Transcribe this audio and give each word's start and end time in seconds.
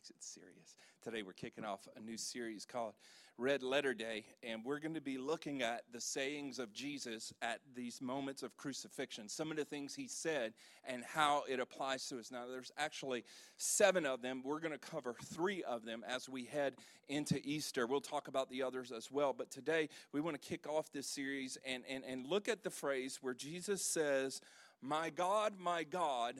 takes 0.00 0.10
it 0.10 0.22
serious. 0.22 0.76
Today 1.02 1.22
we're 1.22 1.32
kicking 1.32 1.64
off 1.64 1.86
a 1.94 2.00
new 2.00 2.16
series 2.16 2.64
called 2.64 2.94
Red 3.36 3.62
Letter 3.62 3.92
Day, 3.92 4.24
and 4.42 4.64
we're 4.64 4.78
going 4.78 4.94
to 4.94 5.00
be 5.00 5.18
looking 5.18 5.60
at 5.60 5.82
the 5.92 6.00
sayings 6.00 6.58
of 6.58 6.72
Jesus 6.72 7.34
at 7.42 7.60
these 7.74 8.00
moments 8.00 8.42
of 8.42 8.56
crucifixion, 8.56 9.28
some 9.28 9.50
of 9.50 9.58
the 9.58 9.64
things 9.64 9.94
he 9.94 10.06
said 10.08 10.54
and 10.86 11.04
how 11.04 11.42
it 11.48 11.60
applies 11.60 12.06
to 12.08 12.18
us. 12.18 12.30
Now, 12.30 12.46
there's 12.46 12.72
actually 12.78 13.24
seven 13.58 14.06
of 14.06 14.22
them. 14.22 14.40
We're 14.42 14.60
going 14.60 14.72
to 14.72 14.78
cover 14.78 15.14
three 15.22 15.62
of 15.64 15.84
them 15.84 16.02
as 16.08 16.30
we 16.30 16.44
head 16.44 16.76
into 17.08 17.38
Easter. 17.44 17.86
We'll 17.86 18.00
talk 18.00 18.28
about 18.28 18.48
the 18.48 18.62
others 18.62 18.92
as 18.92 19.10
well, 19.10 19.34
but 19.36 19.50
today 19.50 19.90
we 20.12 20.22
want 20.22 20.40
to 20.40 20.48
kick 20.48 20.66
off 20.66 20.90
this 20.92 21.08
series 21.08 21.58
and, 21.66 21.82
and, 21.90 22.04
and 22.04 22.26
look 22.26 22.48
at 22.48 22.62
the 22.62 22.70
phrase 22.70 23.18
where 23.20 23.34
Jesus 23.34 23.82
says, 23.82 24.40
My 24.80 25.10
God, 25.10 25.54
my 25.58 25.84
God, 25.84 26.36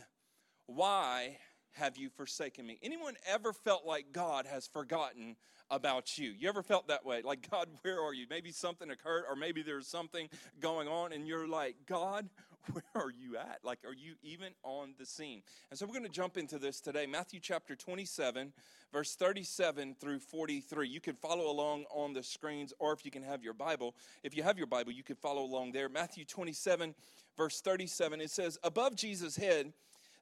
why 0.67 1.37
have 1.73 1.97
you 1.97 2.09
forsaken 2.11 2.67
me? 2.67 2.79
Anyone 2.83 3.15
ever 3.27 3.53
felt 3.53 3.87
like 3.87 4.13
God 4.13 4.47
has 4.47 4.67
forgotten 4.67 5.37
about 5.71 6.19
you? 6.19 6.35
You 6.37 6.49
ever 6.49 6.63
felt 6.63 6.89
that 6.89 7.05
way? 7.05 7.23
Like, 7.23 7.49
God, 7.51 7.69
where 7.83 8.01
are 8.01 8.15
you? 8.15 8.27
Maybe 8.29 8.53
something 8.53 8.91
occurred, 8.91 9.25
or 9.29 9.37
maybe 9.37 9.63
there's 9.63 9.87
something 9.87 10.29
going 10.61 10.89
on, 10.89 11.13
and 11.13 11.27
you're 11.27 11.49
like, 11.49 11.77
God, 11.87 12.29
where 12.73 12.85
are 13.05 13.11
you 13.11 13.37
at? 13.37 13.61
Like, 13.63 13.79
are 13.85 13.95
you 13.95 14.15
even 14.23 14.53
on 14.63 14.95
the 14.99 15.07
scene? 15.07 15.43
And 15.71 15.79
so 15.79 15.87
we're 15.87 15.95
going 15.95 16.05
to 16.05 16.11
jump 16.11 16.37
into 16.37 16.59
this 16.59 16.81
today. 16.81 17.07
Matthew 17.07 17.41
chapter 17.41 17.75
27, 17.75 18.53
verse 18.93 19.15
37 19.15 19.97
through 20.01 20.19
43. 20.21 20.89
You 20.89 21.01
can 21.01 21.15
follow 21.15 21.51
along 21.51 21.85
on 21.91 22.13
the 22.13 22.23
screens, 22.23 22.73
or 22.79 22.93
if 22.93 23.05
you 23.05 23.11
can 23.11 23.23
have 23.23 23.43
your 23.43 23.55
Bible, 23.55 23.95
if 24.23 24.37
you 24.37 24.43
have 24.43 24.59
your 24.59 24.67
Bible, 24.67 24.93
you 24.93 25.03
can 25.03 25.17
follow 25.17 25.43
along 25.43 25.73
there. 25.73 25.89
Matthew 25.89 26.25
27, 26.25 26.95
verse 27.37 27.61
37, 27.61 28.21
it 28.21 28.31
says, 28.31 28.59
Above 28.63 28.97
Jesus' 28.97 29.37
head, 29.37 29.73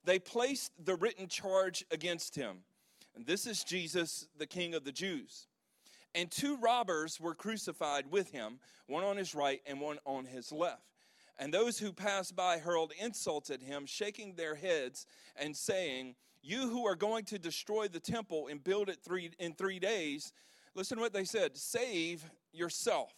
they 0.08 0.18
placed 0.18 0.72
the 0.82 0.94
written 0.94 1.28
charge 1.28 1.84
against 1.90 2.34
him. 2.34 2.60
And 3.14 3.26
this 3.26 3.46
is 3.46 3.62
Jesus, 3.62 4.26
the 4.38 4.46
King 4.46 4.72
of 4.72 4.84
the 4.84 4.92
Jews. 4.92 5.48
And 6.14 6.30
two 6.30 6.56
robbers 6.56 7.20
were 7.20 7.34
crucified 7.34 8.10
with 8.10 8.30
him, 8.30 8.58
one 8.86 9.04
on 9.04 9.18
his 9.18 9.34
right 9.34 9.60
and 9.66 9.82
one 9.82 9.98
on 10.06 10.24
his 10.24 10.50
left. 10.50 10.82
And 11.38 11.52
those 11.52 11.78
who 11.78 11.92
passed 11.92 12.34
by 12.34 12.56
hurled 12.56 12.92
insults 12.98 13.50
at 13.50 13.60
him, 13.60 13.84
shaking 13.84 14.34
their 14.34 14.54
heads 14.54 15.06
and 15.36 15.54
saying, 15.54 16.14
You 16.42 16.70
who 16.70 16.86
are 16.86 16.96
going 16.96 17.26
to 17.26 17.38
destroy 17.38 17.86
the 17.86 18.00
temple 18.00 18.48
and 18.48 18.64
build 18.64 18.88
it 18.88 19.00
three, 19.04 19.30
in 19.38 19.52
three 19.52 19.78
days, 19.78 20.32
listen 20.74 20.96
to 20.96 21.02
what 21.02 21.12
they 21.12 21.24
said 21.24 21.54
save 21.54 22.24
yourself. 22.54 23.12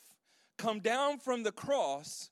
Come 0.58 0.80
down 0.80 1.20
from 1.20 1.44
the 1.44 1.52
cross 1.52 2.30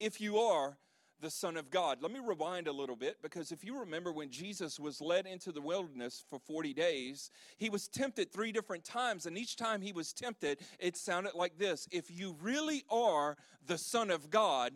if 0.00 0.20
you 0.20 0.38
are 0.38 0.76
the 1.22 1.30
Son 1.30 1.56
of 1.56 1.70
God. 1.70 2.02
Let 2.02 2.12
me 2.12 2.20
rewind 2.22 2.66
a 2.66 2.72
little 2.72 2.96
bit 2.96 3.22
because 3.22 3.52
if 3.52 3.64
you 3.64 3.78
remember 3.78 4.12
when 4.12 4.30
Jesus 4.30 4.78
was 4.78 5.00
led 5.00 5.24
into 5.24 5.52
the 5.52 5.60
wilderness 5.60 6.24
for 6.28 6.40
40 6.40 6.74
days, 6.74 7.30
he 7.56 7.70
was 7.70 7.88
tempted 7.88 8.32
three 8.32 8.50
different 8.50 8.84
times, 8.84 9.24
and 9.24 9.38
each 9.38 9.56
time 9.56 9.80
he 9.80 9.92
was 9.92 10.12
tempted, 10.12 10.58
it 10.80 10.96
sounded 10.96 11.34
like 11.34 11.56
this 11.56 11.86
If 11.92 12.10
you 12.10 12.36
really 12.42 12.82
are 12.90 13.36
the 13.64 13.78
Son 13.78 14.10
of 14.10 14.28
God, 14.30 14.72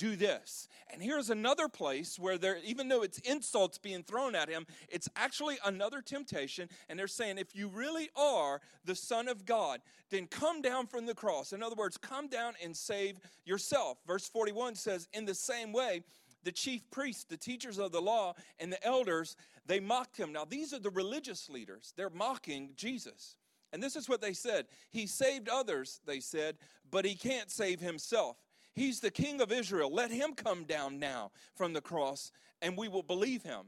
do 0.00 0.16
this. 0.16 0.66
And 0.92 1.02
here's 1.02 1.28
another 1.28 1.68
place 1.68 2.18
where 2.18 2.38
there, 2.38 2.56
even 2.64 2.88
though 2.88 3.02
it's 3.02 3.18
insults 3.18 3.76
being 3.76 4.02
thrown 4.02 4.34
at 4.34 4.48
him, 4.48 4.66
it's 4.88 5.10
actually 5.14 5.58
another 5.64 6.00
temptation. 6.00 6.70
And 6.88 6.98
they're 6.98 7.06
saying, 7.06 7.36
if 7.36 7.54
you 7.54 7.68
really 7.68 8.08
are 8.16 8.62
the 8.86 8.94
Son 8.94 9.28
of 9.28 9.44
God, 9.44 9.80
then 10.08 10.26
come 10.26 10.62
down 10.62 10.86
from 10.86 11.04
the 11.04 11.14
cross. 11.14 11.52
In 11.52 11.62
other 11.62 11.76
words, 11.76 11.98
come 11.98 12.28
down 12.28 12.54
and 12.64 12.74
save 12.74 13.20
yourself. 13.44 13.98
Verse 14.06 14.26
41 14.26 14.74
says, 14.74 15.06
in 15.12 15.26
the 15.26 15.34
same 15.34 15.70
way, 15.70 16.02
the 16.44 16.52
chief 16.52 16.90
priests, 16.90 17.24
the 17.24 17.36
teachers 17.36 17.78
of 17.78 17.92
the 17.92 18.00
law, 18.00 18.32
and 18.58 18.72
the 18.72 18.82
elders, 18.82 19.36
they 19.66 19.80
mocked 19.80 20.16
him. 20.16 20.32
Now, 20.32 20.46
these 20.46 20.72
are 20.72 20.78
the 20.78 20.88
religious 20.88 21.50
leaders. 21.50 21.92
They're 21.94 22.08
mocking 22.08 22.70
Jesus. 22.74 23.36
And 23.72 23.82
this 23.82 23.96
is 23.96 24.08
what 24.08 24.22
they 24.22 24.32
said 24.32 24.64
He 24.90 25.06
saved 25.06 25.50
others, 25.50 26.00
they 26.06 26.20
said, 26.20 26.56
but 26.90 27.04
he 27.04 27.14
can't 27.14 27.50
save 27.50 27.80
himself. 27.80 28.38
He's 28.74 29.00
the 29.00 29.10
king 29.10 29.40
of 29.40 29.52
Israel. 29.52 29.92
Let 29.92 30.10
him 30.10 30.34
come 30.34 30.64
down 30.64 30.98
now 30.98 31.32
from 31.54 31.72
the 31.72 31.80
cross 31.80 32.32
and 32.62 32.76
we 32.76 32.88
will 32.88 33.02
believe 33.02 33.42
him. 33.42 33.66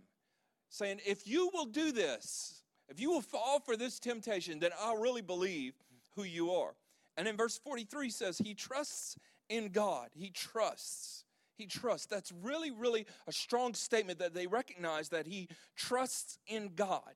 Saying, 0.68 1.00
if 1.04 1.26
you 1.26 1.50
will 1.52 1.66
do 1.66 1.92
this, 1.92 2.62
if 2.88 3.00
you 3.00 3.10
will 3.10 3.20
fall 3.20 3.60
for 3.60 3.76
this 3.76 3.98
temptation, 3.98 4.58
then 4.58 4.70
I'll 4.80 4.96
really 4.96 5.22
believe 5.22 5.74
who 6.16 6.24
you 6.24 6.50
are. 6.52 6.74
And 7.16 7.28
in 7.28 7.36
verse 7.36 7.58
43 7.58 8.10
says, 8.10 8.38
He 8.38 8.54
trusts 8.54 9.18
in 9.48 9.68
God. 9.68 10.08
He 10.14 10.30
trusts. 10.30 11.24
He 11.56 11.66
trusts. 11.66 12.06
That's 12.06 12.32
really, 12.42 12.70
really 12.70 13.06
a 13.26 13.32
strong 13.32 13.74
statement 13.74 14.18
that 14.18 14.34
they 14.34 14.46
recognize 14.46 15.10
that 15.10 15.26
he 15.26 15.48
trusts 15.76 16.38
in 16.46 16.70
God 16.74 17.14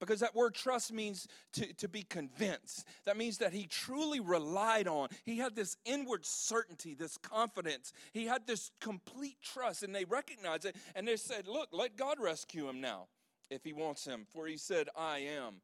because 0.00 0.20
that 0.20 0.34
word 0.34 0.54
trust 0.54 0.92
means 0.92 1.26
to, 1.54 1.72
to 1.74 1.88
be 1.88 2.02
convinced. 2.02 2.86
That 3.04 3.16
means 3.16 3.38
that 3.38 3.52
he 3.52 3.66
truly 3.66 4.20
relied 4.20 4.88
on. 4.88 5.08
He 5.24 5.38
had 5.38 5.56
this 5.56 5.76
inward 5.84 6.24
certainty, 6.24 6.94
this 6.94 7.16
confidence. 7.18 7.92
He 8.12 8.26
had 8.26 8.46
this 8.46 8.70
complete 8.80 9.38
trust, 9.42 9.82
and 9.82 9.94
they 9.94 10.04
recognized 10.04 10.64
it 10.64 10.76
and 10.94 11.06
they 11.06 11.16
said, 11.16 11.46
Look, 11.46 11.68
let 11.72 11.96
God 11.96 12.18
rescue 12.20 12.68
him 12.68 12.80
now 12.80 13.08
if 13.50 13.64
he 13.64 13.72
wants 13.72 14.04
him. 14.04 14.26
For 14.32 14.46
he 14.46 14.56
said, 14.56 14.88
I 14.96 15.18
am 15.18 15.56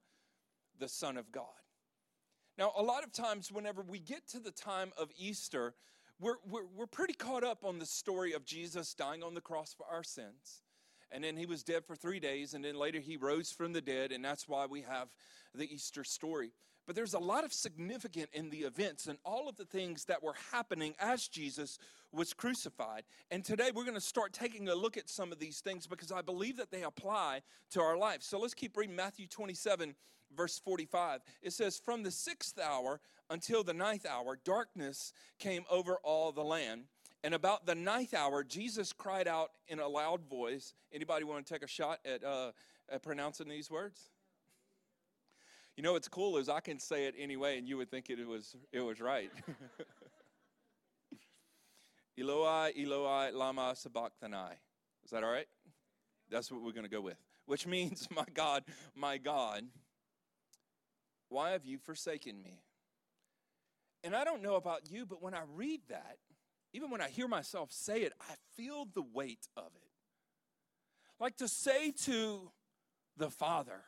the 0.78 0.88
Son 0.88 1.16
of 1.16 1.30
God. 1.32 1.46
Now, 2.58 2.72
a 2.76 2.82
lot 2.82 3.02
of 3.02 3.12
times, 3.12 3.50
whenever 3.50 3.82
we 3.82 3.98
get 3.98 4.28
to 4.28 4.38
the 4.38 4.50
time 4.50 4.92
of 4.98 5.10
Easter, 5.16 5.74
we're, 6.20 6.36
we're, 6.48 6.66
we're 6.76 6.86
pretty 6.86 7.14
caught 7.14 7.44
up 7.44 7.64
on 7.64 7.78
the 7.78 7.86
story 7.86 8.32
of 8.32 8.44
Jesus 8.44 8.94
dying 8.94 9.22
on 9.22 9.34
the 9.34 9.40
cross 9.40 9.74
for 9.74 9.86
our 9.86 10.04
sins 10.04 10.62
and 11.12 11.22
then 11.22 11.36
he 11.36 11.46
was 11.46 11.62
dead 11.62 11.84
for 11.84 11.94
three 11.94 12.20
days, 12.20 12.54
and 12.54 12.64
then 12.64 12.76
later 12.76 13.00
he 13.00 13.16
rose 13.16 13.52
from 13.52 13.72
the 13.72 13.80
dead, 13.80 14.12
and 14.12 14.24
that's 14.24 14.48
why 14.48 14.66
we 14.66 14.82
have 14.82 15.08
the 15.54 15.72
Easter 15.72 16.04
story. 16.04 16.52
But 16.86 16.96
there's 16.96 17.14
a 17.14 17.18
lot 17.18 17.44
of 17.44 17.52
significance 17.52 18.28
in 18.32 18.50
the 18.50 18.58
events 18.58 19.06
and 19.06 19.18
all 19.24 19.48
of 19.48 19.56
the 19.56 19.64
things 19.64 20.06
that 20.06 20.22
were 20.22 20.34
happening 20.50 20.94
as 20.98 21.28
Jesus 21.28 21.78
was 22.10 22.34
crucified. 22.34 23.04
And 23.30 23.44
today 23.44 23.70
we're 23.72 23.84
going 23.84 23.94
to 23.94 24.00
start 24.00 24.32
taking 24.32 24.68
a 24.68 24.74
look 24.74 24.96
at 24.96 25.08
some 25.08 25.30
of 25.30 25.38
these 25.38 25.60
things 25.60 25.86
because 25.86 26.10
I 26.10 26.22
believe 26.22 26.56
that 26.56 26.72
they 26.72 26.82
apply 26.82 27.42
to 27.70 27.80
our 27.80 27.96
life. 27.96 28.22
So 28.22 28.40
let's 28.40 28.54
keep 28.54 28.76
reading 28.76 28.96
Matthew 28.96 29.28
27, 29.28 29.94
verse 30.36 30.58
45. 30.58 31.20
It 31.40 31.52
says, 31.52 31.78
From 31.78 32.02
the 32.02 32.10
sixth 32.10 32.58
hour 32.58 33.00
until 33.30 33.62
the 33.62 33.74
ninth 33.74 34.04
hour, 34.04 34.38
darkness 34.44 35.12
came 35.38 35.64
over 35.70 35.98
all 36.02 36.32
the 36.32 36.42
land. 36.42 36.84
And 37.24 37.34
about 37.34 37.66
the 37.66 37.74
ninth 37.74 38.14
hour, 38.14 38.42
Jesus 38.42 38.92
cried 38.92 39.28
out 39.28 39.52
in 39.68 39.78
a 39.78 39.86
loud 39.86 40.24
voice. 40.28 40.74
Anybody 40.92 41.24
want 41.24 41.46
to 41.46 41.52
take 41.52 41.62
a 41.62 41.68
shot 41.68 42.00
at, 42.04 42.24
uh, 42.24 42.50
at 42.90 43.02
pronouncing 43.02 43.48
these 43.48 43.70
words? 43.70 44.10
You 45.76 45.82
know 45.82 45.92
what's 45.92 46.08
cool 46.08 46.36
is 46.36 46.48
I 46.48 46.60
can 46.60 46.78
say 46.78 47.06
it 47.06 47.14
anyway, 47.16 47.58
and 47.58 47.66
you 47.66 47.76
would 47.78 47.90
think 47.90 48.10
it 48.10 48.26
was 48.26 48.56
it 48.72 48.80
was 48.80 49.00
right. 49.00 49.30
Eloi, 52.18 52.72
Eloi, 52.78 53.30
lama 53.32 53.72
sabachthani. 53.74 54.56
Is 55.04 55.10
that 55.12 55.24
all 55.24 55.30
right? 55.30 55.48
That's 56.30 56.52
what 56.52 56.62
we're 56.62 56.72
going 56.72 56.84
to 56.84 56.90
go 56.90 57.00
with. 57.00 57.16
Which 57.46 57.66
means, 57.66 58.06
my 58.14 58.24
God, 58.34 58.64
my 58.94 59.16
God, 59.16 59.64
why 61.28 61.52
have 61.52 61.64
you 61.64 61.78
forsaken 61.78 62.42
me? 62.42 62.60
And 64.04 64.14
I 64.14 64.24
don't 64.24 64.42
know 64.42 64.56
about 64.56 64.90
you, 64.90 65.06
but 65.06 65.22
when 65.22 65.32
I 65.32 65.42
read 65.54 65.80
that, 65.88 66.18
even 66.72 66.90
when 66.90 67.00
I 67.00 67.08
hear 67.08 67.28
myself 67.28 67.70
say 67.70 68.02
it, 68.02 68.12
I 68.20 68.34
feel 68.56 68.86
the 68.92 69.02
weight 69.02 69.48
of 69.56 69.70
it. 69.76 69.90
Like 71.20 71.36
to 71.36 71.48
say 71.48 71.92
to 72.04 72.50
the 73.16 73.30
Father, 73.30 73.82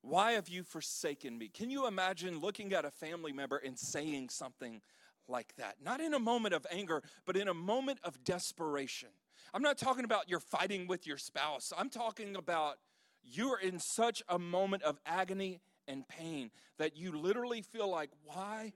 Why 0.00 0.32
have 0.32 0.48
you 0.48 0.62
forsaken 0.62 1.36
me? 1.36 1.48
Can 1.48 1.70
you 1.70 1.86
imagine 1.86 2.40
looking 2.40 2.72
at 2.72 2.84
a 2.84 2.90
family 2.90 3.32
member 3.32 3.56
and 3.56 3.78
saying 3.78 4.28
something 4.30 4.80
like 5.26 5.54
that? 5.56 5.76
Not 5.82 6.00
in 6.00 6.14
a 6.14 6.18
moment 6.18 6.54
of 6.54 6.66
anger, 6.70 7.02
but 7.26 7.36
in 7.36 7.48
a 7.48 7.54
moment 7.54 7.98
of 8.04 8.22
desperation. 8.24 9.10
I'm 9.52 9.62
not 9.62 9.78
talking 9.78 10.04
about 10.04 10.28
you're 10.28 10.40
fighting 10.40 10.86
with 10.86 11.06
your 11.06 11.18
spouse, 11.18 11.72
I'm 11.76 11.90
talking 11.90 12.36
about 12.36 12.76
you're 13.22 13.58
in 13.58 13.78
such 13.78 14.22
a 14.28 14.38
moment 14.38 14.84
of 14.84 14.98
agony 15.04 15.60
and 15.86 16.06
pain 16.08 16.50
that 16.78 16.96
you 16.96 17.12
literally 17.12 17.62
feel 17.62 17.90
like, 17.90 18.10
Why 18.24 18.72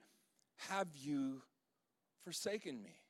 have 0.69 0.89
you 0.95 1.43
forsaken 2.25 2.83
me. 2.83 3.03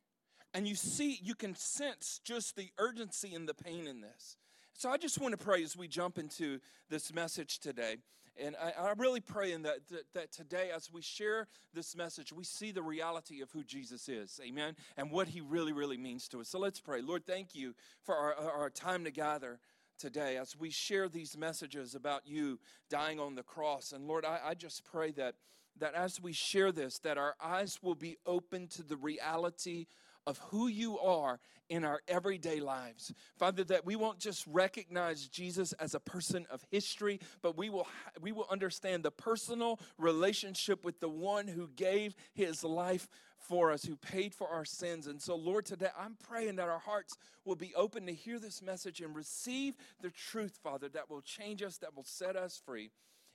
And 0.55 0.69
you 0.69 0.75
see, 0.75 1.19
you 1.23 1.35
can 1.35 1.55
sense 1.55 2.21
just 2.25 2.57
the 2.57 2.71
urgency 2.79 3.35
and 3.35 3.49
the 3.49 3.55
pain 3.55 3.87
in 3.87 4.01
this. 4.01 4.37
So 4.75 4.91
I 4.91 4.97
just 4.97 5.21
want 5.21 5.39
to 5.39 5.43
pray 5.43 5.63
as 5.63 5.77
we 5.77 5.89
jump 5.89 6.19
into 6.19 6.59
this 6.91 7.13
message 7.13 7.59
today. 7.59 7.97
And 8.43 8.57
I, 8.57 8.73
I 8.89 8.93
really 8.97 9.21
pray 9.21 9.53
in 9.53 9.63
that, 9.63 9.89
that, 9.91 10.05
that 10.15 10.33
today, 10.33 10.71
as 10.75 10.91
we 10.91 11.03
share 11.03 11.49
this 11.75 11.95
message, 11.95 12.33
we 12.33 12.45
see 12.45 12.73
the 12.73 12.83
reality 12.83 13.43
of 13.43 13.51
who 13.53 13.63
Jesus 13.63 14.09
is. 14.09 14.41
Amen. 14.43 14.75
And 14.97 15.11
what 15.11 15.29
he 15.29 15.41
really, 15.41 15.73
really 15.73 15.99
means 15.99 16.29
to 16.29 16.41
us. 16.41 16.49
So 16.49 16.59
let's 16.59 16.81
pray. 16.81 17.03
Lord, 17.03 17.27
thank 17.27 17.55
you 17.55 17.75
for 18.03 18.15
our, 18.15 18.35
our 18.35 18.71
time 18.71 19.05
to 19.05 19.11
gather 19.11 19.59
today 19.99 20.37
as 20.37 20.57
we 20.59 20.71
share 20.71 21.09
these 21.09 21.37
messages 21.37 21.95
about 21.95 22.27
you 22.27 22.59
dying 22.89 23.21
on 23.21 23.35
the 23.35 23.43
cross. 23.43 23.93
And 23.93 24.09
Lord, 24.09 24.25
I, 24.25 24.41
I 24.45 24.55
just 24.55 24.85
pray 24.85 25.13
that 25.13 25.35
that 25.79 25.95
as 25.95 26.21
we 26.21 26.33
share 26.33 26.73
this, 26.73 26.99
that 27.01 27.19
our 27.19 27.35
eyes 27.43 27.79
will 27.83 27.95
be 27.95 28.17
open 28.27 28.69
to 28.69 28.83
the 28.83 28.97
reality 28.97 29.87
of 30.27 30.39
who 30.51 30.69
you 30.69 30.99
are 30.99 31.41
in 31.69 31.85
our 31.85 32.01
everyday 32.07 32.61
lives. 32.61 33.13
Father, 33.39 33.65
that 33.65 33.87
we 33.87 33.97
won't 33.97 34.19
just 34.19 34.47
recognize 34.47 35.27
Jesus 35.27 35.73
as 35.75 35.95
a 35.95 36.01
person 36.01 36.47
of 36.51 36.65
history, 36.71 37.19
but 37.41 37.57
we 37.57 37.71
will, 37.71 37.87
we 38.21 38.31
will 38.31 38.47
understand 38.51 39.03
the 39.03 39.11
personal 39.11 39.81
relationship 39.99 40.85
with 40.85 41.01
the 41.01 41.09
one 41.09 41.49
who 41.49 41.69
gave 41.75 42.15
his 42.35 42.63
life 42.63 43.09
for 43.39 43.73
us, 43.73 43.85
who 43.85 43.97
paid 43.97 44.35
for 44.35 44.49
our 44.49 44.65
sins. 44.65 45.07
And 45.07 45.21
so, 45.21 45.35
Lord, 45.35 45.67
today 45.67 45.89
I'm 45.99 46.17
praying 46.29 46.57
that 46.57 46.69
our 46.69 46.79
hearts 46.79 47.17
will 47.45 47.57
be 47.57 47.75
open 47.75 48.07
to 48.07 48.15
hear 48.15 48.39
this 48.39 48.63
message 48.63 49.01
and 49.01 49.17
receive 49.17 49.75
the 50.01 50.11
truth, 50.11 50.59
Father, 50.63 50.89
that 50.91 51.11
will 51.11 51.23
change 51.23 51.63
us, 51.63 51.79
that 51.79 51.97
will 51.97 52.05
set 52.05 52.37
us 52.37 52.61
free. 52.65 52.91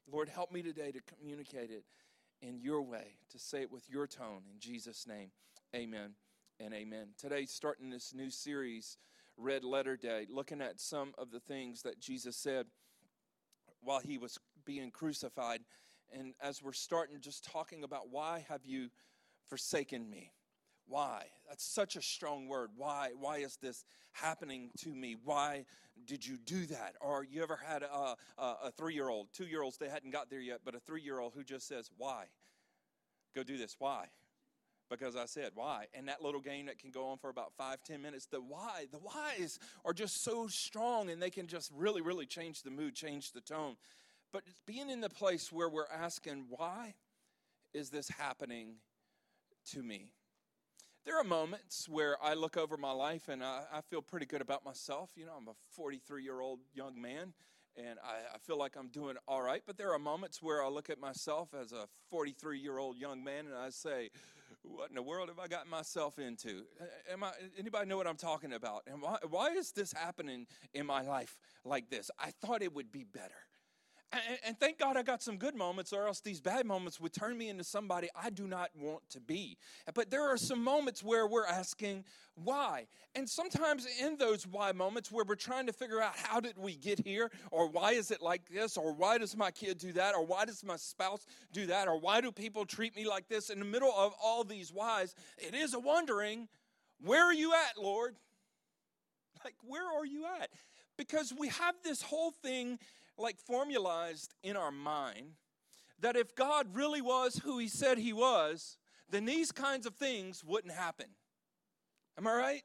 Lord, 0.09 0.29
help 0.29 0.53
me 0.53 0.61
today 0.61 0.91
to 0.91 1.01
communicate 1.01 1.69
it 1.69 1.83
in 2.41 2.59
your 2.59 2.81
way, 2.81 3.17
to 3.31 3.39
say 3.39 3.61
it 3.61 3.71
with 3.71 3.89
your 3.89 4.07
tone. 4.07 4.41
In 4.51 4.59
Jesus' 4.59 5.07
name, 5.07 5.31
amen 5.75 6.13
and 6.59 6.73
amen. 6.73 7.09
Today, 7.17 7.45
starting 7.45 7.89
this 7.89 8.13
new 8.13 8.29
series, 8.29 8.97
Red 9.37 9.63
Letter 9.63 9.97
Day, 9.97 10.27
looking 10.29 10.61
at 10.61 10.79
some 10.79 11.13
of 11.17 11.31
the 11.31 11.39
things 11.39 11.81
that 11.83 11.99
Jesus 11.99 12.35
said 12.35 12.67
while 13.81 13.99
he 13.99 14.17
was 14.17 14.39
being 14.65 14.91
crucified. 14.91 15.61
And 16.11 16.33
as 16.41 16.63
we're 16.63 16.73
starting, 16.73 17.19
just 17.21 17.43
talking 17.43 17.83
about 17.83 18.09
why 18.09 18.45
have 18.49 18.65
you 18.65 18.89
forsaken 19.47 20.09
me? 20.09 20.31
Why? 20.87 21.25
That's 21.47 21.65
such 21.65 21.95
a 21.95 22.01
strong 22.01 22.47
word. 22.47 22.71
Why? 22.75 23.11
Why 23.19 23.37
is 23.37 23.57
this 23.57 23.85
happening 24.13 24.71
to 24.79 24.89
me? 24.89 25.15
Why 25.23 25.65
did 26.05 26.25
you 26.25 26.37
do 26.37 26.65
that? 26.67 26.95
Or 27.01 27.23
you 27.23 27.43
ever 27.43 27.57
had 27.57 27.83
a, 27.83 28.15
a, 28.37 28.55
a 28.65 28.71
three 28.77 28.93
year 28.93 29.09
old, 29.09 29.27
two 29.33 29.45
year 29.45 29.61
olds, 29.61 29.77
they 29.77 29.89
hadn't 29.89 30.11
got 30.11 30.29
there 30.29 30.39
yet, 30.39 30.61
but 30.63 30.75
a 30.75 30.79
three 30.79 31.01
year 31.01 31.19
old 31.19 31.33
who 31.35 31.43
just 31.43 31.67
says, 31.67 31.89
Why? 31.97 32.25
Go 33.35 33.43
do 33.43 33.57
this. 33.57 33.75
Why? 33.79 34.07
Because 34.89 35.15
I 35.17 35.25
said, 35.25 35.51
Why? 35.55 35.85
And 35.93 36.07
that 36.07 36.21
little 36.21 36.41
game 36.41 36.67
that 36.67 36.79
can 36.79 36.91
go 36.91 37.07
on 37.09 37.17
for 37.17 37.29
about 37.29 37.53
five, 37.57 37.83
ten 37.83 38.01
minutes, 38.01 38.25
the 38.25 38.39
why, 38.39 38.85
the 38.91 38.99
whys 38.99 39.59
are 39.83 39.93
just 39.93 40.23
so 40.23 40.47
strong 40.47 41.09
and 41.09 41.21
they 41.21 41.29
can 41.29 41.47
just 41.47 41.71
really, 41.75 42.01
really 42.01 42.25
change 42.25 42.63
the 42.63 42.71
mood, 42.71 42.95
change 42.95 43.33
the 43.33 43.41
tone. 43.41 43.75
But 44.31 44.43
being 44.65 44.89
in 44.89 45.01
the 45.01 45.09
place 45.09 45.51
where 45.51 45.69
we're 45.69 45.87
asking, 45.93 46.45
Why 46.49 46.93
is 47.73 47.89
this 47.89 48.07
happening 48.09 48.75
to 49.71 49.83
me? 49.83 50.13
There 51.07 51.17
are 51.17 51.23
moments 51.23 51.87
where 51.87 52.21
I 52.21 52.33
look 52.33 52.57
over 52.57 52.75
my 52.75 52.91
life 52.91 53.29
and 53.29 53.41
I, 53.41 53.61
I 53.71 53.79
feel 53.79 54.01
pretty 54.01 54.25
good 54.25 54.41
about 54.41 54.65
myself. 54.65 55.09
You 55.15 55.25
know, 55.25 55.35
I'm 55.37 55.47
a 55.47 55.53
43 55.71 56.21
year 56.21 56.41
old 56.41 56.59
young 56.73 57.01
man 57.01 57.31
and 57.77 57.97
I, 58.03 58.35
I, 58.35 58.37
feel 58.39 58.57
like 58.57 58.75
I'm 58.75 58.89
doing 58.89 59.15
all 59.25 59.41
right. 59.41 59.61
But 59.65 59.77
there 59.77 59.93
are 59.93 59.99
moments 59.99 60.43
where 60.43 60.61
I 60.61 60.67
look 60.67 60.89
at 60.89 60.99
myself 60.99 61.53
as 61.53 61.71
a 61.71 61.87
43 62.09 62.59
year 62.59 62.77
old 62.77 62.97
young 62.97 63.23
man 63.23 63.45
and 63.45 63.55
I 63.55 63.69
say, 63.69 64.09
what 64.63 64.89
in 64.89 64.95
the 64.95 65.01
world 65.01 65.29
have 65.29 65.39
I 65.39 65.47
gotten 65.47 65.71
myself 65.71 66.19
into? 66.19 66.63
Am 67.09 67.23
I, 67.23 67.31
anybody 67.57 67.87
know 67.87 67.95
what 67.95 68.05
I'm 68.05 68.17
talking 68.17 68.51
about? 68.51 68.81
And 68.85 69.01
why, 69.01 69.17
why 69.29 69.51
is 69.51 69.71
this 69.71 69.93
happening 69.93 70.45
in 70.73 70.85
my 70.85 71.03
life 71.03 71.37
like 71.63 71.89
this? 71.89 72.11
I 72.19 72.31
thought 72.41 72.61
it 72.61 72.75
would 72.75 72.91
be 72.91 73.05
better. 73.05 73.47
And, 74.45 74.57
thank 74.57 74.79
God 74.79 74.95
I 74.95 75.03
got 75.03 75.21
some 75.21 75.35
good 75.37 75.53
moments, 75.53 75.91
or 75.91 76.07
else 76.07 76.21
these 76.21 76.39
bad 76.39 76.65
moments 76.65 76.97
would 76.99 77.11
turn 77.11 77.37
me 77.37 77.49
into 77.49 77.65
somebody 77.65 78.07
I 78.15 78.29
do 78.29 78.47
not 78.47 78.69
want 78.73 79.01
to 79.09 79.19
be. 79.19 79.57
But 79.93 80.09
there 80.09 80.23
are 80.23 80.37
some 80.37 80.63
moments 80.63 81.03
where 81.03 81.27
we're 81.27 81.45
asking 81.45 82.05
why. 82.35 82.87
And 83.15 83.27
sometimes 83.27 83.85
in 84.01 84.15
those 84.15 84.47
why 84.47 84.71
moments 84.71 85.11
where 85.11 85.25
we're 85.25 85.35
trying 85.35 85.67
to 85.67 85.73
figure 85.73 86.01
out 86.01 86.15
how 86.15 86.39
did 86.39 86.57
we 86.57 86.75
get 86.77 87.05
here, 87.05 87.29
or 87.51 87.67
why 87.67 87.91
is 87.91 88.09
it 88.09 88.21
like 88.21 88.47
this, 88.47 88.77
or 88.77 88.93
why 88.93 89.17
does 89.17 89.35
my 89.35 89.51
kid 89.51 89.77
do 89.77 89.91
that, 89.93 90.15
or 90.15 90.25
why 90.25 90.45
does 90.45 90.63
my 90.63 90.77
spouse 90.77 91.25
do 91.51 91.65
that, 91.65 91.89
or 91.89 91.99
why 91.99 92.21
do 92.21 92.31
people 92.31 92.65
treat 92.65 92.95
me 92.95 93.05
like 93.05 93.27
this, 93.27 93.49
in 93.49 93.59
the 93.59 93.65
middle 93.65 93.91
of 93.91 94.13
all 94.23 94.45
these 94.45 94.71
whys, 94.71 95.15
it 95.37 95.53
is 95.53 95.73
a 95.73 95.79
wondering, 95.79 96.47
where 97.03 97.25
are 97.25 97.33
you 97.33 97.53
at, 97.53 97.77
Lord? 97.77 98.15
Like, 99.43 99.55
where 99.63 99.85
are 99.85 100.05
you 100.05 100.25
at? 100.41 100.49
Because 100.97 101.33
we 101.37 101.49
have 101.49 101.75
this 101.83 102.01
whole 102.01 102.31
thing 102.31 102.79
like 103.17 103.39
formalized 103.39 104.33
in 104.43 104.55
our 104.55 104.71
mind 104.71 105.33
that 105.99 106.15
if 106.15 106.35
God 106.35 106.67
really 106.75 107.01
was 107.01 107.37
who 107.37 107.57
he 107.57 107.67
said 107.67 107.97
he 107.97 108.13
was, 108.13 108.77
then 109.09 109.25
these 109.25 109.51
kinds 109.51 109.85
of 109.85 109.95
things 109.95 110.43
wouldn't 110.43 110.73
happen. 110.73 111.07
Am 112.17 112.27
I 112.27 112.33
right? 112.33 112.63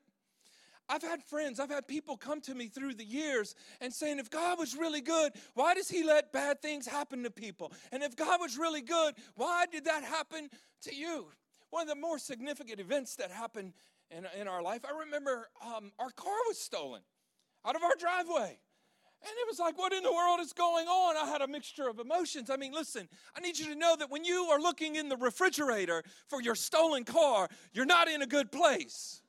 I've 0.88 1.02
had 1.02 1.22
friends, 1.22 1.58
I've 1.60 1.70
had 1.70 1.87
people 1.87 2.16
come 2.16 2.40
to 2.43 2.54
me 2.54 2.66
through 2.66 2.94
the 2.94 3.04
years 3.04 3.54
and 3.81 3.93
saying, 3.93 4.19
if 4.19 4.28
God 4.28 4.58
was 4.58 4.76
really 4.76 5.00
good, 5.00 5.32
why 5.54 5.75
does 5.75 5.88
He 5.88 6.04
let 6.04 6.32
bad 6.32 6.60
things 6.60 6.87
happen 6.87 7.22
to 7.22 7.31
people? 7.31 7.72
And 7.93 8.02
if 8.02 8.16
God 8.16 8.40
was 8.40 8.58
really 8.58 8.82
good, 8.82 9.14
why 9.34 9.64
did 9.70 9.87
that 9.87 10.04
happen 10.04 10.50
to 10.82 10.94
you? 10.94 11.28
One 11.70 11.82
of 11.82 11.88
the 11.88 12.00
more 12.00 12.19
significant 12.19 12.81
events 12.81 13.16
that 13.16 13.31
happened 13.31 13.72
in, 14.10 14.26
in 14.38 14.49
our 14.49 14.62
life, 14.62 14.82
I 14.84 14.99
remember 15.04 15.49
um, 15.64 15.93
our 15.99 16.10
car 16.10 16.37
was 16.49 16.58
stolen 16.58 17.00
out 17.64 17.76
of 17.76 17.82
our 17.82 17.94
driveway. 17.99 18.58
And 19.25 19.31
it 19.31 19.47
was 19.49 19.61
like, 19.61 19.79
what 19.79 19.93
in 19.93 20.03
the 20.03 20.13
world 20.13 20.41
is 20.41 20.53
going 20.53 20.89
on? 20.89 21.17
I 21.17 21.31
had 21.31 21.43
a 21.43 21.47
mixture 21.47 21.89
of 21.89 22.01
emotions. 22.01 22.51
I 22.51 22.57
mean, 22.57 22.73
listen, 22.73 23.09
I 23.37 23.41
need 23.41 23.57
you 23.57 23.67
to 23.67 23.75
know 23.77 23.95
that 23.97 24.11
when 24.11 24.25
you 24.25 24.49
are 24.51 24.61
looking 24.61 24.97
in 24.97 25.09
the 25.09 25.17
refrigerator 25.17 26.03
for 26.27 26.43
your 26.43 26.57
stolen 26.57 27.05
car, 27.05 27.49
you're 27.73 27.87
not 27.87 28.09
in 28.09 28.23
a 28.23 28.27
good 28.27 28.51
place. 28.51 29.23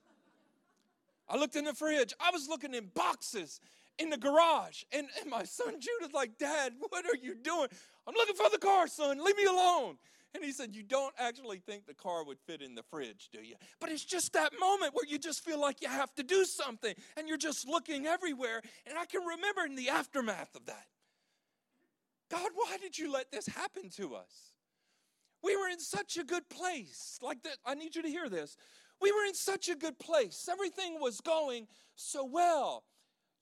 I 1.29 1.37
looked 1.37 1.55
in 1.55 1.65
the 1.65 1.73
fridge, 1.73 2.13
I 2.19 2.31
was 2.31 2.49
looking 2.49 2.73
in 2.73 2.87
boxes 2.93 3.59
in 3.99 4.09
the 4.09 4.17
garage. 4.17 4.83
And, 4.91 5.07
and 5.21 5.29
my 5.29 5.43
son 5.43 5.79
Judah's 5.79 6.13
like, 6.13 6.37
Dad, 6.37 6.73
what 6.89 7.05
are 7.05 7.15
you 7.15 7.35
doing? 7.35 7.67
I'm 8.07 8.15
looking 8.15 8.35
for 8.35 8.49
the 8.49 8.57
car, 8.57 8.87
son. 8.87 9.23
Leave 9.23 9.37
me 9.37 9.45
alone. 9.45 9.97
And 10.35 10.43
he 10.43 10.51
said, 10.51 10.75
You 10.75 10.83
don't 10.83 11.13
actually 11.19 11.59
think 11.59 11.85
the 11.85 11.93
car 11.93 12.25
would 12.25 12.39
fit 12.39 12.61
in 12.61 12.75
the 12.75 12.83
fridge, 12.83 13.29
do 13.31 13.39
you? 13.39 13.55
But 13.79 13.91
it's 13.91 14.03
just 14.03 14.33
that 14.33 14.51
moment 14.59 14.93
where 14.95 15.05
you 15.07 15.19
just 15.19 15.43
feel 15.43 15.61
like 15.61 15.81
you 15.81 15.89
have 15.89 16.13
to 16.15 16.23
do 16.23 16.43
something 16.45 16.95
and 17.17 17.27
you're 17.27 17.37
just 17.37 17.67
looking 17.67 18.07
everywhere. 18.07 18.61
And 18.87 18.97
I 18.97 19.05
can 19.05 19.21
remember 19.21 19.61
in 19.65 19.75
the 19.75 19.89
aftermath 19.89 20.55
of 20.55 20.65
that 20.65 20.85
God, 22.31 22.49
why 22.55 22.77
did 22.81 22.97
you 22.97 23.11
let 23.11 23.31
this 23.31 23.47
happen 23.47 23.89
to 23.91 24.15
us? 24.15 24.53
We 25.43 25.55
were 25.55 25.67
in 25.67 25.79
such 25.79 26.17
a 26.17 26.23
good 26.23 26.49
place. 26.49 27.19
Like 27.21 27.37
I 27.65 27.75
need 27.75 27.95
you 27.95 28.01
to 28.01 28.09
hear 28.09 28.29
this. 28.29 28.57
We 29.01 29.11
were 29.11 29.25
in 29.27 29.35
such 29.35 29.69
a 29.69 29.75
good 29.75 29.99
place. 29.99 30.47
Everything 30.49 30.99
was 30.99 31.19
going 31.21 31.67
so 31.95 32.25
well. 32.25 32.85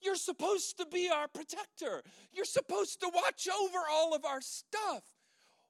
You're 0.02 0.16
supposed 0.16 0.78
to 0.80 0.88
be 0.88 1.10
our 1.10 1.28
protector. 1.28 2.02
You're 2.34 2.46
supposed 2.46 3.00
to 3.02 3.12
watch 3.14 3.48
over 3.48 3.78
all 3.90 4.16
of 4.16 4.26
our 4.26 4.42
stuff. 4.42 5.04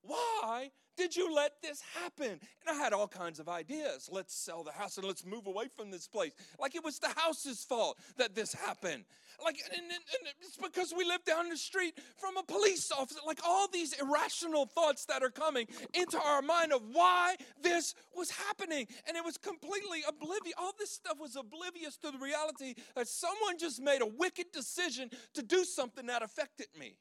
Why 0.02 0.72
did 1.02 1.16
you 1.16 1.34
let 1.34 1.60
this 1.64 1.82
happen? 2.00 2.30
And 2.30 2.40
I 2.70 2.74
had 2.76 2.94
all 2.94 3.08
kinds 3.08 3.40
of 3.40 3.50
ideas. 3.50 4.08
Let's 4.12 4.36
sell 4.36 4.64
the 4.64 4.72
house 4.72 4.98
and 4.98 5.08
let's 5.08 5.26
move 5.26 5.48
away 5.48 5.66
from 5.76 5.90
this 5.90 6.08
place. 6.08 6.32
Like 6.60 6.76
it 6.76 6.84
was 6.84 7.00
the 7.00 7.10
house's 7.16 7.64
fault 7.64 7.98
that 8.18 8.36
this 8.36 8.54
happened. 8.54 9.06
Like, 9.44 9.58
and, 9.74 9.82
and, 9.82 9.92
and 9.92 10.34
it's 10.42 10.58
because 10.58 10.94
we 10.96 11.04
live 11.04 11.26
down 11.26 11.50
the 11.50 11.58
street 11.58 11.98
from 12.18 12.38
a 12.38 12.44
police 12.44 12.92
officer. 12.92 13.20
Like 13.26 13.40
all 13.44 13.68
these 13.68 13.94
irrational 14.00 14.68
thoughts 14.68 15.06
that 15.06 15.24
are 15.24 15.32
coming 15.32 15.66
into 15.96 16.22
our 16.22 16.44
mind 16.44 16.72
of 16.72 16.84
why 16.92 17.36
this 17.64 17.96
was 18.16 18.30
happening. 18.30 18.86
And 19.08 19.18
it 19.18 19.26
was 19.26 19.38
completely 19.40 20.04
oblivious. 20.08 20.54
All 20.60 20.74
this 20.78 20.92
stuff 20.92 21.18
was 21.20 21.36
oblivious 21.36 21.98
to 21.98 22.12
the 22.12 22.20
reality 22.20 22.76
that 22.96 23.08
someone 23.08 23.58
just 23.58 23.82
made 23.82 24.04
a 24.04 24.08
wicked 24.08 24.52
decision 24.54 25.10
to 25.34 25.42
do 25.42 25.64
something 25.64 26.06
that 26.06 26.22
affected 26.22 26.68
me. 26.80 26.94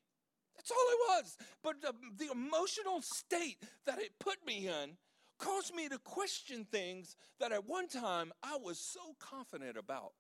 That's 0.61 0.73
all 0.73 0.76
it 0.90 1.23
was. 1.23 1.37
But 1.62 1.81
the, 1.81 1.95
the 2.19 2.31
emotional 2.31 3.00
state 3.00 3.57
that 3.87 3.99
it 3.99 4.11
put 4.19 4.45
me 4.47 4.69
in 4.69 4.99
caused 5.38 5.75
me 5.75 5.88
to 5.88 5.99
question 5.99 6.67
things 6.71 7.17
that 7.38 7.50
at 7.50 7.67
one 7.67 7.88
time 7.88 8.31
I 8.43 8.59
was 8.62 8.79
so 8.79 9.17
confident 9.19 9.79
about. 9.79 10.12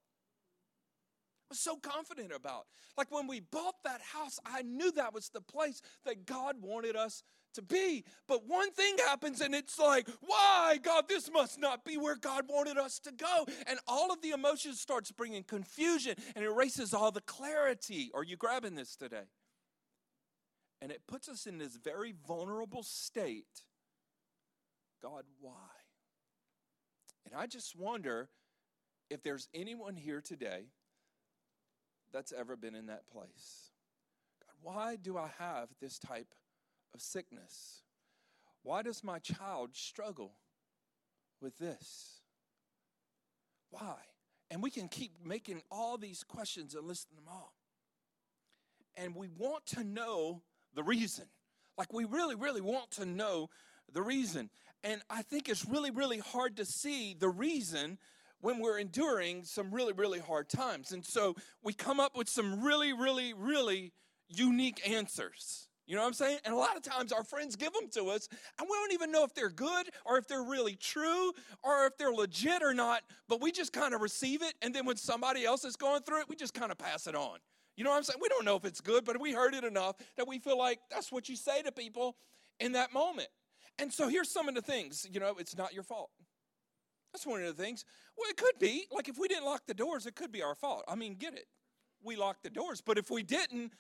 I 1.42 1.50
was 1.50 1.60
so 1.60 1.76
confident 1.76 2.32
about. 2.34 2.64
Like 2.96 3.10
when 3.10 3.26
we 3.26 3.40
bought 3.40 3.74
that 3.84 4.00
house, 4.00 4.38
I 4.46 4.62
knew 4.62 4.90
that 4.92 5.12
was 5.12 5.28
the 5.28 5.42
place 5.42 5.82
that 6.06 6.24
God 6.24 6.56
wanted 6.62 6.96
us 6.96 7.22
to 7.52 7.60
be. 7.60 8.04
But 8.26 8.48
one 8.48 8.70
thing 8.70 8.96
happens 8.96 9.42
and 9.42 9.54
it's 9.54 9.78
like, 9.78 10.08
why, 10.22 10.78
God, 10.82 11.04
this 11.06 11.30
must 11.30 11.60
not 11.60 11.84
be 11.84 11.98
where 11.98 12.16
God 12.16 12.44
wanted 12.48 12.78
us 12.78 12.98
to 13.00 13.12
go. 13.12 13.44
And 13.66 13.78
all 13.86 14.10
of 14.10 14.22
the 14.22 14.30
emotions 14.30 14.80
starts 14.80 15.12
bringing 15.12 15.42
confusion 15.42 16.14
and 16.34 16.46
erases 16.46 16.94
all 16.94 17.10
the 17.10 17.20
clarity. 17.20 18.10
Are 18.14 18.24
you 18.24 18.38
grabbing 18.38 18.74
this 18.74 18.96
today? 18.96 19.24
And 20.80 20.90
it 20.90 21.02
puts 21.06 21.28
us 21.28 21.46
in 21.46 21.58
this 21.58 21.76
very 21.76 22.14
vulnerable 22.26 22.82
state. 22.82 23.64
God, 25.02 25.24
why? 25.40 25.52
And 27.26 27.34
I 27.34 27.46
just 27.46 27.76
wonder 27.76 28.28
if 29.10 29.22
there's 29.22 29.48
anyone 29.54 29.96
here 29.96 30.20
today 30.20 30.64
that's 32.12 32.32
ever 32.32 32.56
been 32.56 32.74
in 32.74 32.86
that 32.86 33.06
place. 33.08 33.72
God, 34.44 34.54
why 34.62 34.96
do 34.96 35.16
I 35.18 35.30
have 35.38 35.68
this 35.80 35.98
type 35.98 36.34
of 36.94 37.00
sickness? 37.00 37.82
Why 38.62 38.82
does 38.82 39.04
my 39.04 39.18
child 39.18 39.70
struggle 39.74 40.32
with 41.40 41.58
this? 41.58 42.20
Why? 43.70 43.96
And 44.50 44.62
we 44.62 44.70
can 44.70 44.88
keep 44.88 45.12
making 45.24 45.62
all 45.70 45.96
these 45.96 46.24
questions 46.24 46.74
and 46.74 46.86
listing 46.86 47.16
them 47.16 47.28
all. 47.28 47.54
And 48.96 49.14
we 49.14 49.28
want 49.28 49.66
to 49.66 49.84
know 49.84 50.42
the 50.74 50.82
reason. 50.82 51.26
Like 51.76 51.92
we 51.92 52.04
really, 52.04 52.34
really 52.34 52.60
want 52.60 52.90
to 52.92 53.06
know 53.06 53.48
the 53.92 54.02
reason. 54.02 54.50
And 54.84 55.02
I 55.10 55.22
think 55.22 55.48
it's 55.48 55.66
really, 55.66 55.90
really 55.90 56.18
hard 56.18 56.56
to 56.56 56.64
see 56.64 57.14
the 57.18 57.28
reason 57.28 57.98
when 58.40 58.58
we're 58.58 58.78
enduring 58.78 59.44
some 59.44 59.72
really, 59.72 59.92
really 59.92 60.18
hard 60.18 60.48
times. 60.48 60.92
And 60.92 61.04
so 61.04 61.36
we 61.62 61.72
come 61.72 62.00
up 62.00 62.16
with 62.16 62.28
some 62.28 62.62
really, 62.62 62.92
really, 62.92 63.34
really 63.34 63.92
unique 64.28 64.80
answers. 64.88 65.68
You 65.86 65.96
know 65.96 66.02
what 66.02 66.08
I'm 66.08 66.14
saying? 66.14 66.38
And 66.44 66.54
a 66.54 66.56
lot 66.56 66.76
of 66.76 66.82
times 66.82 67.10
our 67.10 67.24
friends 67.24 67.56
give 67.56 67.72
them 67.72 67.88
to 67.94 68.10
us, 68.10 68.28
and 68.58 68.68
we 68.70 68.76
don't 68.76 68.92
even 68.92 69.10
know 69.10 69.24
if 69.24 69.34
they're 69.34 69.50
good 69.50 69.88
or 70.06 70.18
if 70.18 70.28
they're 70.28 70.44
really 70.44 70.76
true 70.76 71.32
or 71.64 71.86
if 71.86 71.98
they're 71.98 72.12
legit 72.12 72.62
or 72.62 72.72
not, 72.72 73.02
but 73.28 73.40
we 73.40 73.50
just 73.50 73.72
kind 73.72 73.92
of 73.92 74.00
receive 74.00 74.40
it. 74.40 74.54
And 74.62 74.72
then 74.72 74.86
when 74.86 74.96
somebody 74.96 75.44
else 75.44 75.64
is 75.64 75.74
going 75.74 76.02
through 76.02 76.20
it, 76.20 76.28
we 76.28 76.36
just 76.36 76.54
kind 76.54 76.70
of 76.70 76.78
pass 76.78 77.08
it 77.08 77.16
on. 77.16 77.38
You 77.76 77.84
know 77.84 77.90
what 77.90 77.96
I'm 77.96 78.02
saying? 78.02 78.18
We 78.20 78.28
don't 78.28 78.44
know 78.44 78.56
if 78.56 78.64
it's 78.64 78.80
good, 78.80 79.04
but 79.04 79.20
we 79.20 79.32
heard 79.32 79.54
it 79.54 79.64
enough 79.64 79.96
that 80.16 80.28
we 80.28 80.38
feel 80.38 80.58
like 80.58 80.80
that's 80.90 81.10
what 81.10 81.28
you 81.28 81.36
say 81.36 81.62
to 81.62 81.72
people 81.72 82.16
in 82.58 82.72
that 82.72 82.92
moment. 82.92 83.28
And 83.78 83.92
so 83.92 84.08
here's 84.08 84.30
some 84.30 84.48
of 84.48 84.54
the 84.54 84.62
things, 84.62 85.06
you 85.10 85.20
know, 85.20 85.36
it's 85.38 85.56
not 85.56 85.72
your 85.72 85.82
fault. 85.82 86.10
That's 87.12 87.26
one 87.26 87.40
of 87.40 87.56
the 87.56 87.62
things. 87.62 87.84
Well, 88.16 88.28
it 88.28 88.36
could 88.36 88.58
be. 88.58 88.86
Like 88.92 89.08
if 89.08 89.18
we 89.18 89.28
didn't 89.28 89.44
lock 89.44 89.62
the 89.66 89.74
doors, 89.74 90.06
it 90.06 90.14
could 90.14 90.30
be 90.30 90.42
our 90.42 90.54
fault. 90.54 90.84
I 90.86 90.94
mean, 90.94 91.14
get 91.14 91.34
it. 91.34 91.46
We 92.02 92.16
locked 92.16 92.42
the 92.42 92.50
doors. 92.50 92.80
But 92.80 92.98
if 92.98 93.10
we 93.10 93.22
didn't, 93.22 93.72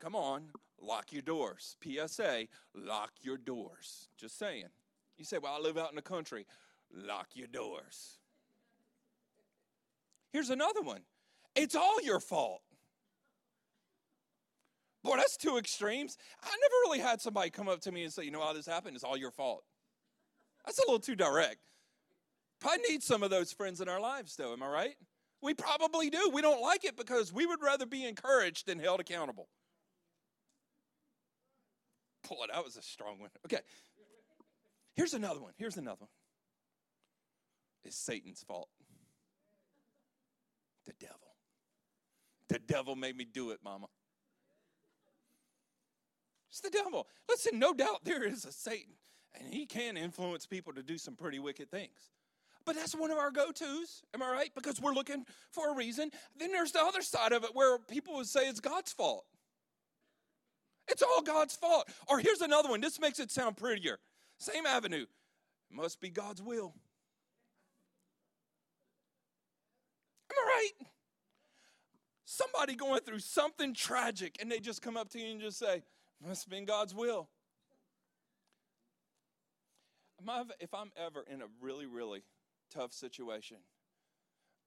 come 0.00 0.14
on, 0.14 0.48
lock 0.80 1.12
your 1.12 1.22
doors. 1.22 1.76
PSA, 1.82 2.46
lock 2.74 3.12
your 3.20 3.36
doors. 3.36 4.08
Just 4.16 4.38
saying. 4.38 4.66
You 5.16 5.24
say, 5.24 5.38
well, 5.38 5.54
I 5.54 5.60
live 5.60 5.78
out 5.78 5.90
in 5.90 5.96
the 5.96 6.02
country. 6.02 6.46
Lock 6.92 7.28
your 7.34 7.46
doors. 7.46 8.18
Here's 10.32 10.50
another 10.50 10.82
one 10.82 11.02
it's 11.54 11.76
all 11.76 12.00
your 12.02 12.20
fault. 12.20 12.62
Boy, 15.02 15.16
that's 15.16 15.36
two 15.36 15.56
extremes. 15.58 16.16
I 16.42 16.46
never 16.46 16.74
really 16.84 17.00
had 17.00 17.20
somebody 17.20 17.50
come 17.50 17.68
up 17.68 17.80
to 17.80 17.92
me 17.92 18.04
and 18.04 18.12
say, 18.12 18.24
you 18.24 18.30
know 18.30 18.40
how 18.40 18.52
this 18.52 18.66
happened? 18.66 18.94
It's 18.94 19.04
all 19.04 19.16
your 19.16 19.32
fault. 19.32 19.64
That's 20.64 20.78
a 20.78 20.82
little 20.82 21.00
too 21.00 21.16
direct. 21.16 21.58
Probably 22.60 22.82
need 22.88 23.02
some 23.02 23.24
of 23.24 23.30
those 23.30 23.52
friends 23.52 23.80
in 23.80 23.88
our 23.88 24.00
lives, 24.00 24.36
though, 24.36 24.52
am 24.52 24.62
I 24.62 24.68
right? 24.68 24.94
We 25.40 25.54
probably 25.54 26.08
do. 26.08 26.30
We 26.32 26.40
don't 26.40 26.62
like 26.62 26.84
it 26.84 26.96
because 26.96 27.32
we 27.32 27.46
would 27.46 27.60
rather 27.60 27.84
be 27.84 28.04
encouraged 28.06 28.66
than 28.66 28.78
held 28.78 29.00
accountable. 29.00 29.48
Boy, 32.28 32.36
that 32.52 32.64
was 32.64 32.76
a 32.76 32.82
strong 32.82 33.18
one. 33.18 33.30
Okay. 33.44 33.58
Here's 34.94 35.14
another 35.14 35.40
one. 35.40 35.52
Here's 35.56 35.76
another 35.76 35.98
one. 36.00 36.10
It's 37.84 37.96
Satan's 37.96 38.44
fault. 38.44 38.68
The 40.86 40.92
devil. 41.00 41.16
The 42.48 42.60
devil 42.60 42.94
made 42.94 43.16
me 43.16 43.24
do 43.24 43.50
it, 43.50 43.58
mama. 43.64 43.86
It's 46.52 46.60
the 46.60 46.68
devil. 46.68 47.08
Listen, 47.30 47.58
no 47.58 47.72
doubt 47.72 48.04
there 48.04 48.22
is 48.22 48.44
a 48.44 48.52
Satan, 48.52 48.92
and 49.34 49.54
he 49.54 49.64
can 49.64 49.96
influence 49.96 50.44
people 50.44 50.74
to 50.74 50.82
do 50.82 50.98
some 50.98 51.16
pretty 51.16 51.38
wicked 51.38 51.70
things. 51.70 52.12
But 52.66 52.76
that's 52.76 52.94
one 52.94 53.10
of 53.10 53.16
our 53.16 53.30
go 53.30 53.52
tos, 53.52 54.02
am 54.12 54.22
I 54.22 54.30
right? 54.30 54.50
Because 54.54 54.78
we're 54.78 54.92
looking 54.92 55.24
for 55.50 55.72
a 55.72 55.74
reason. 55.74 56.10
Then 56.38 56.52
there's 56.52 56.72
the 56.72 56.82
other 56.82 57.00
side 57.00 57.32
of 57.32 57.42
it 57.42 57.54
where 57.54 57.78
people 57.78 58.16
would 58.16 58.26
say 58.26 58.50
it's 58.50 58.60
God's 58.60 58.92
fault. 58.92 59.24
It's 60.88 61.02
all 61.02 61.22
God's 61.22 61.56
fault. 61.56 61.88
Or 62.06 62.18
here's 62.18 62.42
another 62.42 62.68
one. 62.68 62.82
This 62.82 63.00
makes 63.00 63.18
it 63.18 63.30
sound 63.30 63.56
prettier. 63.56 63.98
Same 64.36 64.66
avenue. 64.66 65.04
It 65.04 65.74
must 65.74 66.02
be 66.02 66.10
God's 66.10 66.42
will. 66.42 66.74
Am 70.30 70.36
I 70.36 70.50
right? 70.50 70.88
Somebody 72.26 72.74
going 72.74 73.00
through 73.00 73.20
something 73.20 73.72
tragic 73.72 74.36
and 74.38 74.52
they 74.52 74.60
just 74.60 74.82
come 74.82 74.98
up 74.98 75.08
to 75.10 75.18
you 75.18 75.32
and 75.32 75.40
just 75.40 75.58
say, 75.58 75.82
must 76.26 76.44
have 76.44 76.50
been 76.50 76.64
God's 76.64 76.94
will. 76.94 77.28
If 80.60 80.72
I'm 80.72 80.92
ever 80.96 81.24
in 81.28 81.42
a 81.42 81.46
really, 81.60 81.86
really 81.86 82.22
tough 82.72 82.92
situation 82.92 83.58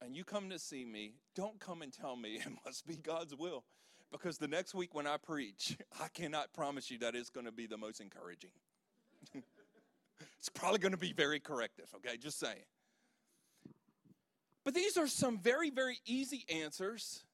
and 0.01 0.15
you 0.15 0.23
come 0.23 0.49
to 0.49 0.59
see 0.59 0.85
me, 0.85 1.13
don't 1.35 1.59
come 1.59 1.81
and 1.81 1.91
tell 1.91 2.15
me 2.15 2.35
it 2.45 2.51
must 2.65 2.85
be 2.85 2.95
God's 2.95 3.35
will. 3.35 3.63
Because 4.11 4.37
the 4.37 4.47
next 4.47 4.73
week 4.73 4.93
when 4.93 5.07
I 5.07 5.17
preach, 5.17 5.77
I 6.01 6.07
cannot 6.09 6.53
promise 6.53 6.91
you 6.91 6.99
that 6.99 7.15
it's 7.15 7.29
going 7.29 7.45
to 7.45 7.51
be 7.51 7.65
the 7.67 7.77
most 7.77 7.99
encouraging. 7.99 8.51
it's 10.37 10.49
probably 10.49 10.79
going 10.79 10.91
to 10.91 10.97
be 10.97 11.13
very 11.13 11.39
corrective, 11.39 11.87
okay? 11.95 12.17
Just 12.17 12.39
saying. 12.39 12.63
But 14.63 14.73
these 14.73 14.97
are 14.97 15.07
some 15.07 15.37
very, 15.37 15.69
very 15.69 15.99
easy 16.05 16.45
answers 16.49 17.24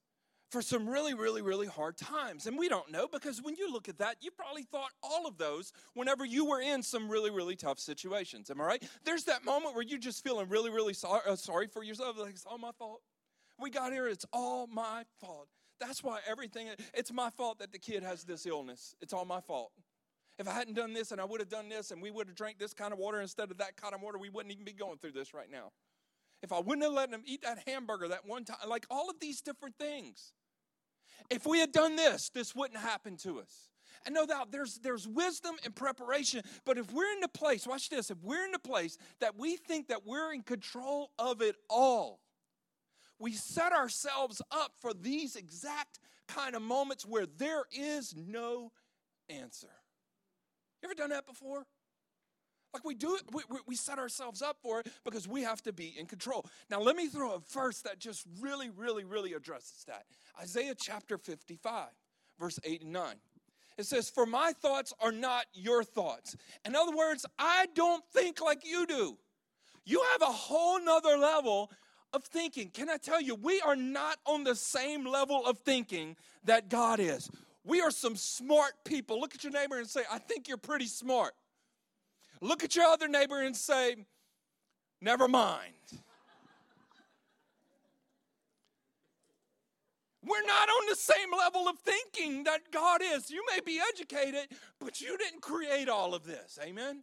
for 0.52 0.62
some 0.62 0.88
really, 0.88 1.14
really, 1.14 1.42
really 1.42 1.66
hard 1.66 1.98
times. 1.98 2.46
And 2.46 2.58
we 2.58 2.68
don't 2.68 2.92
know 2.92 3.08
because 3.08 3.42
when 3.42 3.56
you 3.56 3.72
look 3.72 3.88
at 3.88 3.98
that, 4.00 4.18
you 4.20 4.32
probably 4.32 4.64
thought 4.64 4.92
all 5.02 5.26
of 5.26 5.38
those 5.38 5.72
whenever 5.94 6.26
you 6.26 6.46
were 6.46 6.62
in 6.62 6.84
some 6.84 7.10
really, 7.10 7.32
really 7.32 7.56
tough 7.56 7.80
situations. 7.80 8.52
Am 8.52 8.60
I 8.60 8.66
right? 8.66 8.84
There's 9.06 9.24
that 9.24 9.46
moment 9.46 9.76
where 9.76 9.84
you're 9.84 9.98
just 9.98 10.24
feeling 10.24 10.50
really, 10.50 10.70
really 10.70 10.94
sorry, 10.94 11.22
uh, 11.28 11.38
sorry 11.38 11.68
for 11.68 11.84
yourself. 11.84 12.20
Like, 12.20 12.32
it's 12.32 12.46
all 12.46 12.58
my 12.58 12.72
fault. 12.78 13.02
We 13.60 13.70
got 13.70 13.94
here, 13.94 14.08
it's 14.08 14.26
all 14.34 14.68
my 14.68 15.04
fault. 15.22 15.48
That's 15.80 16.04
why 16.04 16.20
everything, 16.30 16.68
it's 16.94 17.14
my 17.14 17.30
fault 17.30 17.60
that 17.60 17.72
the 17.72 17.80
kid 17.80 18.04
has 18.04 18.24
this 18.24 18.46
illness. 18.46 18.94
It's 19.02 19.14
all 19.14 19.26
my 19.26 19.40
fault. 19.40 19.72
If 20.38 20.48
I 20.48 20.54
hadn't 20.54 20.74
done 20.74 20.94
this 20.94 21.12
and 21.12 21.22
I 21.22 21.26
would 21.26 21.40
have 21.40 21.50
done 21.50 21.70
this 21.70 21.92
and 21.92 22.02
we 22.02 22.12
would 22.12 22.28
have 22.28 22.36
drank 22.36 22.60
this 22.60 22.74
kind 22.74 22.92
of 22.92 23.00
water 23.00 23.22
instead 23.22 23.52
of 23.52 23.58
that 23.60 23.78
kind 23.78 23.96
of 23.96 24.02
water, 24.02 24.18
we 24.18 24.30
wouldn't 24.30 24.52
even 24.52 24.66
be 24.66 24.74
going 24.74 24.98
through 24.98 25.14
this 25.14 25.34
right 25.34 25.50
now. 25.50 25.72
If 26.44 26.52
I 26.52 26.60
wouldn't 26.60 26.84
have 26.84 26.94
let 26.94 27.10
him 27.10 27.22
eat 27.26 27.44
that 27.44 27.60
hamburger 27.68 28.08
that 28.10 28.26
one 28.26 28.44
time, 28.44 28.58
like 28.68 28.86
all 28.90 29.10
of 29.10 29.20
these 29.20 29.42
different 29.42 29.76
things. 29.78 30.34
If 31.30 31.46
we 31.46 31.60
had 31.60 31.72
done 31.72 31.96
this, 31.96 32.30
this 32.30 32.56
wouldn't 32.56 32.80
happen 32.80 33.18
to 33.18 33.40
us. 33.40 33.70
And 34.06 34.16
no 34.16 34.26
doubt 34.26 34.52
there's 34.52 34.80
there's 34.80 35.08
wisdom 35.08 35.56
and 35.64 35.76
preparation, 35.76 36.42
but 36.66 36.78
if 36.78 36.92
we're 36.92 37.12
in 37.14 37.20
the 37.20 37.28
place, 37.28 37.68
watch 37.68 37.90
this, 37.90 38.10
if 38.10 38.18
we're 38.24 38.44
in 38.44 38.52
the 38.52 38.60
place 38.60 38.98
that 39.20 39.38
we 39.38 39.58
think 39.58 39.90
that 39.90 40.06
we're 40.06 40.34
in 40.34 40.42
control 40.42 41.12
of 41.20 41.42
it 41.42 41.56
all, 41.70 42.20
we 43.20 43.34
set 43.34 43.72
ourselves 43.72 44.42
up 44.52 44.72
for 44.80 44.94
these 44.94 45.36
exact 45.36 46.00
kind 46.28 46.56
of 46.56 46.64
moments 46.64 47.06
where 47.06 47.28
there 47.38 47.66
is 47.72 48.16
no 48.16 48.72
answer. 49.30 49.70
You 50.82 50.90
ever 50.90 50.96
done 50.96 51.12
that 51.12 51.28
before? 51.28 51.66
Like 52.74 52.86
we 52.86 52.96
do 52.96 53.16
it, 53.16 53.24
we, 53.34 53.44
we 53.68 53.76
set 53.76 54.00
ourselves 54.00 54.42
up 54.42 54.58
for 54.62 54.80
it 54.80 54.88
because 55.04 55.28
we 55.28 55.44
have 55.44 55.62
to 55.64 55.74
be 55.74 55.94
in 55.98 56.06
control. 56.06 56.46
Now, 56.70 56.80
let 56.80 56.96
me 56.96 57.08
throw 57.08 57.34
a 57.34 57.40
verse 57.54 57.82
that 57.82 58.00
just 58.00 58.26
really, 58.40 58.70
really, 58.70 59.04
really 59.04 59.34
addresses 59.34 59.84
that. 59.88 60.06
Isaiah 60.42 60.76
chapter 60.78 61.18
55, 61.18 61.88
verse 62.40 62.60
8 62.64 62.84
and 62.84 62.94
9. 62.94 63.16
It 63.78 63.86
says, 63.86 64.10
For 64.10 64.26
my 64.26 64.54
thoughts 64.54 64.94
are 65.02 65.12
not 65.12 65.46
your 65.54 65.84
thoughts. 65.84 66.38
In 66.66 66.76
other 66.76 66.96
words, 66.96 67.26
I 67.38 67.68
don't 67.76 68.04
think 68.14 68.42
like 68.42 68.66
you 68.66 68.86
do. 68.86 69.18
You 69.86 70.04
have 70.12 70.22
a 70.22 70.32
whole 70.32 70.80
nother 70.80 71.18
level 71.18 71.72
of 72.14 72.24
thinking. 72.24 72.70
Can 72.70 72.90
I 72.90 72.98
tell 72.98 73.22
you, 73.22 73.36
we 73.36 73.62
are 73.62 73.76
not 73.76 74.18
on 74.26 74.44
the 74.44 74.56
same 74.56 75.06
level 75.06 75.46
of 75.46 75.60
thinking 75.60 76.16
that 76.46 76.70
God 76.70 77.00
is. 77.00 77.30
We 77.64 77.82
are 77.82 77.92
some 77.92 78.16
smart 78.16 78.74
people. 78.86 79.20
Look 79.20 79.36
at 79.36 79.44
your 79.44 79.54
neighbor 79.54 79.78
and 79.78 79.88
say, 79.88 80.02
I 80.12 80.18
think 80.20 80.48
you're 80.48 80.58
pretty 80.58 80.88
smart. 80.88 81.34
Look 82.42 82.64
at 82.64 82.76
your 82.76 82.86
other 82.86 83.08
neighbor 83.08 83.42
and 83.42 83.56
say, 83.56 83.96
Never 85.00 85.28
mind. 85.28 85.74
We're 90.24 90.46
not 90.46 90.70
on 90.70 90.86
the 90.88 90.96
same 90.96 91.32
level 91.36 91.68
of 91.68 91.80
thinking 91.80 92.44
that 92.44 92.72
God 92.72 93.02
is. 93.04 93.32
You 93.32 93.44
may 93.54 93.60
be 93.66 93.80
educated, 93.80 94.50
but 94.80 95.02
you 95.02 95.18
didn't 95.18 95.42
create 95.42 95.90
all 95.90 96.14
of 96.14 96.24
this. 96.24 96.60
Amen? 96.64 97.02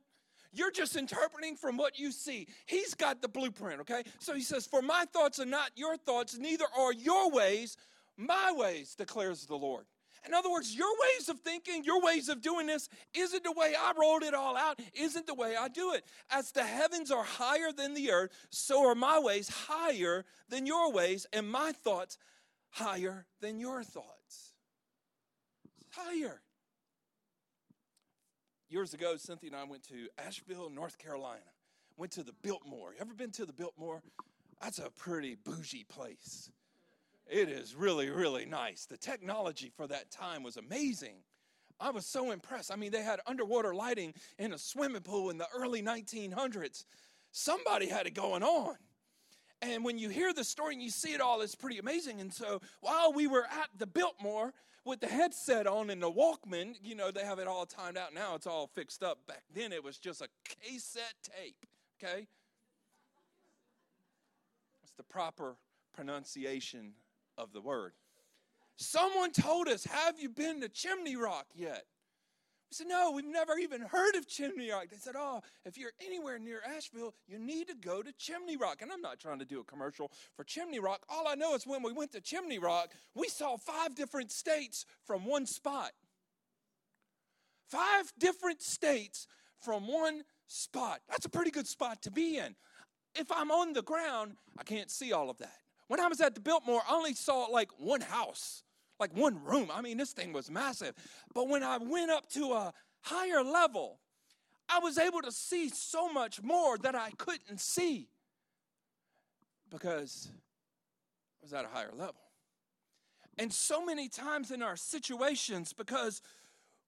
You're 0.53 0.71
just 0.71 0.97
interpreting 0.97 1.57
from 1.57 1.77
what 1.77 1.99
you 1.99 2.13
see. 2.13 2.47
He's 2.67 2.95
got 2.95 3.21
the 3.21 3.29
blueprint, 3.29 3.81
okay? 3.81 4.05
So 4.21 4.35
he 4.35 4.41
says, 4.43 4.67
For 4.67 4.83
my 4.83 5.05
thoughts 5.13 5.41
are 5.41 5.47
not 5.47 5.73
your 5.75 5.97
thoughts, 5.97 6.39
neither 6.39 6.65
are 6.79 6.93
your 6.93 7.31
ways 7.31 7.77
my 8.19 8.53
ways, 8.53 8.97
declares 8.97 9.47
the 9.47 9.55
Lord. 9.55 9.85
In 10.27 10.35
other 10.35 10.51
words, 10.51 10.75
your 10.75 10.91
ways 11.01 11.29
of 11.29 11.41
thinking, 11.41 11.85
your 11.85 12.03
ways 12.03 12.29
of 12.29 12.43
doing 12.43 12.67
this 12.67 12.89
isn't 13.15 13.45
the 13.45 13.53
way 13.53 13.75
I 13.79 13.93
rolled 13.99 14.23
it 14.23 14.35
all 14.35 14.57
out, 14.57 14.81
isn't 14.95 15.27
the 15.27 15.35
way 15.35 15.57
I 15.57 15.69
do 15.69 15.93
it. 15.95 16.05
As 16.31 16.53
the 16.53 16.65
heavens 16.65 17.11
are 17.11 17.25
higher 17.25 17.73
than 17.73 17.95
the 17.95 18.11
earth, 18.11 18.31
so 18.51 18.87
are 18.89 18.95
my 18.95 19.19
ways 19.19 19.49
higher 19.49 20.25
than 20.49 20.67
your 20.67 20.93
ways, 20.93 21.27
and 21.33 21.51
my 21.51 21.73
thoughts 21.73 22.19
higher 22.71 23.27
than 23.41 23.59
your 23.59 23.83
thoughts. 23.83 24.53
higher. 25.91 26.41
Years 28.69 28.93
ago, 28.93 29.17
Cynthia 29.17 29.51
and 29.51 29.57
I 29.57 29.65
went 29.65 29.83
to 29.89 30.09
Asheville, 30.19 30.69
North 30.71 30.99
Carolina. 30.99 31.41
Went 31.97 32.13
to 32.13 32.23
the 32.23 32.35
Biltmore. 32.43 32.93
You 32.93 33.01
ever 33.01 33.15
been 33.15 33.33
to 33.33 33.47
the 33.47 33.53
Biltmore? 33.53 34.03
That's 34.63 34.79
a 34.79 34.91
pretty 34.91 35.37
bougie 35.37 35.85
place. 35.85 36.51
It 37.29 37.51
is 37.51 37.75
really, 37.75 38.09
really 38.09 38.47
nice. 38.47 38.87
The 38.87 38.97
technology 38.97 39.71
for 39.77 39.87
that 39.87 40.11
time 40.11 40.43
was 40.43 40.57
amazing. 40.57 41.17
I 41.79 41.91
was 41.91 42.07
so 42.07 42.31
impressed. 42.31 42.73
I 42.73 42.77
mean, 42.77 42.91
they 42.91 43.03
had 43.03 43.21
underwater 43.27 43.75
lighting 43.75 44.15
in 44.39 44.53
a 44.53 44.59
swimming 44.59 45.03
pool 45.03 45.31
in 45.31 45.39
the 45.39 45.47
early 45.55 45.83
1900s. 45.83 46.85
Somebody 47.31 47.89
had 47.89 48.07
it 48.07 48.15
going 48.15 48.43
on. 48.43 48.77
And 49.61 49.85
when 49.85 49.99
you 49.99 50.09
hear 50.09 50.33
the 50.33 50.45
story 50.45 50.75
and 50.75 50.83
you 50.83 50.91
see 50.91 51.13
it 51.13 51.21
all, 51.21 51.41
it's 51.43 51.55
pretty 51.55 51.79
amazing. 51.79 52.21
And 52.21 52.33
so 52.33 52.61
while 52.81 53.13
we 53.13 53.27
were 53.27 53.45
at 53.45 53.69
the 53.77 53.87
Biltmore 53.87 54.55
with 54.85 55.01
the 55.01 55.09
headset 55.09 55.67
on 55.67 55.91
and 55.91 56.03
the 56.03 56.11
Walkman, 56.11 56.77
you 56.83 56.95
know, 56.95 57.11
they 57.11 57.25
have 57.25 57.39
it 57.39 57.47
all 57.47 57.67
timed 57.67 57.99
out 57.99 58.15
now. 58.15 58.35
It's 58.37 58.47
all 58.47 58.69
fixed 58.69 59.03
up. 59.03 59.19
Back 59.27 59.43
then, 59.55 59.73
it 59.73 59.85
was 59.85 59.99
just 59.99 60.23
a 60.23 60.29
cassette 60.63 61.15
tape, 61.23 61.67
okay? 62.03 62.27
What's 64.81 64.93
the 64.97 65.03
proper 65.03 65.57
pronunciation 65.93 66.93
of 67.39 67.53
the 67.53 67.61
word. 67.61 67.93
Someone 68.77 69.33
told 69.33 69.69
us, 69.69 69.85
Have 69.85 70.21
you 70.21 70.29
been 70.29 70.61
to 70.61 70.69
Chimney 70.69 71.17
Rock 71.17 71.47
yet? 71.55 71.85
We 72.71 72.75
said, 72.75 72.89
No, 72.89 73.13
we've 73.13 73.25
never 73.25 73.57
even 73.59 73.81
heard 73.81 74.15
of 74.15 74.29
Chimney 74.29 74.71
Rock. 74.71 74.89
They 74.91 74.99
said, 74.99 75.15
Oh, 75.17 75.41
if 75.65 75.79
you're 75.79 75.93
anywhere 76.05 76.39
near 76.39 76.61
Asheville, 76.77 77.15
you 77.27 77.39
need 77.39 77.69
to 77.69 77.75
go 77.75 78.03
to 78.03 78.13
Chimney 78.13 78.57
Rock. 78.57 78.83
And 78.83 78.93
I'm 78.93 79.01
not 79.01 79.19
trying 79.19 79.39
to 79.39 79.45
do 79.45 79.61
a 79.61 79.65
commercial 79.65 80.13
for 80.37 80.45
Chimney 80.45 80.79
Rock. 80.79 81.01
All 81.09 81.27
I 81.27 81.35
know 81.35 81.55
is 81.55 81.67
when 81.67 81.83
we 81.83 81.93
went 81.93 82.13
to 82.13 82.21
Chimney 82.21 82.59
Rock, 82.59 82.91
we 83.15 83.29
saw 83.29 83.57
five 83.57 83.95
different 83.95 84.31
states 84.31 84.85
from 85.05 85.25
one 85.25 85.47
spot. 85.47 85.93
Five 87.69 88.13
different 88.19 88.63
states 88.63 89.27
from 89.61 89.89
one 89.89 90.23
spot. 90.47 91.01
That's 91.09 91.27
a 91.27 91.31
pretty 91.31 91.51
good 91.51 91.67
spot 91.67 92.03
to 92.03 92.11
be 92.11 92.39
in. 92.39 92.55
If 93.15 93.33
I'm 93.33 93.51
on 93.51 93.73
the 93.73 93.83
ground, 93.83 94.37
I 94.59 94.63
can't 94.63 94.91
see 94.91 95.13
all 95.13 95.31
of 95.31 95.39
that. 95.39 95.59
When 95.89 96.01
I 96.01 96.07
was 96.07 96.21
at 96.21 96.35
the 96.35 96.41
Biltmore, 96.41 96.83
I 96.89 96.95
only 96.95 97.15
saw 97.15 97.47
like 97.47 97.71
one 97.79 98.01
house 98.01 98.63
like 98.99 99.17
one 99.17 99.43
room. 99.45 99.71
I 99.73 99.81
mean, 99.81 99.97
this 99.97 100.13
thing 100.13 100.33
was 100.33 100.51
massive. 100.51 100.95
But 101.35 101.49
when 101.49 101.63
I 101.63 101.79
went 101.79 102.11
up 102.11 102.29
to 102.31 102.53
a 102.53 102.73
higher 103.03 103.43
level, 103.43 103.99
I 104.69 104.81
was 104.81 104.99
able 104.99 105.23
to 105.23 105.33
see 105.33 105.69
so 105.69 106.13
much 106.13 106.43
more 106.43 106.77
that 106.79 106.95
I 106.95 107.11
couldn't 107.17 107.61
see 107.61 108.09
because 109.71 110.29
I 110.31 111.45
was 111.45 111.53
at 111.53 111.65
a 111.65 111.69
higher 111.69 111.93
level. 111.97 112.21
And 113.39 113.53
so 113.53 113.85
many 113.85 114.09
times 114.09 114.51
in 114.51 114.63
our 114.63 114.77
situations, 114.77 115.73
because 115.73 116.21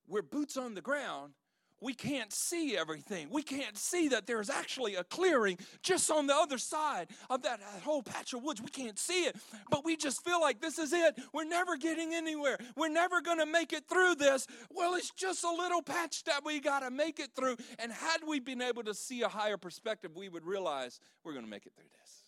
we're 0.09 0.23
boots 0.23 0.57
on 0.57 0.75
the 0.75 0.81
ground, 0.81 1.35
we 1.81 1.95
can't 1.95 2.33
see 2.33 2.77
everything. 2.77 3.29
We 3.31 3.43
can't 3.43 3.77
see 3.77 4.09
that 4.09 4.27
there's 4.27 4.51
actually 4.51 4.97
a 4.97 5.05
clearing 5.05 5.59
just 5.83 6.11
on 6.11 6.27
the 6.27 6.35
other 6.35 6.59
side 6.59 7.09
of 7.31 7.43
that 7.43 7.61
whole 7.83 8.03
patch 8.03 8.35
of 8.35 8.43
woods. 8.43 8.61
We 8.61 8.69
can't 8.69 8.99
see 8.99 9.25
it, 9.25 9.37
but 9.71 9.85
we 9.85 9.97
just 9.97 10.23
feel 10.23 10.41
like 10.41 10.61
this 10.61 10.79
is 10.79 10.93
it. 10.93 11.19
We're 11.33 11.45
never 11.45 11.77
getting 11.77 12.15
anywhere. 12.15 12.59
We're 12.77 12.89
never 12.89 13.23
going 13.23 13.39
to 13.39 13.47
make 13.47 13.73
it 13.73 13.85
through 13.89 14.17
this. 14.17 14.47
Well, 14.71 14.95
it's 14.95 15.11
just 15.11 15.43
a 15.43 15.51
little 15.51 15.83
patch 15.83 16.25
that 16.25 16.45
we 16.45 16.61
got 16.61 16.81
to 16.81 16.91
make 16.91 17.19
it 17.19 17.31
through. 17.35 17.57
And 17.79 17.91
had 17.91 18.19
we 18.27 18.41
been 18.41 18.61
able 18.61 18.83
to 18.85 18.95
see 18.95 19.23
a 19.23 19.29
higher 19.29 19.57
perspective, 19.57 20.13
we 20.15 20.29
would 20.29 20.45
realize 20.45 21.01
we're 21.25 21.33
going 21.33 21.45
to 21.45 21.51
make 21.51 21.67
it 21.67 21.73
through 21.77 21.89
this. 22.01 22.25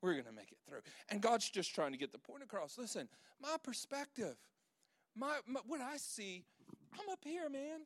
We're 0.00 0.12
going 0.12 0.24
to 0.24 0.32
make 0.32 0.52
it 0.52 0.58
through. 0.66 0.80
And 1.10 1.20
God's 1.20 1.48
just 1.48 1.74
trying 1.74 1.92
to 1.92 1.98
get 1.98 2.12
the 2.12 2.18
point 2.18 2.42
across. 2.42 2.78
Listen, 2.78 3.08
my 3.40 3.56
perspective, 3.62 4.36
my, 5.14 5.38
my 5.46 5.60
what 5.66 5.80
I 5.80 5.96
see, 5.98 6.44
I'm 6.94 7.08
up 7.10 7.20
here, 7.24 7.48
man 7.50 7.80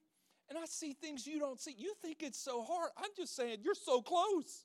and 0.49 0.59
I 0.59 0.65
see 0.67 0.93
things 0.93 1.27
you 1.27 1.39
don't 1.39 1.61
see. 1.61 1.75
You 1.77 1.95
think 2.01 2.23
it's 2.23 2.39
so 2.39 2.63
hard. 2.63 2.91
I'm 2.97 3.11
just 3.17 3.37
saying, 3.37 3.59
you're 3.63 3.75
so 3.75 4.01
close. 4.01 4.65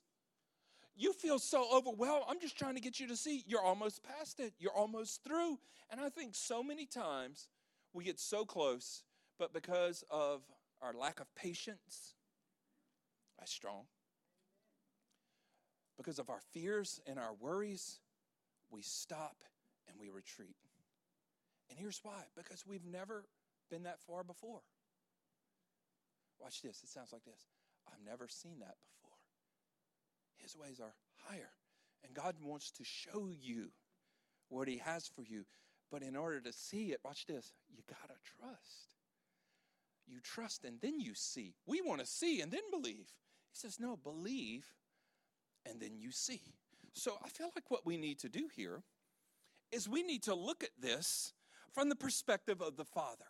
You 0.96 1.12
feel 1.12 1.38
so 1.38 1.66
overwhelmed. 1.74 2.24
I'm 2.28 2.40
just 2.40 2.58
trying 2.58 2.76
to 2.76 2.80
get 2.80 3.00
you 3.00 3.08
to 3.08 3.16
see 3.16 3.42
you're 3.46 3.62
almost 3.62 4.02
past 4.02 4.40
it, 4.40 4.52
you're 4.58 4.72
almost 4.72 5.24
through. 5.24 5.58
And 5.90 6.00
I 6.00 6.08
think 6.08 6.34
so 6.34 6.62
many 6.62 6.86
times 6.86 7.48
we 7.92 8.04
get 8.04 8.18
so 8.18 8.44
close, 8.44 9.02
but 9.38 9.52
because 9.52 10.04
of 10.10 10.42
our 10.80 10.92
lack 10.92 11.20
of 11.20 11.32
patience, 11.34 12.14
that's 13.38 13.52
strong. 13.52 13.84
Because 15.96 16.18
of 16.18 16.30
our 16.30 16.40
fears 16.52 17.00
and 17.06 17.18
our 17.18 17.34
worries, 17.40 18.00
we 18.70 18.82
stop 18.82 19.36
and 19.88 19.96
we 20.00 20.10
retreat. 20.10 20.56
And 21.70 21.78
here's 21.78 22.00
why 22.02 22.22
because 22.36 22.64
we've 22.66 22.84
never 22.84 23.24
been 23.70 23.84
that 23.84 24.00
far 24.00 24.22
before. 24.22 24.60
Watch 26.44 26.60
this. 26.60 26.82
It 26.82 26.90
sounds 26.90 27.10
like 27.10 27.24
this. 27.24 27.48
I've 27.88 28.04
never 28.04 28.28
seen 28.28 28.58
that 28.60 28.76
before. 28.84 29.16
His 30.36 30.54
ways 30.54 30.78
are 30.78 30.94
higher. 31.26 31.48
And 32.04 32.12
God 32.12 32.34
wants 32.42 32.70
to 32.72 32.84
show 32.84 33.30
you 33.40 33.70
what 34.50 34.68
He 34.68 34.76
has 34.76 35.08
for 35.08 35.22
you. 35.22 35.46
But 35.90 36.02
in 36.02 36.16
order 36.16 36.42
to 36.42 36.52
see 36.52 36.92
it, 36.92 37.00
watch 37.02 37.24
this, 37.24 37.54
you 37.70 37.82
got 37.88 38.08
to 38.08 38.16
trust. 38.38 38.94
You 40.06 40.18
trust 40.22 40.64
and 40.64 40.78
then 40.82 41.00
you 41.00 41.14
see. 41.14 41.54
We 41.66 41.80
want 41.80 42.00
to 42.00 42.06
see 42.06 42.42
and 42.42 42.52
then 42.52 42.60
believe. 42.70 43.06
He 43.50 43.56
says, 43.56 43.80
no, 43.80 43.96
believe 43.96 44.66
and 45.64 45.80
then 45.80 45.96
you 45.96 46.12
see. 46.12 46.42
So 46.92 47.16
I 47.24 47.28
feel 47.28 47.50
like 47.54 47.70
what 47.70 47.86
we 47.86 47.96
need 47.96 48.18
to 48.18 48.28
do 48.28 48.48
here 48.54 48.82
is 49.72 49.88
we 49.88 50.02
need 50.02 50.22
to 50.24 50.34
look 50.34 50.62
at 50.62 50.70
this 50.78 51.32
from 51.72 51.88
the 51.88 51.96
perspective 51.96 52.60
of 52.60 52.76
the 52.76 52.84
Father. 52.84 53.24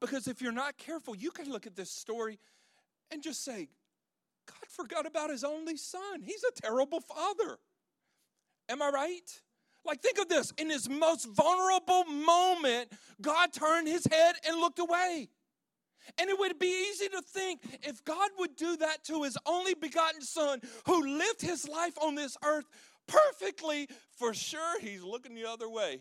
Because 0.00 0.26
if 0.26 0.42
you're 0.42 0.52
not 0.52 0.76
careful, 0.76 1.14
you 1.14 1.30
can 1.30 1.50
look 1.50 1.66
at 1.66 1.76
this 1.76 1.90
story 1.90 2.38
and 3.10 3.22
just 3.22 3.44
say, 3.44 3.68
God 4.46 4.68
forgot 4.68 5.06
about 5.06 5.30
his 5.30 5.44
only 5.44 5.76
son. 5.76 6.22
He's 6.22 6.44
a 6.44 6.60
terrible 6.60 7.00
father. 7.00 7.58
Am 8.68 8.82
I 8.82 8.90
right? 8.90 9.40
Like, 9.84 10.00
think 10.00 10.18
of 10.18 10.28
this. 10.28 10.52
In 10.58 10.70
his 10.70 10.88
most 10.88 11.26
vulnerable 11.26 12.04
moment, 12.04 12.90
God 13.20 13.52
turned 13.52 13.86
his 13.86 14.06
head 14.10 14.36
and 14.46 14.58
looked 14.58 14.78
away. 14.78 15.28
And 16.18 16.28
it 16.28 16.38
would 16.38 16.58
be 16.58 16.88
easy 16.90 17.08
to 17.08 17.22
think 17.22 17.60
if 17.82 18.04
God 18.04 18.30
would 18.38 18.56
do 18.56 18.76
that 18.76 19.04
to 19.04 19.22
his 19.22 19.38
only 19.46 19.74
begotten 19.74 20.20
son 20.20 20.60
who 20.86 21.18
lived 21.18 21.40
his 21.40 21.66
life 21.66 21.96
on 22.00 22.14
this 22.14 22.36
earth 22.44 22.66
perfectly, 23.06 23.88
for 24.16 24.34
sure 24.34 24.80
he's 24.80 25.02
looking 25.02 25.34
the 25.34 25.48
other 25.48 25.68
way 25.68 26.00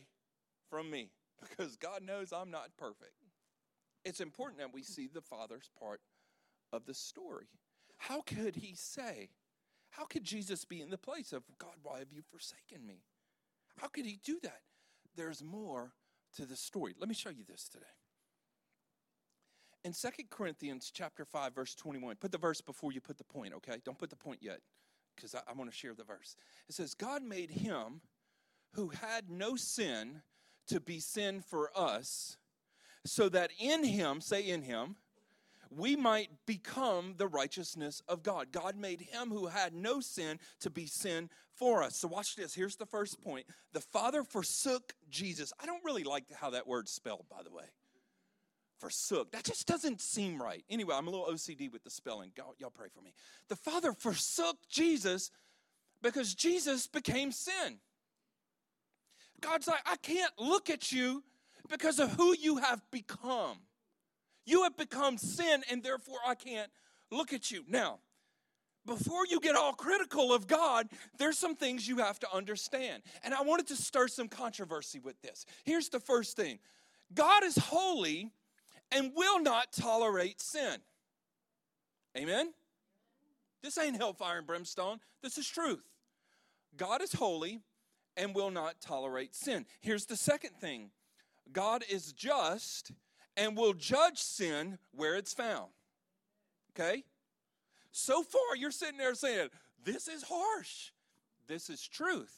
from 0.70 0.90
me 0.90 1.10
because 1.50 1.78
God 1.78 2.04
knows 2.04 2.34
I'm 2.34 2.52
not 2.52 2.70
perfect 2.78 3.23
it's 4.06 4.20
important 4.20 4.60
that 4.60 4.74
we 4.74 4.84
see 4.84 5.08
the 5.08 5.22
Father's 5.22 5.70
part 5.80 6.02
of 6.72 6.86
the 6.86 6.94
story. 6.94 7.48
How 7.98 8.22
could 8.22 8.56
he 8.56 8.76
say, 8.76 9.30
how 9.92 10.06
could 10.06 10.24
Jesus 10.24 10.66
be 10.66 10.82
in 10.82 10.90
the 10.90 10.98
place 10.98 11.32
of, 11.32 11.44
God, 11.60 11.76
why 11.84 12.00
have 12.00 12.12
you 12.12 12.22
forsaken 12.22 12.86
me? 12.86 13.04
How 13.78 13.88
could 13.88 14.06
he 14.06 14.20
do 14.24 14.40
that? 14.44 14.62
There's 15.16 15.44
more 15.44 15.94
to 16.36 16.46
the 16.46 16.56
story. 16.56 16.96
Let 17.00 17.08
me 17.08 17.16
show 17.16 17.30
you 17.30 17.44
this 17.48 17.70
today. 17.70 17.86
In 19.84 19.94
Second 19.94 20.30
Corinthians 20.30 20.92
chapter 20.94 21.26
5, 21.26 21.54
verse 21.54 21.76
21, 21.76 22.16
put 22.16 22.32
the 22.32 22.38
verse 22.38 22.62
before 22.62 22.92
you 22.92 23.02
put 23.02 23.18
the 23.18 23.24
point, 23.24 23.54
okay? 23.54 23.78
Don't 23.84 23.98
put 23.98 24.10
the 24.10 24.16
point 24.16 24.40
yet, 24.42 24.60
because 25.16 25.36
I, 25.36 25.42
I 25.48 25.54
want 25.54 25.70
to 25.70 25.76
share 25.76 25.94
the 25.94 26.06
verse. 26.06 26.36
It 26.70 26.76
says, 26.76 26.94
God 26.94 27.22
made 27.22 27.52
him 27.52 28.02
who 28.74 28.90
had 28.90 29.30
no 29.30 29.56
sin 29.56 30.22
to 30.68 30.80
be 30.80 31.00
sin 31.00 31.42
for 31.42 31.70
us 31.76 32.38
so 33.06 33.30
that 33.30 33.52
in 33.60 33.84
him, 33.84 34.22
say 34.22 34.42
in 34.42 34.62
him, 34.62 34.96
we 35.70 35.96
might 35.96 36.30
become 36.46 37.16
the 37.18 37.28
righteousness 37.28 38.02
of 38.08 38.24
God. 38.24 38.52
God 38.52 38.78
made 38.78 39.02
him 39.02 39.30
who 39.30 39.48
had 39.48 39.74
no 39.74 40.00
sin 40.00 40.40
to 40.60 40.70
be 40.70 40.86
sin 40.86 41.30
for 41.56 41.84
us. 41.84 41.98
So, 41.98 42.08
watch 42.08 42.36
this. 42.36 42.54
Here's 42.54 42.76
the 42.76 42.86
first 42.86 43.22
point 43.22 43.46
the 43.74 43.82
Father 43.82 44.24
forsook 44.24 44.94
Jesus. 45.10 45.52
I 45.62 45.66
don't 45.66 45.84
really 45.84 46.04
like 46.04 46.26
how 46.34 46.52
that 46.52 46.68
word's 46.68 46.92
spelled, 46.92 47.26
by 47.30 47.44
the 47.44 47.52
way. 47.52 47.66
Forsook. 48.80 49.32
That 49.32 49.46
just 49.46 49.68
doesn't 49.68 50.02
seem 50.02 50.42
right. 50.42 50.64
Anyway, 50.70 50.94
I'm 50.96 51.08
a 51.08 51.10
little 51.10 51.28
OCD 51.28 51.72
with 51.72 51.84
the 51.84 51.90
spelling. 51.90 52.32
Y'all, 52.36 52.54
y'all 52.60 52.70
pray 52.70 52.90
for 52.94 53.02
me. 53.02 53.14
The 53.48 53.56
Father 53.56 53.94
forsook 53.94 54.58
Jesus 54.70 55.32
because 56.02 56.36
Jesus 56.36 56.88
became 56.88 57.32
sin. 57.32 57.80
God's 59.40 59.68
like, 59.68 59.82
I 59.86 59.96
can't 59.98 60.34
look 60.38 60.70
at 60.70 60.92
you 60.92 61.24
because 61.70 62.00
of 62.00 62.12
who 62.14 62.36
you 62.38 62.58
have 62.58 62.82
become. 62.92 63.58
You 64.46 64.64
have 64.64 64.76
become 64.76 65.18
sin, 65.18 65.64
and 65.72 65.84
therefore 65.84 66.20
I 66.26 66.36
can't 66.36 66.72
look 67.12 67.34
at 67.34 67.52
you. 67.52 67.64
Now, 67.68 68.00
before 68.86 69.26
you 69.26 69.40
get 69.40 69.56
all 69.56 69.74
critical 69.74 70.34
of 70.34 70.48
God, 70.48 70.90
there's 71.18 71.38
some 71.38 71.56
things 71.56 71.88
you 71.88 71.98
have 72.00 72.20
to 72.20 72.28
understand. 72.34 73.04
And 73.24 73.34
I 73.34 73.42
wanted 73.42 73.68
to 73.68 73.76
stir 73.76 74.10
some 74.10 74.28
controversy 74.28 75.00
with 75.00 75.22
this. 75.22 75.46
Here's 75.64 75.90
the 75.90 76.02
first 76.02 76.36
thing 76.36 76.60
God 77.14 77.44
is 77.44 77.58
holy 77.58 78.32
and 78.92 79.12
will 79.16 79.42
not 79.42 79.72
tolerate 79.72 80.42
sin. 80.42 80.78
Amen? 82.18 82.54
This 83.62 83.78
ain't 83.78 83.96
hellfire 83.96 84.40
and 84.40 84.48
brimstone, 84.48 85.00
this 85.22 85.38
is 85.38 85.48
truth. 85.48 85.86
God 86.76 87.02
is 87.02 87.14
holy 87.14 87.60
and 88.18 88.36
will 88.36 88.52
not 88.52 88.82
tolerate 88.82 89.36
sin. 89.36 89.66
Here's 89.80 90.06
the 90.06 90.18
second 90.18 90.56
thing 90.60 90.92
God 91.52 91.84
is 91.90 92.14
just 92.14 92.92
and 93.36 93.58
will 93.58 93.74
judge 93.74 94.20
sin 94.20 94.78
where 94.92 95.16
it's 95.16 95.34
found. 95.34 95.72
Okay? 96.72 97.04
So 97.92 98.24
far, 98.24 98.56
you're 98.58 98.72
sitting 98.72 98.98
there 98.98 99.16
saying, 99.16 99.50
This 99.84 100.08
is 100.08 100.24
harsh. 100.24 100.92
This 101.48 101.70
is 101.70 101.88
truth. 101.88 102.34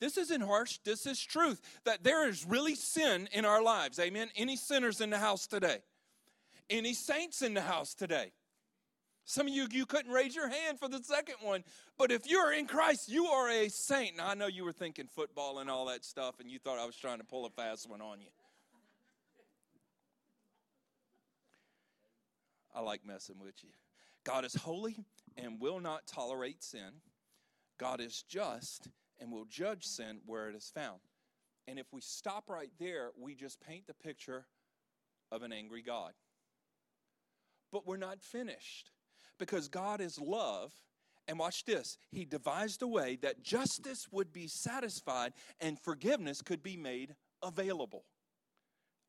This 0.00 0.16
isn't 0.16 0.40
harsh. 0.40 0.78
This 0.84 1.06
is 1.06 1.20
truth. 1.20 1.60
That 1.84 2.02
there 2.02 2.28
is 2.28 2.46
really 2.46 2.74
sin 2.74 3.28
in 3.32 3.44
our 3.44 3.62
lives. 3.62 3.98
Amen. 3.98 4.28
Any 4.34 4.56
sinners 4.56 5.00
in 5.00 5.10
the 5.10 5.18
house 5.18 5.46
today? 5.46 5.78
Any 6.68 6.94
saints 6.94 7.42
in 7.42 7.54
the 7.54 7.60
house 7.60 7.94
today? 7.94 8.32
Some 9.30 9.46
of 9.46 9.54
you, 9.54 9.68
you 9.70 9.86
couldn't 9.86 10.10
raise 10.10 10.34
your 10.34 10.48
hand 10.48 10.80
for 10.80 10.88
the 10.88 11.00
second 11.04 11.36
one, 11.40 11.62
but 11.96 12.10
if 12.10 12.28
you're 12.28 12.52
in 12.52 12.66
Christ, 12.66 13.08
you 13.08 13.26
are 13.26 13.48
a 13.48 13.68
saint. 13.68 14.16
Now, 14.16 14.30
I 14.30 14.34
know 14.34 14.48
you 14.48 14.64
were 14.64 14.72
thinking 14.72 15.06
football 15.06 15.60
and 15.60 15.70
all 15.70 15.86
that 15.86 16.04
stuff, 16.04 16.40
and 16.40 16.50
you 16.50 16.58
thought 16.58 16.80
I 16.80 16.84
was 16.84 16.96
trying 16.96 17.18
to 17.18 17.24
pull 17.24 17.46
a 17.46 17.50
fast 17.50 17.88
one 17.88 18.00
on 18.00 18.20
you. 18.20 18.26
I 22.74 22.80
like 22.80 23.06
messing 23.06 23.36
with 23.40 23.54
you. 23.62 23.70
God 24.24 24.44
is 24.44 24.56
holy 24.56 25.04
and 25.36 25.60
will 25.60 25.78
not 25.78 26.08
tolerate 26.08 26.64
sin. 26.64 26.90
God 27.78 28.00
is 28.00 28.24
just 28.28 28.88
and 29.20 29.30
will 29.30 29.44
judge 29.44 29.84
sin 29.84 30.22
where 30.26 30.48
it 30.48 30.56
is 30.56 30.72
found. 30.74 30.98
And 31.68 31.78
if 31.78 31.86
we 31.92 32.00
stop 32.00 32.50
right 32.50 32.72
there, 32.80 33.10
we 33.16 33.36
just 33.36 33.60
paint 33.60 33.86
the 33.86 33.94
picture 33.94 34.46
of 35.30 35.44
an 35.44 35.52
angry 35.52 35.82
God. 35.82 36.14
But 37.70 37.86
we're 37.86 37.96
not 37.96 38.24
finished 38.24 38.90
because 39.40 39.66
God 39.66 40.00
is 40.00 40.20
love. 40.20 40.72
And 41.26 41.38
watch 41.38 41.64
this 41.64 41.98
He 42.10 42.24
devised 42.24 42.82
a 42.82 42.86
way 42.86 43.18
that 43.22 43.42
justice 43.42 44.06
would 44.12 44.32
be 44.32 44.46
satisfied 44.46 45.32
and 45.60 45.78
forgiveness 45.78 46.42
could 46.42 46.62
be 46.62 46.76
made 46.76 47.14
available. 47.42 48.04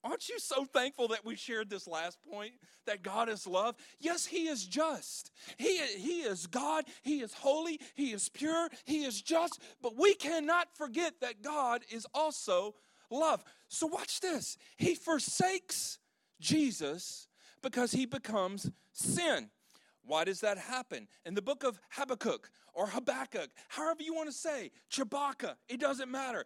Aren't 0.03 0.29
you 0.29 0.39
so 0.39 0.65
thankful 0.65 1.09
that 1.09 1.23
we 1.25 1.35
shared 1.35 1.69
this 1.69 1.87
last 1.87 2.17
point 2.23 2.53
that 2.87 3.03
God 3.03 3.29
is 3.29 3.45
love? 3.45 3.75
Yes, 3.99 4.25
He 4.25 4.47
is 4.47 4.65
just. 4.65 5.31
He, 5.57 5.77
he 5.77 6.21
is 6.21 6.47
God. 6.47 6.85
He 7.03 7.21
is 7.21 7.33
holy. 7.33 7.79
He 7.93 8.11
is 8.11 8.27
pure. 8.29 8.69
He 8.85 9.03
is 9.03 9.21
just. 9.21 9.61
But 9.81 9.97
we 9.97 10.15
cannot 10.15 10.75
forget 10.75 11.13
that 11.21 11.43
God 11.43 11.83
is 11.91 12.07
also 12.15 12.75
love. 13.11 13.43
So, 13.67 13.85
watch 13.85 14.21
this. 14.21 14.57
He 14.77 14.95
forsakes 14.95 15.99
Jesus 16.39 17.27
because 17.61 17.91
He 17.91 18.07
becomes 18.07 18.71
sin. 18.93 19.51
Why 20.05 20.23
does 20.23 20.41
that 20.41 20.57
happen? 20.57 21.07
In 21.25 21.33
the 21.33 21.41
book 21.41 21.63
of 21.63 21.79
Habakkuk 21.91 22.49
or 22.73 22.87
Habakkuk, 22.87 23.49
however 23.67 24.01
you 24.01 24.13
want 24.13 24.29
to 24.29 24.35
say, 24.35 24.71
Chewbacca, 24.91 25.55
it 25.69 25.79
doesn't 25.79 26.09
matter. 26.09 26.45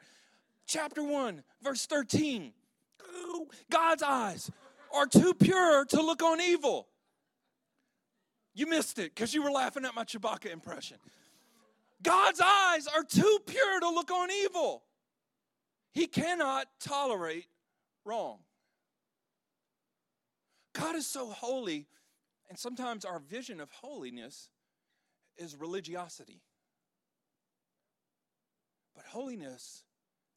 Chapter 0.68 1.04
1, 1.04 1.44
verse 1.62 1.86
13 1.86 2.54
God's 3.70 4.04
eyes 4.04 4.52
are 4.94 5.08
too 5.08 5.34
pure 5.34 5.86
to 5.86 6.02
look 6.02 6.24
on 6.24 6.42
evil. 6.42 6.88
You 8.54 8.68
missed 8.68 9.00
it 9.00 9.14
because 9.14 9.34
you 9.34 9.44
were 9.44 9.52
laughing 9.52 9.86
at 9.86 9.94
my 9.94 10.04
Chewbacca 10.04 10.52
impression. 10.52 10.98
God's 12.02 12.42
eyes 12.42 12.88
are 12.88 13.04
too 13.04 13.40
pure 13.46 13.80
to 13.82 13.90
look 13.90 14.12
on 14.12 14.30
evil. 14.32 14.84
He 15.92 16.08
cannot 16.08 16.68
tolerate 16.80 17.48
wrong. 18.06 18.40
God 20.74 20.96
is 20.96 21.08
so 21.08 21.30
holy, 21.30 21.88
and 22.50 22.58
sometimes 22.58 23.06
our 23.06 23.20
vision 23.20 23.60
of 23.60 23.72
holiness 23.72 24.50
is 25.38 25.56
religiosity. 25.56 26.42
But 28.96 29.06
holiness 29.06 29.84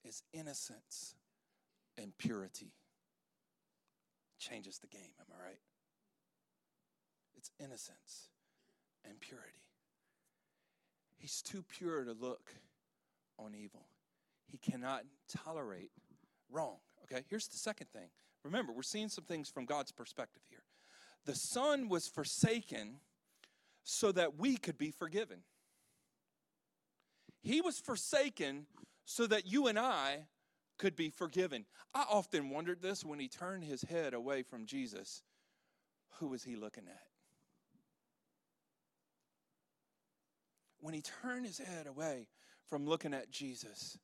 is 0.05 0.23
innocence 0.33 1.15
and 1.97 2.17
purity. 2.19 2.73
Changes 4.39 4.79
the 4.79 4.87
game, 4.87 5.13
am 5.21 5.27
I 5.33 5.45
right? 5.49 5.61
It's 7.37 7.51
innocence 7.61 8.31
and 9.05 9.21
purity. 9.21 9.65
He's 11.17 11.43
too 11.43 11.63
pure 11.63 12.05
to 12.05 12.13
look 12.13 12.55
on 13.39 13.55
evil. 13.55 13.87
He 14.51 14.59
cannot 14.59 15.05
tolerate 15.29 15.91
wrong. 16.51 16.77
Okay, 17.05 17.25
here's 17.29 17.49
the 17.49 17.57
second 17.57 17.89
thing. 17.93 18.09
Remember, 18.45 18.73
we're 18.73 18.83
seeing 18.83 19.09
some 19.09 19.25
things 19.25 19.49
from 19.49 19.67
God's 19.67 19.93
perspective 19.93 20.43
here. 20.49 20.63
The 21.27 21.35
Son 21.35 21.89
was 21.89 22.09
forsaken 22.09 23.01
so 23.85 24.13
that 24.13 24.39
we 24.39 24.57
could 24.57 24.79
be 24.79 24.91
forgiven. 24.91 25.39
He 27.43 27.61
was 27.61 27.79
forsaken 27.79 28.67
so 29.05 29.27
that 29.27 29.47
you 29.47 29.67
and 29.67 29.79
I 29.79 30.27
could 30.79 30.97
be 30.97 31.11
forgiven. 31.11 31.65
I 31.95 32.05
often 32.09 32.51
wondered 32.51 32.83
this 32.83 33.05
when 33.05 33.19
he 33.19 33.29
turned 33.29 33.65
his 33.65 33.83
head 33.83 34.15
away 34.15 34.43
from 34.43 34.67
Jesus. 34.67 35.23
Who 36.19 36.29
was 36.29 36.45
he 36.45 36.57
looking 36.57 36.85
at? 36.87 37.03
When 40.81 40.95
he 40.95 41.03
turned 41.03 41.47
his 41.47 41.59
head 41.59 41.87
away 41.87 42.27
from 42.69 42.87
looking 42.87 43.15
at 43.15 43.31
Jesus, 43.31 43.99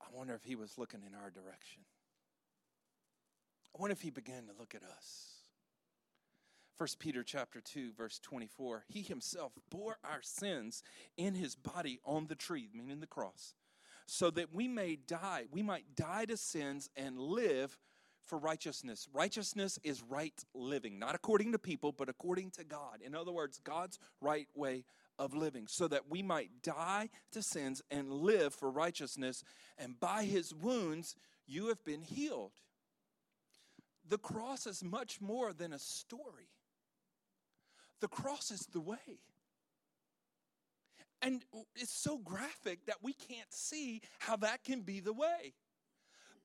I 0.00 0.06
wonder 0.12 0.34
if 0.34 0.42
he 0.42 0.56
was 0.56 0.78
looking 0.78 1.00
in 1.06 1.14
our 1.14 1.30
direction. 1.30 1.82
I 3.74 3.80
wonder 3.80 3.92
if 3.92 4.00
he 4.00 4.10
began 4.10 4.46
to 4.46 4.52
look 4.58 4.74
at 4.74 4.82
us. 4.82 5.33
1 6.78 6.88
Peter 6.98 7.22
chapter 7.22 7.60
2 7.60 7.92
verse 7.96 8.18
24 8.18 8.84
He 8.88 9.02
himself 9.02 9.52
bore 9.70 9.98
our 10.04 10.22
sins 10.22 10.82
in 11.16 11.34
his 11.34 11.54
body 11.54 12.00
on 12.04 12.26
the 12.26 12.34
tree 12.34 12.68
meaning 12.74 13.00
the 13.00 13.06
cross 13.06 13.54
so 14.06 14.30
that 14.30 14.54
we 14.54 14.68
may 14.68 14.96
die, 14.96 15.44
we 15.50 15.62
might 15.62 15.94
die 15.94 16.24
to 16.26 16.36
sins 16.36 16.90
and 16.96 17.18
live 17.18 17.78
for 18.24 18.38
righteousness. 18.38 19.08
Righteousness 19.12 19.78
is 19.82 20.02
right 20.02 20.34
living, 20.54 20.98
not 20.98 21.14
according 21.14 21.52
to 21.52 21.58
people, 21.58 21.92
but 21.92 22.08
according 22.08 22.50
to 22.52 22.64
God. 22.64 23.00
In 23.04 23.14
other 23.14 23.32
words, 23.32 23.60
God's 23.62 23.98
right 24.20 24.48
way 24.54 24.84
of 25.18 25.34
living, 25.34 25.66
so 25.68 25.86
that 25.88 26.10
we 26.10 26.22
might 26.22 26.62
die 26.62 27.10
to 27.32 27.42
sins 27.42 27.82
and 27.90 28.10
live 28.10 28.54
for 28.54 28.70
righteousness. 28.70 29.44
And 29.78 30.00
by 30.00 30.24
his 30.24 30.54
wounds, 30.54 31.14
you 31.46 31.68
have 31.68 31.84
been 31.84 32.02
healed. 32.02 32.52
The 34.06 34.18
cross 34.18 34.66
is 34.66 34.82
much 34.82 35.20
more 35.20 35.52
than 35.52 35.72
a 35.72 35.78
story, 35.78 36.48
the 38.04 38.08
cross 38.08 38.50
is 38.50 38.66
the 38.66 38.82
way. 38.82 39.22
And 41.22 41.42
it's 41.74 41.90
so 41.90 42.18
graphic 42.18 42.84
that 42.84 42.96
we 43.02 43.14
can't 43.14 43.50
see 43.50 44.02
how 44.18 44.36
that 44.36 44.62
can 44.62 44.82
be 44.82 45.00
the 45.00 45.14
way. 45.14 45.54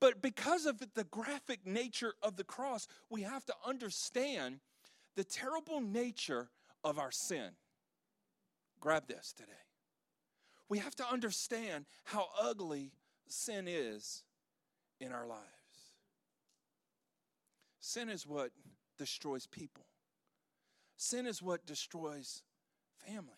But 0.00 0.22
because 0.22 0.64
of 0.64 0.80
the 0.94 1.04
graphic 1.04 1.66
nature 1.66 2.14
of 2.22 2.36
the 2.36 2.44
cross, 2.44 2.88
we 3.10 3.20
have 3.20 3.44
to 3.44 3.54
understand 3.66 4.60
the 5.16 5.22
terrible 5.22 5.82
nature 5.82 6.48
of 6.82 6.98
our 6.98 7.10
sin. 7.10 7.50
Grab 8.80 9.06
this 9.06 9.34
today. 9.36 9.52
We 10.70 10.78
have 10.78 10.96
to 10.96 11.06
understand 11.06 11.84
how 12.04 12.28
ugly 12.40 12.92
sin 13.28 13.66
is 13.68 14.22
in 14.98 15.12
our 15.12 15.26
lives. 15.26 15.44
Sin 17.80 18.08
is 18.08 18.26
what 18.26 18.50
destroys 18.96 19.46
people, 19.46 19.84
sin 21.00 21.26
is 21.26 21.42
what 21.42 21.64
destroys 21.64 22.42
families. 23.06 23.36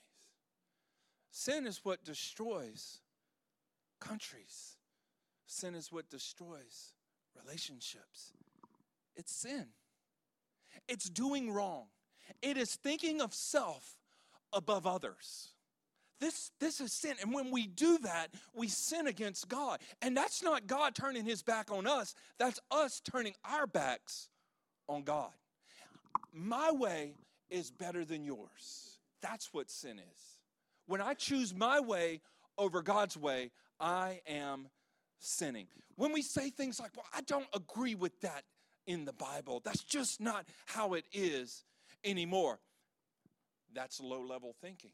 Sin 1.30 1.64
is 1.64 1.80
what 1.84 2.04
destroys 2.04 3.00
countries. 4.00 4.76
Sin 5.46 5.76
is 5.76 5.92
what 5.92 6.10
destroys 6.10 6.94
relationships. 7.40 8.32
It's 9.14 9.32
sin. 9.32 9.66
It's 10.88 11.08
doing 11.08 11.52
wrong. 11.52 11.84
It 12.42 12.56
is 12.56 12.74
thinking 12.74 13.20
of 13.20 13.32
self 13.32 13.96
above 14.52 14.84
others. 14.84 15.50
This, 16.18 16.50
this 16.58 16.80
is 16.80 16.92
sin. 16.92 17.14
And 17.20 17.32
when 17.32 17.52
we 17.52 17.68
do 17.68 17.98
that, 17.98 18.28
we 18.54 18.66
sin 18.66 19.06
against 19.06 19.48
God. 19.48 19.80
And 20.00 20.16
that's 20.16 20.42
not 20.42 20.66
God 20.66 20.94
turning 20.96 21.24
his 21.24 21.42
back 21.42 21.70
on 21.70 21.86
us, 21.86 22.14
that's 22.38 22.58
us 22.72 23.00
turning 23.00 23.34
our 23.44 23.68
backs 23.68 24.28
on 24.88 25.04
God. 25.04 25.30
My 26.32 26.72
way 26.72 27.14
is 27.52 27.70
better 27.70 28.04
than 28.04 28.24
yours. 28.24 28.98
That's 29.20 29.52
what 29.52 29.70
sin 29.70 29.98
is. 29.98 30.38
When 30.86 31.00
I 31.00 31.14
choose 31.14 31.54
my 31.54 31.80
way 31.80 32.20
over 32.58 32.82
God's 32.82 33.16
way, 33.16 33.50
I 33.78 34.20
am 34.26 34.68
sinning. 35.18 35.68
When 35.96 36.12
we 36.12 36.22
say 36.22 36.50
things 36.50 36.80
like, 36.80 36.90
well, 36.96 37.06
I 37.14 37.20
don't 37.22 37.46
agree 37.54 37.94
with 37.94 38.20
that 38.22 38.44
in 38.86 39.04
the 39.04 39.12
Bible, 39.12 39.62
that's 39.64 39.84
just 39.84 40.20
not 40.20 40.46
how 40.66 40.94
it 40.94 41.04
is 41.12 41.64
anymore. 42.04 42.58
That's 43.72 44.00
low 44.00 44.22
level 44.22 44.54
thinking. 44.60 44.90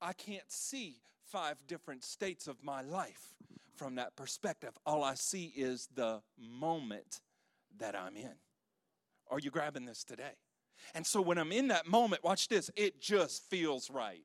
I 0.00 0.12
can't 0.12 0.50
see 0.50 0.96
five 1.26 1.56
different 1.66 2.04
states 2.04 2.46
of 2.46 2.62
my 2.62 2.82
life 2.82 3.34
from 3.76 3.96
that 3.96 4.16
perspective. 4.16 4.78
All 4.86 5.02
I 5.02 5.14
see 5.14 5.52
is 5.56 5.88
the 5.94 6.22
moment 6.38 7.20
that 7.78 7.96
I'm 7.96 8.16
in. 8.16 8.34
Are 9.30 9.38
you 9.38 9.50
grabbing 9.50 9.84
this 9.84 10.04
today? 10.04 10.32
And 10.94 11.06
so 11.06 11.20
when 11.20 11.38
I'm 11.38 11.52
in 11.52 11.68
that 11.68 11.86
moment, 11.86 12.24
watch 12.24 12.48
this, 12.48 12.70
it 12.76 13.00
just 13.00 13.48
feels 13.50 13.90
right. 13.90 14.24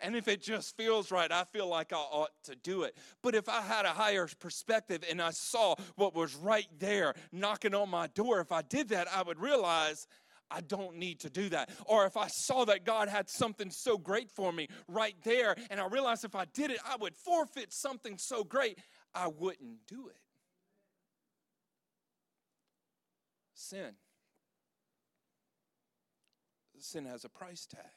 And 0.00 0.16
if 0.16 0.28
it 0.28 0.42
just 0.42 0.76
feels 0.76 1.10
right, 1.10 1.30
I 1.30 1.44
feel 1.44 1.66
like 1.66 1.92
I 1.92 1.96
ought 1.96 2.30
to 2.44 2.54
do 2.56 2.84
it. 2.84 2.96
But 3.22 3.34
if 3.34 3.48
I 3.48 3.60
had 3.60 3.84
a 3.84 3.90
higher 3.90 4.28
perspective 4.38 5.04
and 5.08 5.20
I 5.20 5.30
saw 5.30 5.74
what 5.96 6.14
was 6.14 6.34
right 6.34 6.68
there 6.78 7.14
knocking 7.32 7.74
on 7.74 7.90
my 7.90 8.06
door, 8.08 8.40
if 8.40 8.50
I 8.50 8.62
did 8.62 8.88
that, 8.88 9.08
I 9.14 9.22
would 9.22 9.38
realize 9.38 10.06
I 10.50 10.62
don't 10.62 10.96
need 10.96 11.20
to 11.20 11.30
do 11.30 11.48
that. 11.50 11.70
Or 11.84 12.06
if 12.06 12.16
I 12.16 12.26
saw 12.28 12.64
that 12.64 12.84
God 12.84 13.08
had 13.08 13.28
something 13.28 13.70
so 13.70 13.96
great 13.98 14.30
for 14.30 14.52
me 14.52 14.68
right 14.88 15.16
there, 15.22 15.54
and 15.70 15.78
I 15.78 15.86
realized 15.86 16.24
if 16.24 16.34
I 16.34 16.46
did 16.46 16.70
it, 16.70 16.78
I 16.84 16.96
would 16.96 17.14
forfeit 17.14 17.72
something 17.72 18.18
so 18.18 18.42
great, 18.42 18.78
I 19.14 19.28
wouldn't 19.28 19.86
do 19.86 20.08
it. 20.08 20.16
Sin. 23.54 23.92
Sin 26.82 27.04
has 27.04 27.24
a 27.24 27.28
price 27.28 27.66
tag. 27.66 27.90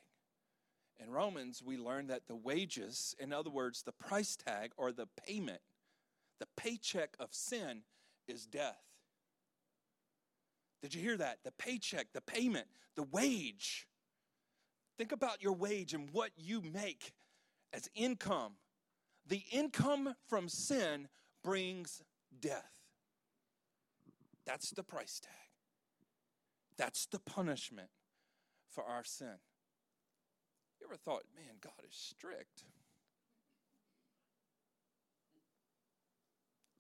In 1.00 1.10
Romans, 1.10 1.64
we 1.66 1.78
learn 1.78 2.08
that 2.08 2.28
the 2.28 2.36
wages, 2.36 3.16
in 3.20 3.34
other 3.34 3.50
words, 3.50 3.82
the 3.82 3.92
price 3.92 4.36
tag 4.36 4.72
or 4.78 4.92
the 4.92 5.08
payment, 5.26 5.62
the 6.40 6.48
paycheck 6.56 7.16
of 7.20 7.30
sin 7.32 7.82
is 8.28 8.46
death. 8.46 8.84
Did 10.82 10.94
you 10.94 11.02
hear 11.02 11.18
that? 11.18 11.40
The 11.44 11.52
paycheck, 11.52 12.08
the 12.14 12.22
payment, 12.22 12.68
the 12.96 13.04
wage. 13.04 13.88
Think 14.98 15.12
about 15.12 15.42
your 15.42 15.54
wage 15.54 15.94
and 15.94 16.10
what 16.12 16.32
you 16.36 16.62
make 16.62 17.14
as 17.74 17.90
income 17.96 18.54
the 19.28 19.44
income 19.52 20.16
from 20.28 20.50
sin 20.50 21.08
brings 21.44 22.04
death. 22.40 22.72
That's 24.46 24.72
the 24.72 24.84
price 24.84 25.20
tag. 25.20 25.32
That's 26.78 27.06
the 27.06 27.20
punishment 27.20 27.90
for 28.74 28.84
our 28.84 29.04
sin. 29.04 29.38
You 30.80 30.88
ever 30.88 30.98
thought, 30.98 31.24
man, 31.36 31.56
God 31.62 31.86
is 31.88 31.96
strict? 31.96 32.64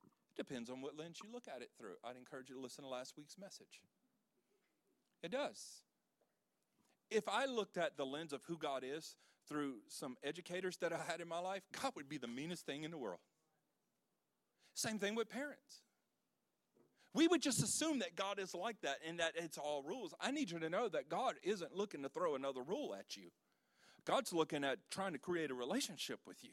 It 0.03 0.35
depends 0.35 0.69
on 0.69 0.81
what 0.81 0.97
lens 0.97 1.19
you 1.23 1.29
look 1.31 1.43
at 1.47 1.61
it 1.61 1.69
through. 1.77 1.95
I'd 2.03 2.17
encourage 2.17 2.49
you 2.49 2.55
to 2.55 2.61
listen 2.61 2.83
to 2.83 2.89
last 2.89 3.13
week's 3.17 3.37
message. 3.37 3.81
It 5.21 5.31
does. 5.31 5.83
If 7.09 7.29
I 7.29 7.45
looked 7.45 7.77
at 7.77 7.95
the 7.95 8.05
lens 8.05 8.33
of 8.33 8.43
who 8.45 8.57
God 8.57 8.83
is 8.83 9.15
through 9.47 9.75
some 9.87 10.17
educators 10.23 10.77
that 10.77 10.91
I 10.91 10.99
had 11.07 11.21
in 11.21 11.27
my 11.27 11.39
life, 11.39 11.61
God 11.81 11.91
would 11.95 12.09
be 12.09 12.17
the 12.17 12.27
meanest 12.27 12.65
thing 12.65 12.83
in 12.83 12.91
the 12.91 12.97
world. 12.97 13.19
Same 14.73 14.97
thing 14.97 15.13
with 15.13 15.29
parents. 15.29 15.82
We 17.13 17.27
would 17.27 17.41
just 17.41 17.61
assume 17.61 17.99
that 17.99 18.15
God 18.15 18.39
is 18.39 18.55
like 18.55 18.81
that 18.81 18.97
and 19.07 19.19
that 19.19 19.33
it's 19.35 19.57
all 19.57 19.83
rules. 19.83 20.13
I 20.19 20.31
need 20.31 20.49
you 20.49 20.59
to 20.59 20.69
know 20.69 20.89
that 20.89 21.09
God 21.09 21.35
isn't 21.43 21.75
looking 21.75 22.01
to 22.03 22.09
throw 22.09 22.35
another 22.35 22.61
rule 22.61 22.95
at 22.97 23.15
you. 23.15 23.29
God's 24.05 24.33
looking 24.33 24.63
at 24.63 24.79
trying 24.89 25.13
to 25.13 25.19
create 25.19 25.51
a 25.51 25.53
relationship 25.53 26.19
with 26.25 26.43
you. 26.43 26.51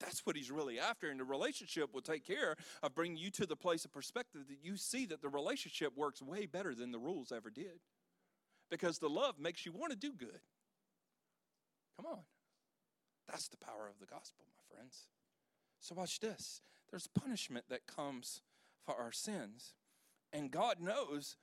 That's 0.00 0.24
what 0.24 0.36
he's 0.36 0.50
really 0.50 0.78
after. 0.78 1.10
And 1.10 1.18
the 1.18 1.24
relationship 1.24 1.92
will 1.92 2.02
take 2.02 2.24
care 2.24 2.56
of 2.82 2.94
bringing 2.94 3.16
you 3.16 3.30
to 3.32 3.46
the 3.46 3.56
place 3.56 3.84
of 3.84 3.92
perspective 3.92 4.42
that 4.48 4.58
you 4.62 4.76
see 4.76 5.06
that 5.06 5.20
the 5.20 5.28
relationship 5.28 5.96
works 5.96 6.22
way 6.22 6.46
better 6.46 6.74
than 6.74 6.92
the 6.92 6.98
rules 6.98 7.32
ever 7.32 7.50
did. 7.50 7.80
Because 8.70 8.98
the 8.98 9.08
love 9.08 9.38
makes 9.40 9.66
you 9.66 9.72
want 9.72 9.92
to 9.92 9.98
do 9.98 10.12
good. 10.12 10.40
Come 11.96 12.06
on. 12.06 12.20
That's 13.28 13.48
the 13.48 13.56
power 13.56 13.88
of 13.88 13.98
the 13.98 14.06
gospel, 14.06 14.44
my 14.48 14.76
friends. 14.76 15.08
So, 15.80 15.94
watch 15.94 16.20
this 16.20 16.60
there's 16.90 17.06
punishment 17.06 17.66
that 17.68 17.86
comes 17.86 18.42
for 18.84 18.94
our 18.94 19.12
sins. 19.12 19.74
And 20.32 20.50
God 20.50 20.80
knows 20.80 21.36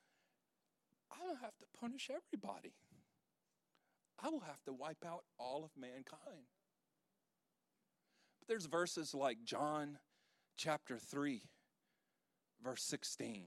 I 1.11 1.25
don't 1.25 1.41
have 1.41 1.57
to 1.59 1.65
punish 1.79 2.09
everybody, 2.09 2.73
I 4.21 4.29
will 4.29 4.41
have 4.41 4.63
to 4.65 4.73
wipe 4.73 5.05
out 5.05 5.23
all 5.37 5.63
of 5.63 5.71
mankind. 5.79 6.47
But 8.39 8.47
there's 8.47 8.65
verses 8.65 9.13
like 9.13 9.43
John 9.43 9.97
chapter 10.57 10.97
3, 10.97 11.41
verse 12.63 12.83
16. 12.83 13.45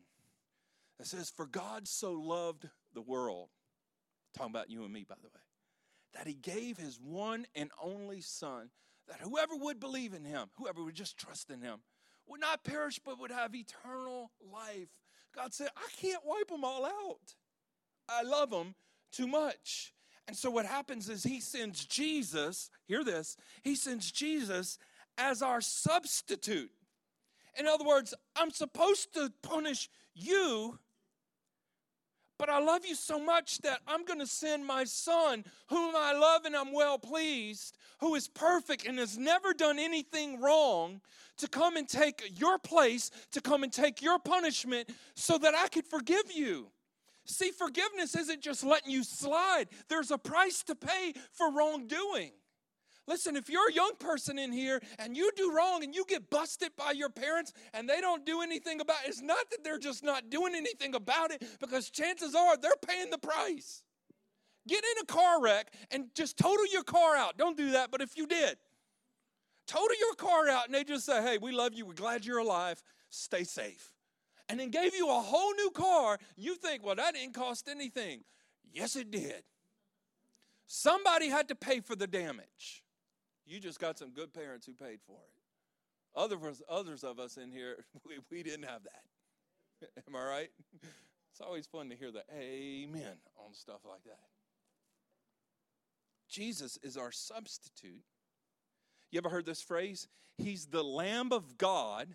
It 1.01 1.07
says, 1.07 1.31
For 1.31 1.47
God 1.47 1.87
so 1.87 2.13
loved 2.13 2.69
the 2.93 3.03
world, 3.03 3.49
talking 4.37 4.53
about 4.53 4.71
you 4.71 4.85
and 4.85 4.93
me, 4.93 5.05
by 5.09 5.15
the 5.23 5.29
way, 5.29 5.43
that 6.15 6.27
he 6.27 6.35
gave 6.35 6.77
his 6.77 6.99
one 7.01 7.47
and 7.55 7.71
only 7.81 8.21
Son, 8.21 8.71
that 9.09 9.21
whoever 9.21 9.57
would 9.57 9.79
believe 9.79 10.13
in 10.13 10.25
him, 10.25 10.49
whoever 10.57 10.83
would 10.83 10.95
just 10.95 11.17
trust 11.17 11.51
in 11.51 11.61
him, 11.61 11.79
would 12.27 12.41
not 12.41 12.65
perish 12.65 12.99
but 13.05 13.19
would 13.21 13.31
have 13.31 13.55
eternal 13.55 14.33
life. 14.53 14.89
God 15.39 15.55
said, 15.55 15.69
I 15.77 15.87
can't 16.01 16.23
wipe 16.25 16.49
them 16.49 16.65
all 16.65 16.85
out. 16.85 17.35
I 18.09 18.25
love 18.25 18.51
them 18.51 18.75
too 19.13 19.29
much. 19.29 19.95
And 20.27 20.37
so 20.37 20.51
what 20.51 20.67
happens 20.67 21.09
is 21.09 21.23
he 21.23 21.41
sends 21.41 21.85
Jesus, 21.85 22.71
hear 22.87 23.05
this, 23.05 23.37
he 23.63 23.77
sends 23.77 24.11
Jesus 24.11 24.79
as 25.17 25.41
our 25.41 25.61
substitute. 25.61 26.71
In 27.57 27.69
other 27.69 27.85
words, 27.85 28.15
I'm 28.35 28.51
supposed 28.51 29.15
to 29.15 29.33
punish 29.43 29.89
you, 30.13 30.81
but 32.39 32.49
I 32.49 32.61
love 32.61 32.87
you 32.87 32.95
so 32.95 33.19
much 33.19 33.59
that 33.59 33.81
I'm 33.87 34.05
going 34.05 34.21
to 34.21 34.27
send 34.27 34.65
my 34.65 34.85
son, 34.85 35.45
whom 35.69 35.95
I 35.97 36.13
love 36.13 36.45
and 36.45 36.57
I'm 36.57 36.73
well 36.73 36.99
pleased, 36.99 37.77
who 38.01 38.15
is 38.15 38.29
perfect 38.29 38.87
and 38.87 38.99
has 38.99 39.19
never 39.19 39.53
done 39.53 39.79
anything 39.79 40.41
wrong, 40.41 41.01
to 41.39 41.49
come 41.49 41.77
and 41.77 41.89
take 41.89 42.23
your 42.39 42.59
place, 42.59 43.11
to 43.33 43.41
come 43.41 43.63
and 43.63 43.73
take 43.73 44.03
your 44.03 44.19
punishment 44.19 44.89
so 45.15 45.39
that 45.39 45.55
I 45.55 45.69
could 45.69 45.87
forgive 45.87 46.33
you. 46.35 46.69
See, 47.25 47.51
forgiveness 47.51 48.17
isn't 48.17 48.41
just 48.41 48.65
letting 48.65 48.91
you 48.91 49.05
slide, 49.05 49.67
there's 49.89 50.11
a 50.11 50.19
price 50.19 50.63
to 50.65 50.75
pay 50.75 51.13
for 51.33 51.53
wrongdoing. 51.53 52.33
Listen, 53.09 53.37
if 53.37 53.49
you're 53.49 53.71
a 53.71 53.73
young 53.73 53.93
person 53.99 54.39
in 54.39 54.53
here 54.53 54.83
and 54.99 55.17
you 55.17 55.31
do 55.35 55.51
wrong 55.51 55.83
and 55.83 55.95
you 55.95 56.05
get 56.07 56.29
busted 56.29 56.69
by 56.77 56.91
your 56.91 57.09
parents 57.09 57.55
and 57.73 57.89
they 57.89 58.03
don't 58.03 58.27
do 58.27 58.43
anything 58.43 58.83
about 58.83 58.99
it, 59.03 59.09
it's 59.09 59.23
not 59.23 59.51
that 59.51 59.65
they're 59.65 59.79
just 59.79 60.05
not 60.05 60.29
doing 60.29 60.55
anything 60.55 60.95
about 60.95 61.31
it 61.31 61.43
because 61.59 61.89
chances 61.89 62.35
are 62.35 62.59
they're 62.59 62.73
paying 62.87 63.09
the 63.09 63.17
price. 63.17 63.83
Get 64.69 64.85
in 64.85 65.03
a 65.03 65.07
car 65.07 65.43
wreck 65.43 65.73
and 65.91 66.15
just 66.15 66.37
total 66.37 66.67
your 66.71 66.83
car 66.83 67.17
out. 67.17 67.39
Don't 67.39 67.57
do 67.57 67.71
that, 67.71 67.91
but 67.91 68.03
if 68.03 68.15
you 68.15 68.27
did, 68.27 68.59
total 69.67 69.97
your 69.99 70.15
car 70.15 70.51
out 70.51 70.67
and 70.67 70.75
they 70.75 70.85
just 70.85 71.07
say, 71.07 71.23
hey, 71.23 71.39
we 71.39 71.51
love 71.51 71.73
you, 71.73 71.87
we're 71.87 71.95
glad 71.95 72.27
you're 72.27 72.39
alive, 72.39 72.83
stay 73.09 73.43
safe. 73.43 73.91
And 74.51 74.61
then 74.61 74.69
gave 74.69 74.95
you 74.95 75.09
a 75.09 75.21
whole 75.21 75.55
new 75.55 75.71
car, 75.71 76.19
you 76.37 76.57
think, 76.57 76.85
well, 76.85 76.97
that 76.97 77.15
didn't 77.15 77.33
cost 77.33 77.69
anything. 77.71 78.21
Yes, 78.71 78.97
it 78.97 79.11
did. 79.11 79.45
Somebody 80.67 81.31
had 81.31 81.49
to 81.49 81.55
pay 81.55 81.81
for 81.81 81.97
the 81.97 82.07
damage. 82.07 82.83
You 83.49 83.61
just 83.61 83.81
got 83.81 83.99
some 83.99 84.11
good 84.11 84.35
parents 84.35 84.67
who 84.67 84.75
paid 84.75 85.01
for 85.07 85.13
it. 85.13 85.33
Others, 86.15 86.63
others 86.69 87.03
of 87.03 87.19
us 87.19 87.39
in 87.39 87.51
here, 87.51 87.85
we, 88.07 88.19
we 88.31 88.43
didn't 88.43 88.65
have 88.65 88.83
that. 88.85 89.89
Am 90.09 90.15
I 90.15 90.23
right? 90.23 90.51
It's 91.31 91.41
always 91.41 91.67
fun 91.67 91.89
to 91.91 91.97
hear 91.97 92.11
the 92.11 92.25
amen 92.37 93.17
on 93.39 93.55
stuff 93.55 93.81
like 93.89 94.05
that. 94.05 94.19
Jesus 96.29 96.79
is 96.83 96.97
our 96.97 97.13
substitute. 97.13 98.03
You 99.11 99.19
ever 99.19 99.31
heard 99.31 99.47
this 99.47 99.63
phrase? 99.63 100.09
He's 100.37 100.67
the 100.67 100.85
Lamb 100.85 101.33
of 101.33 101.57
God 101.57 102.09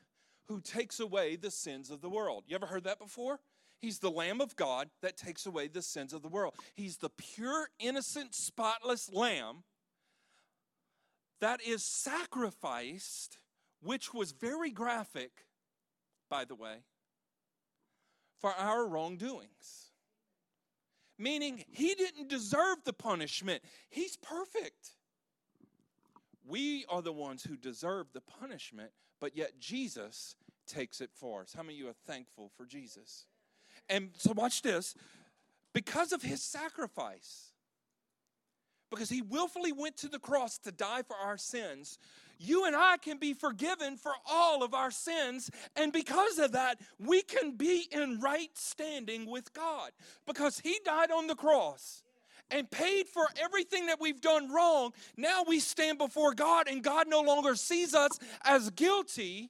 who 0.48 0.62
takes 0.62 1.00
away 1.00 1.36
the 1.36 1.50
sins 1.50 1.90
of 1.90 2.02
the 2.02 2.10
world. 2.10 2.44
You 2.48 2.56
ever 2.56 2.68
heard 2.68 2.84
that 2.84 3.00
before? 3.00 3.40
He's 3.80 4.00
the 4.00 4.12
Lamb 4.12 4.40
of 4.40 4.56
God 4.56 4.90
that 5.02 5.18
takes 5.18 5.46
away 5.46 5.68
the 5.68 5.82
sins 5.82 6.14
of 6.14 6.22
the 6.22 6.30
world. 6.30 6.54
He's 6.76 6.98
the 6.98 7.10
pure, 7.10 7.70
innocent, 7.80 8.36
spotless 8.36 9.12
Lamb 9.12 9.64
that 11.44 11.62
is 11.62 11.84
sacrificed, 11.84 13.38
which 13.82 14.14
was 14.14 14.32
very 14.32 14.72
graphic, 14.72 15.32
by 16.30 16.46
the 16.46 16.56
way, 16.56 16.78
for 18.40 18.54
our 18.54 18.88
wrongdoings. 18.88 19.92
Meaning, 21.20 21.66
he 21.68 21.96
didn't 21.96 22.30
deserve 22.30 22.78
the 22.86 22.94
punishment, 22.94 23.62
he's 23.90 24.16
perfect. 24.16 24.92
We 26.48 26.86
are 26.88 27.02
the 27.02 27.12
ones 27.12 27.44
who 27.44 27.58
deserve 27.58 28.08
the 28.14 28.22
punishment, 28.22 28.92
but 29.20 29.36
yet 29.36 29.60
Jesus 29.60 30.36
takes 30.66 31.02
it 31.02 31.10
for 31.14 31.42
us. 31.42 31.54
How 31.54 31.64
many 31.64 31.74
of 31.74 31.80
you 31.80 31.90
are 31.90 31.96
thankful 32.08 32.52
for 32.56 32.66
Jesus? 32.66 33.26
And 33.90 34.12
so, 34.18 34.32
watch 34.32 34.62
this. 34.62 34.96
Because 35.74 36.14
of 36.14 36.22
his 36.22 36.42
sacrifice, 36.42 37.53
because 38.94 39.10
he 39.10 39.24
willfully 39.24 39.72
went 39.72 39.98
to 39.98 40.08
the 40.08 40.20
cross 40.20 40.60
to 40.60 40.72
die 40.72 41.02
for 41.02 41.16
our 41.16 41.38
sins, 41.38 41.98
you 42.38 42.66
and 42.66 42.76
I 42.76 42.98
can 42.98 43.18
be 43.18 43.34
forgiven 43.34 43.98
for 43.98 44.12
all 44.30 44.64
of 44.64 44.74
our 44.74 44.92
sins. 44.92 45.50
And 45.76 45.92
because 45.92 46.38
of 46.38 46.52
that, 46.52 46.80
we 47.00 47.22
can 47.24 47.56
be 47.56 47.88
in 47.92 48.20
right 48.20 48.52
standing 48.54 49.30
with 49.30 49.52
God 49.54 49.92
because 50.28 50.60
he 50.60 50.80
died 50.86 51.10
on 51.10 51.28
the 51.28 51.36
cross 51.36 52.04
and 52.52 52.70
paid 52.70 53.08
for 53.08 53.26
everything 53.42 53.88
that 53.88 54.00
we've 54.00 54.22
done 54.22 54.52
wrong. 54.52 54.92
Now 55.18 55.44
we 55.48 55.60
stand 55.60 55.98
before 55.98 56.34
God, 56.36 56.68
and 56.68 56.84
God 56.84 57.08
no 57.08 57.22
longer 57.22 57.56
sees 57.56 57.96
us 57.96 58.12
as 58.44 58.70
guilty 58.70 59.50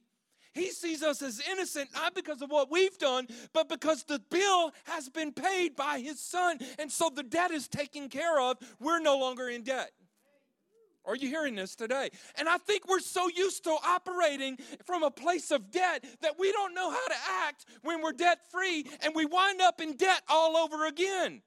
he 0.54 0.70
sees 0.70 1.02
us 1.02 1.20
as 1.20 1.42
innocent, 1.50 1.90
not 1.94 2.14
because 2.14 2.40
of 2.40 2.50
what 2.50 2.70
we've 2.70 2.96
done, 2.96 3.26
but 3.52 3.68
because 3.68 4.04
the 4.04 4.20
bill 4.30 4.72
has 4.84 5.08
been 5.08 5.32
paid 5.32 5.74
by 5.74 5.98
His 5.98 6.20
Son. 6.20 6.58
And 6.78 6.90
so 6.90 7.10
the 7.14 7.24
debt 7.24 7.50
is 7.50 7.66
taken 7.66 8.08
care 8.08 8.40
of. 8.40 8.58
We're 8.80 9.00
no 9.00 9.18
longer 9.18 9.48
in 9.48 9.64
debt. 9.64 9.90
Are 11.06 11.16
you 11.16 11.28
hearing 11.28 11.54
this 11.54 11.74
today? 11.74 12.08
And 12.38 12.48
I 12.48 12.56
think 12.56 12.88
we're 12.88 13.00
so 13.00 13.28
used 13.28 13.64
to 13.64 13.70
operating 13.70 14.56
from 14.86 15.02
a 15.02 15.10
place 15.10 15.50
of 15.50 15.70
debt 15.70 16.04
that 16.22 16.38
we 16.38 16.50
don't 16.52 16.74
know 16.74 16.90
how 16.90 17.06
to 17.08 17.16
act 17.46 17.66
when 17.82 18.00
we're 18.00 18.12
debt 18.12 18.38
free 18.50 18.86
and 19.02 19.14
we 19.14 19.26
wind 19.26 19.60
up 19.60 19.80
in 19.80 19.96
debt 19.96 20.22
all 20.28 20.56
over 20.56 20.86
again. 20.86 21.42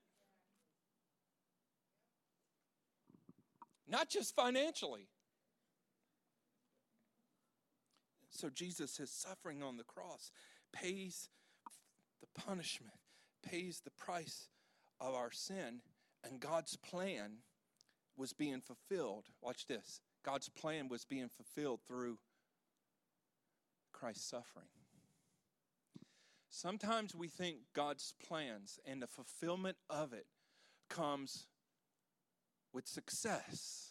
Not 3.88 4.10
just 4.10 4.36
financially, 4.36 5.08
So 8.38 8.52
Jesus, 8.52 9.00
suffering 9.06 9.64
on 9.64 9.78
the 9.78 9.84
cross, 9.84 10.32
pays 10.72 11.30
the 12.22 12.40
punishment, 12.40 12.94
pays 13.42 13.82
the 13.84 13.90
price 13.90 14.50
of 15.02 15.16
our 15.16 15.32
sin, 15.32 15.82
and 16.24 16.40
God's 16.40 16.78
plan 16.78 17.38
was 18.16 18.34
being 18.34 18.62
fulfilled. 18.62 19.26
Watch 19.42 19.66
this. 19.66 20.02
God's 20.24 20.50
plan 20.50 20.88
was 20.88 21.04
being 21.04 21.30
fulfilled 21.30 21.80
through 21.88 22.20
Christ's 23.92 24.30
suffering. 24.30 24.68
Sometimes 26.48 27.16
we 27.16 27.30
think 27.30 27.58
God's 27.74 28.14
plans 28.24 28.80
and 28.86 29.02
the 29.02 29.08
fulfillment 29.08 29.78
of 29.90 30.14
it 30.14 30.28
comes 30.90 31.48
with 32.72 32.88
success 32.88 33.87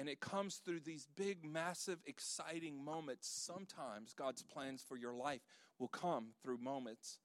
And 0.00 0.08
it 0.08 0.18
comes 0.18 0.56
through 0.64 0.80
these 0.80 1.06
big, 1.14 1.44
massive, 1.44 1.98
exciting 2.06 2.82
moments. 2.82 3.28
Sometimes 3.28 4.14
God's 4.14 4.42
plans 4.42 4.82
for 4.82 4.96
your 4.96 5.12
life 5.12 5.42
will 5.78 5.88
come 5.88 6.28
through 6.42 6.56
moments 6.56 7.18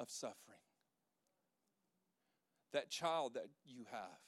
of 0.00 0.08
suffering. 0.08 0.56
That 2.72 2.88
child 2.88 3.34
that 3.34 3.48
you 3.66 3.84
have 3.90 4.18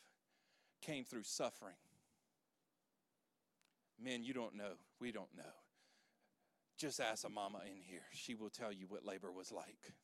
came 0.83 1.03
through 1.03 1.23
suffering. 1.23 1.77
Men, 3.99 4.23
you 4.23 4.35
don't 4.35 4.55
know. 4.55 4.75
We 5.01 5.11
don't 5.11 5.35
know. 5.35 5.45
Just 6.77 7.01
ask 7.01 7.25
a 7.25 7.31
mama 7.31 7.61
in 7.75 7.81
here. 7.81 8.05
She 8.13 8.35
will 8.35 8.51
tell 8.51 8.71
you 8.71 8.85
what 8.87 9.03
labor 9.03 9.33
was 9.33 9.51
like. 9.51 9.95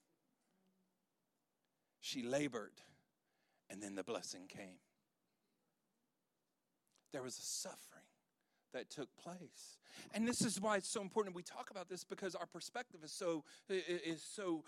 She 2.01 2.23
labored, 2.23 2.81
and 3.69 3.83
then 3.83 3.95
the 3.95 4.05
blessing 4.05 4.47
came. 4.49 4.79
There 7.15 7.23
was 7.23 7.39
a 7.39 7.43
suffering 7.43 8.03
that 8.73 8.91
took 8.91 9.09
place. 9.17 9.79
And 10.13 10.27
this 10.27 10.41
is 10.41 10.61
why 10.61 10.79
it's 10.79 10.89
so 10.89 11.01
important 11.01 11.37
we 11.37 11.45
talk 11.45 11.71
about 11.71 11.89
this 11.89 12.03
because 12.03 12.35
our 12.35 12.47
perspective 12.47 13.03
is 13.05 13.13
so 13.13 13.45
is 13.69 14.21
so 14.21 14.65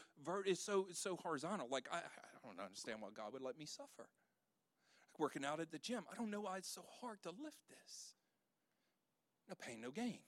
is 0.46 0.60
so 0.60 0.86
so 0.92 1.16
horizontal. 1.16 1.66
Like 1.68 1.88
I, 1.92 1.96
I 1.96 2.46
don't 2.46 2.60
understand 2.60 2.98
why 3.00 3.08
God 3.12 3.32
would 3.32 3.42
let 3.42 3.58
me 3.58 3.66
suffer. 3.66 3.90
Like 3.98 5.18
Working 5.18 5.44
out 5.44 5.58
at 5.58 5.72
the 5.72 5.78
gym, 5.80 6.04
I 6.10 6.14
don't 6.14 6.30
know 6.30 6.42
why 6.42 6.58
it's 6.58 6.72
so 6.72 6.84
hard 7.00 7.20
to 7.24 7.30
lift 7.30 7.66
this. 7.68 8.14
No 9.48 9.56
pain, 9.56 9.80
no 9.80 9.90
gain. 9.90 10.20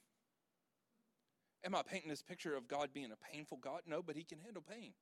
Am 1.65 1.77
I 1.77 1.83
painting 1.83 2.11
this 2.11 2.23
picture 2.23 2.57
of 2.57 2.67
God 2.67 2.91
being 2.93 3.13
a 3.13 3.33
painful 3.33 3.59
God? 3.59 3.83
No, 3.87 4.03
but 4.03 4.17
He 4.17 4.25
can 4.25 4.41
handle 4.41 4.63
pain. 4.69 4.93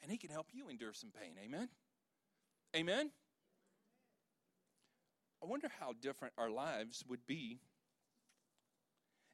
And 0.00 0.12
He 0.12 0.16
can 0.16 0.30
help 0.30 0.46
you 0.52 0.68
endure 0.68 0.92
some 0.92 1.10
pain. 1.10 1.32
Amen? 1.44 1.68
Amen? 2.76 3.10
I 5.42 5.46
wonder 5.46 5.68
how 5.80 5.92
different 6.00 6.34
our 6.38 6.50
lives 6.50 7.04
would 7.08 7.26
be 7.26 7.58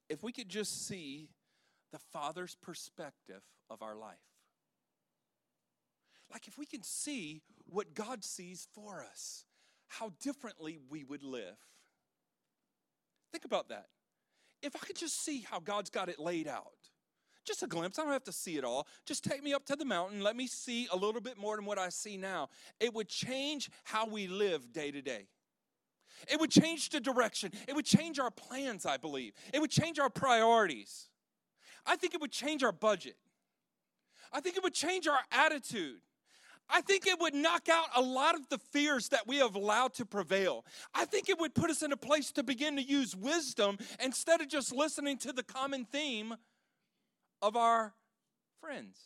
if 0.08 0.22
we 0.22 0.32
could 0.32 0.48
just 0.48 0.86
see 0.86 1.28
the 1.92 1.98
Father's 1.98 2.56
perspective 2.62 3.42
of 3.68 3.82
our 3.82 3.94
life. 3.94 4.16
Like 6.32 6.48
if 6.48 6.58
we 6.58 6.66
can 6.66 6.82
see 6.82 7.42
what 7.66 7.94
God 7.94 8.24
sees 8.24 8.68
for 8.74 9.04
us, 9.04 9.44
how 9.88 10.12
differently 10.20 10.78
we 10.88 11.04
would 11.04 11.22
live. 11.22 11.56
Think 13.32 13.44
about 13.44 13.68
that. 13.68 13.86
If 14.62 14.74
I 14.76 14.80
could 14.80 14.96
just 14.96 15.22
see 15.22 15.46
how 15.48 15.60
God's 15.60 15.90
got 15.90 16.08
it 16.08 16.18
laid 16.18 16.48
out, 16.48 16.72
just 17.44 17.62
a 17.62 17.66
glimpse, 17.66 17.98
I 17.98 18.02
don't 18.02 18.12
have 18.12 18.24
to 18.24 18.32
see 18.32 18.56
it 18.56 18.64
all. 18.64 18.86
Just 19.06 19.24
take 19.24 19.42
me 19.42 19.54
up 19.54 19.64
to 19.66 19.76
the 19.76 19.84
mountain, 19.84 20.22
let 20.22 20.36
me 20.36 20.46
see 20.46 20.88
a 20.92 20.96
little 20.96 21.20
bit 21.20 21.38
more 21.38 21.56
than 21.56 21.64
what 21.64 21.78
I 21.78 21.88
see 21.90 22.16
now. 22.16 22.48
It 22.80 22.92
would 22.92 23.08
change 23.08 23.70
how 23.84 24.06
we 24.06 24.26
live 24.26 24.72
day 24.72 24.90
to 24.90 25.00
day. 25.00 25.28
It 26.30 26.40
would 26.40 26.50
change 26.50 26.90
the 26.90 27.00
direction. 27.00 27.52
It 27.66 27.74
would 27.74 27.84
change 27.84 28.18
our 28.18 28.30
plans, 28.30 28.86
I 28.86 28.96
believe. 28.96 29.32
It 29.52 29.60
would 29.60 29.70
change 29.70 29.98
our 29.98 30.10
priorities. 30.10 31.08
I 31.86 31.96
think 31.96 32.14
it 32.14 32.20
would 32.20 32.32
change 32.32 32.62
our 32.62 32.72
budget. 32.72 33.16
I 34.32 34.40
think 34.40 34.56
it 34.56 34.62
would 34.62 34.74
change 34.74 35.06
our 35.06 35.20
attitude. 35.30 36.00
I 36.70 36.82
think 36.82 37.06
it 37.06 37.18
would 37.18 37.34
knock 37.34 37.68
out 37.70 37.88
a 37.96 38.02
lot 38.02 38.34
of 38.34 38.48
the 38.50 38.58
fears 38.58 39.08
that 39.08 39.26
we 39.26 39.38
have 39.38 39.54
allowed 39.54 39.94
to 39.94 40.04
prevail. 40.04 40.66
I 40.94 41.06
think 41.06 41.30
it 41.30 41.38
would 41.40 41.54
put 41.54 41.70
us 41.70 41.82
in 41.82 41.92
a 41.92 41.96
place 41.96 42.30
to 42.32 42.42
begin 42.42 42.76
to 42.76 42.82
use 42.82 43.16
wisdom 43.16 43.78
instead 44.02 44.42
of 44.42 44.48
just 44.48 44.74
listening 44.74 45.16
to 45.18 45.32
the 45.32 45.42
common 45.42 45.86
theme 45.86 46.34
of 47.40 47.56
our 47.56 47.94
friends. 48.60 48.98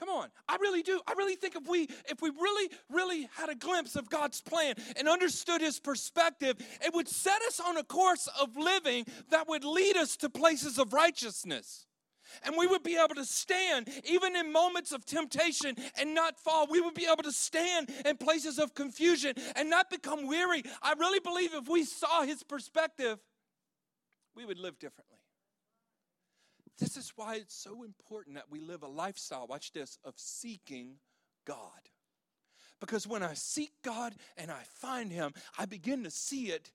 Come 0.00 0.08
on. 0.08 0.28
I 0.48 0.56
really 0.62 0.82
do. 0.82 0.98
I 1.06 1.12
really 1.12 1.36
think 1.36 1.56
if 1.56 1.68
we 1.68 1.82
if 2.08 2.22
we 2.22 2.30
really 2.30 2.70
really 2.88 3.28
had 3.36 3.50
a 3.50 3.54
glimpse 3.54 3.96
of 3.96 4.08
God's 4.08 4.40
plan 4.40 4.74
and 4.96 5.06
understood 5.06 5.60
his 5.60 5.78
perspective, 5.78 6.56
it 6.82 6.94
would 6.94 7.06
set 7.06 7.42
us 7.42 7.60
on 7.60 7.76
a 7.76 7.84
course 7.84 8.26
of 8.40 8.56
living 8.56 9.04
that 9.28 9.46
would 9.46 9.62
lead 9.62 9.98
us 9.98 10.16
to 10.16 10.30
places 10.30 10.78
of 10.78 10.94
righteousness. 10.94 11.84
And 12.44 12.54
we 12.56 12.66
would 12.66 12.82
be 12.82 12.96
able 12.96 13.14
to 13.16 13.26
stand 13.26 13.90
even 14.04 14.36
in 14.36 14.50
moments 14.50 14.92
of 14.92 15.04
temptation 15.04 15.76
and 15.98 16.14
not 16.14 16.40
fall. 16.40 16.66
We 16.70 16.80
would 16.80 16.94
be 16.94 17.04
able 17.04 17.24
to 17.24 17.32
stand 17.32 17.90
in 18.06 18.16
places 18.16 18.58
of 18.58 18.74
confusion 18.74 19.34
and 19.54 19.68
not 19.68 19.90
become 19.90 20.26
weary. 20.26 20.62
I 20.80 20.94
really 20.94 21.20
believe 21.20 21.52
if 21.52 21.68
we 21.68 21.84
saw 21.84 22.22
his 22.22 22.42
perspective, 22.42 23.18
we 24.34 24.46
would 24.46 24.58
live 24.58 24.78
differently. 24.78 25.19
This 26.80 26.96
is 26.96 27.12
why 27.14 27.36
it's 27.36 27.54
so 27.54 27.82
important 27.82 28.36
that 28.36 28.50
we 28.50 28.58
live 28.58 28.82
a 28.82 28.88
lifestyle, 28.88 29.46
watch 29.46 29.72
this, 29.72 29.98
of 30.02 30.14
seeking 30.16 30.94
God. 31.46 31.60
Because 32.80 33.06
when 33.06 33.22
I 33.22 33.34
seek 33.34 33.70
God 33.84 34.14
and 34.38 34.50
I 34.50 34.62
find 34.76 35.12
Him, 35.12 35.34
I 35.58 35.66
begin 35.66 36.04
to 36.04 36.10
see 36.10 36.46
it 36.46 36.72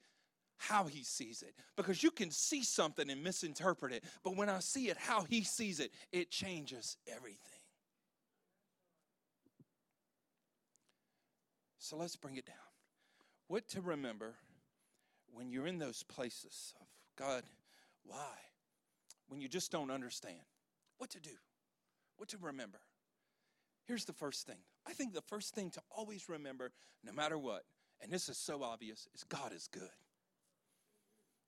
how 0.58 0.86
He 0.86 1.04
sees 1.04 1.42
it. 1.42 1.56
Because 1.76 2.04
you 2.04 2.12
can 2.12 2.30
see 2.30 2.64
something 2.64 3.10
and 3.10 3.24
misinterpret 3.24 3.92
it, 3.92 4.04
but 4.24 4.38
when 4.38 4.48
I 4.48 4.60
see 4.60 4.90
it 4.90 4.98
how 4.98 5.24
He 5.24 5.44
sees 5.44 5.80
it, 5.80 5.92
it 6.12 6.30
changes 6.30 6.98
everything. 7.08 7.40
So 11.80 11.98
let's 11.98 12.16
bring 12.16 12.36
it 12.38 12.46
down. 12.46 12.56
What 13.48 13.68
to 13.70 13.82
remember 13.82 14.36
when 15.34 15.50
you're 15.50 15.68
in 15.68 15.80
those 15.80 16.04
places 16.04 16.74
of 16.80 16.88
God, 17.18 17.44
why? 18.04 18.36
When 19.28 19.42
you 19.42 19.48
just 19.48 19.72
don't 19.72 19.92
understand 19.92 20.40
what 20.98 21.10
to 21.12 21.20
do, 21.20 21.38
what 22.18 22.30
to 22.30 22.38
remember. 22.38 22.80
Here's 23.86 24.06
the 24.06 24.14
first 24.14 24.48
thing. 24.48 24.58
I 24.88 24.94
think 24.94 25.14
the 25.14 25.22
first 25.22 25.54
thing 25.54 25.70
to 25.72 25.82
always 25.92 26.28
remember, 26.30 26.72
no 27.04 27.12
matter 27.12 27.38
what, 27.38 27.64
and 28.02 28.12
this 28.12 28.30
is 28.30 28.38
so 28.38 28.64
obvious, 28.64 29.08
is 29.14 29.24
God 29.24 29.54
is 29.54 29.68
good. 29.72 29.90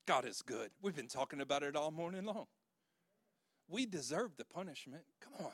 God 0.06 0.26
is 0.26 0.42
good. 0.42 0.70
We've 0.82 0.96
been 0.96 1.08
talking 1.08 1.42
about 1.42 1.64
it 1.64 1.76
all 1.76 1.92
morning 1.92 2.26
long. 2.26 2.46
We 3.68 3.86
deserve 3.86 4.38
the 4.38 4.46
punishment. 4.46 5.04
Come 5.20 5.34
on. 5.46 5.52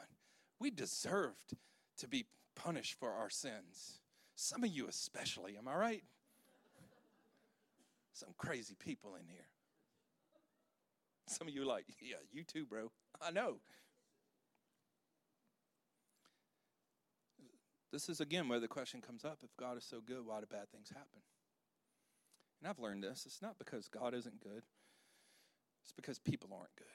We 0.60 0.70
deserved 0.70 1.56
to 1.98 2.08
be 2.08 2.26
punished 2.56 3.00
for 3.00 3.12
our 3.12 3.30
sins. 3.30 4.00
Some 4.36 4.64
of 4.64 4.70
you, 4.70 4.88
especially, 4.88 5.58
am 5.58 5.68
I 5.68 5.76
right? 5.76 6.04
Some 8.14 8.30
crazy 8.38 8.76
people 8.78 9.16
in 9.16 9.28
here. 9.28 9.48
Some 11.28 11.48
of 11.48 11.54
you 11.54 11.64
are 11.64 11.66
like, 11.66 11.86
yeah, 12.02 12.18
you 12.32 12.44
too, 12.44 12.66
bro. 12.66 12.92
I 13.22 13.32
know. 13.32 13.58
This 17.92 18.10
is 18.10 18.20
again 18.20 18.48
where 18.48 18.60
the 18.60 18.68
question 18.68 19.02
comes 19.02 19.24
up 19.24 19.38
if 19.44 19.56
God 19.56 19.78
is 19.78 19.84
so 19.84 20.02
good, 20.06 20.26
why 20.26 20.40
do 20.40 20.48
bad 20.50 20.72
things 20.72 20.90
happen? 20.90 21.22
And 22.60 22.68
I've 22.68 22.80
learned 22.80 23.04
this. 23.04 23.24
It's 23.28 23.42
not 23.42 23.60
because 23.60 23.88
God 23.88 24.16
isn't 24.16 24.42
good, 24.42 24.64
it's 25.84 25.92
because 25.96 26.18
people 26.18 26.50
aren't 26.54 26.76
good. 26.76 26.88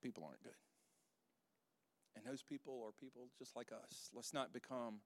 People 0.00 0.22
aren't 0.24 0.42
good. 0.42 0.52
And 2.14 2.24
those 2.24 2.42
people 2.42 2.84
are 2.86 2.92
people 2.92 3.28
just 3.36 3.56
like 3.56 3.72
us. 3.72 4.10
Let's 4.14 4.32
not 4.32 4.52
become 4.52 5.00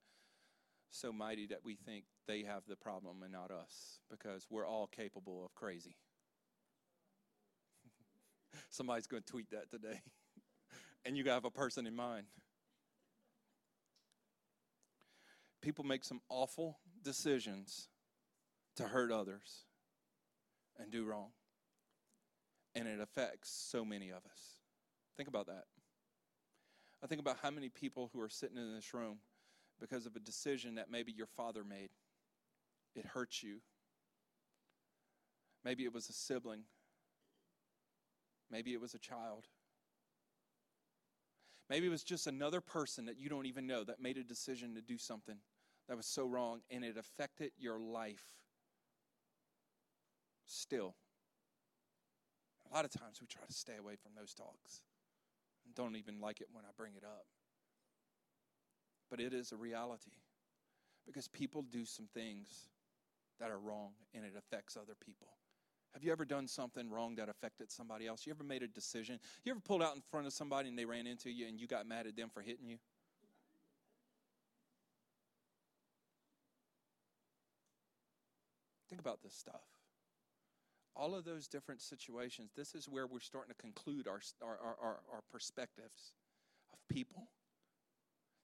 so 0.91 1.11
mighty 1.11 1.47
that 1.47 1.63
we 1.63 1.75
think 1.75 2.05
they 2.27 2.43
have 2.43 2.63
the 2.67 2.75
problem 2.75 3.23
and 3.23 3.31
not 3.31 3.49
us 3.49 3.99
because 4.09 4.45
we're 4.49 4.67
all 4.67 4.87
capable 4.87 5.43
of 5.45 5.55
crazy. 5.55 5.95
Somebody's 8.69 9.07
going 9.07 9.23
to 9.23 9.31
tweet 9.31 9.49
that 9.51 9.69
today. 9.69 10.01
and 11.05 11.17
you 11.17 11.23
got 11.23 11.31
to 11.31 11.35
have 11.35 11.45
a 11.45 11.51
person 11.51 11.85
in 11.87 11.95
mind. 11.95 12.25
People 15.61 15.85
make 15.85 16.03
some 16.03 16.19
awful 16.29 16.79
decisions 17.03 17.87
to 18.75 18.83
hurt 18.83 19.11
others 19.11 19.63
and 20.77 20.91
do 20.91 21.05
wrong. 21.05 21.29
And 22.75 22.87
it 22.87 22.99
affects 22.99 23.49
so 23.49 23.85
many 23.85 24.09
of 24.09 24.17
us. 24.17 24.57
Think 25.15 25.29
about 25.29 25.47
that. 25.47 25.65
I 27.03 27.07
think 27.07 27.21
about 27.21 27.37
how 27.41 27.51
many 27.51 27.69
people 27.69 28.09
who 28.13 28.21
are 28.21 28.29
sitting 28.29 28.57
in 28.57 28.73
this 28.73 28.93
room 28.93 29.17
because 29.79 30.05
of 30.05 30.15
a 30.15 30.19
decision 30.19 30.75
that 30.75 30.89
maybe 30.89 31.11
your 31.11 31.27
father 31.27 31.63
made. 31.63 31.89
It 32.95 33.05
hurts 33.05 33.43
you. 33.43 33.57
Maybe 35.63 35.83
it 35.83 35.93
was 35.93 36.09
a 36.09 36.13
sibling 36.13 36.63
Maybe 38.53 38.71
it 38.71 38.79
was 38.79 38.93
a 38.93 38.99
child. 38.99 39.47
Maybe 41.71 41.87
it 41.87 41.89
was 41.89 42.03
just 42.03 42.27
another 42.27 42.61
person 42.61 43.07
that 43.07 43.17
you 43.17 43.27
don't 43.27 43.47
even 43.47 43.65
know 43.65 43.83
that 43.83 43.99
made 43.99 44.15
a 44.17 44.23
decision 44.23 44.75
to 44.75 44.81
do 44.81 44.99
something 44.99 45.37
that 45.89 45.97
was 45.97 46.05
so 46.05 46.23
wrong 46.23 46.61
and 46.69 46.83
it 46.83 46.95
affected 46.95 47.51
your 47.57 47.79
life. 47.79 48.23
Still, 50.45 50.93
a 52.69 52.75
lot 52.75 52.85
of 52.85 52.91
times 52.91 53.19
we 53.19 53.25
try 53.25 53.41
to 53.47 53.53
stay 53.53 53.77
away 53.79 53.95
from 53.95 54.11
those 54.15 54.35
talks 54.35 54.83
and 55.65 55.73
don't 55.73 55.95
even 55.95 56.21
like 56.21 56.39
it 56.39 56.47
when 56.53 56.63
I 56.63 56.69
bring 56.77 56.93
it 56.95 57.03
up. 57.03 57.25
But 59.09 59.19
it 59.19 59.33
is 59.33 59.51
a 59.51 59.57
reality 59.57 60.11
because 61.07 61.27
people 61.27 61.63
do 61.63 61.85
some 61.85 62.07
things 62.13 62.67
that 63.39 63.49
are 63.49 63.57
wrong 63.57 63.93
and 64.13 64.23
it 64.23 64.33
affects 64.37 64.77
other 64.77 64.95
people. 65.03 65.29
Have 65.93 66.03
you 66.03 66.11
ever 66.11 66.25
done 66.25 66.47
something 66.47 66.89
wrong 66.89 67.15
that 67.15 67.29
affected 67.29 67.71
somebody 67.71 68.07
else? 68.07 68.25
You 68.25 68.31
ever 68.31 68.43
made 68.43 68.63
a 68.63 68.67
decision? 68.67 69.19
You 69.43 69.51
ever 69.51 69.59
pulled 69.59 69.83
out 69.83 69.95
in 69.95 70.01
front 70.01 70.25
of 70.25 70.33
somebody 70.33 70.69
and 70.69 70.77
they 70.77 70.85
ran 70.85 71.05
into 71.05 71.29
you 71.29 71.47
and 71.47 71.59
you 71.59 71.67
got 71.67 71.87
mad 71.87 72.07
at 72.07 72.15
them 72.15 72.29
for 72.33 72.41
hitting 72.41 72.67
you? 72.67 72.77
Think 78.89 79.01
about 79.01 79.21
this 79.21 79.35
stuff. 79.35 79.61
All 80.95 81.15
of 81.15 81.25
those 81.25 81.47
different 81.47 81.81
situations, 81.81 82.51
this 82.55 82.75
is 82.75 82.87
where 82.87 83.07
we're 83.07 83.19
starting 83.19 83.51
to 83.51 83.59
conclude 83.59 84.07
our, 84.07 84.19
our, 84.41 84.57
our, 84.59 84.99
our 85.11 85.21
perspectives 85.31 86.13
of 86.71 86.79
people. 86.87 87.27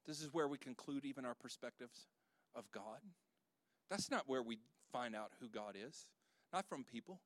This 0.08 0.22
is 0.22 0.34
where 0.34 0.47
we 0.47 0.58
conclude 0.58 1.06
even 1.06 1.26
our 1.26 1.36
perspectives 1.36 2.08
of 2.56 2.72
God. 2.72 3.00
That's 3.89 4.10
not 4.10 4.24
where 4.28 4.41
we 4.41 4.58
find 4.91 5.16
out 5.16 5.34
who 5.39 5.50
God 5.50 5.76
is, 5.76 6.10
not 6.52 6.68
from 6.68 6.84
people. 6.84 7.20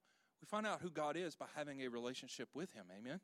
We 0.44 0.46
find 0.46 0.68
out 0.68 0.82
who 0.82 0.90
God 0.90 1.16
is 1.16 1.36
by 1.36 1.46
having 1.56 1.84
a 1.84 1.88
relationship 1.88 2.50
with 2.54 2.74
Him. 2.74 2.84
Amen? 3.00 3.22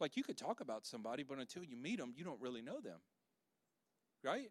Like 0.00 0.16
you 0.16 0.22
could 0.22 0.38
talk 0.38 0.62
about 0.62 0.86
somebody, 0.86 1.22
but 1.22 1.36
until 1.36 1.62
you 1.62 1.76
meet 1.76 1.98
them, 1.98 2.14
you 2.16 2.24
don't 2.24 2.40
really 2.40 2.62
know 2.62 2.80
them. 2.80 2.96
Right? 4.24 4.48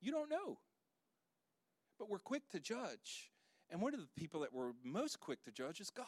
You 0.00 0.12
don't 0.12 0.30
know. 0.30 0.56
But 1.98 2.08
we're 2.08 2.20
quick 2.20 2.48
to 2.52 2.58
judge. 2.58 3.30
And 3.68 3.82
one 3.82 3.92
of 3.92 4.00
the 4.00 4.08
people 4.16 4.40
that 4.40 4.54
we're 4.54 4.72
most 4.82 5.20
quick 5.20 5.42
to 5.42 5.50
judge 5.50 5.78
is 5.78 5.90
God. 5.90 6.06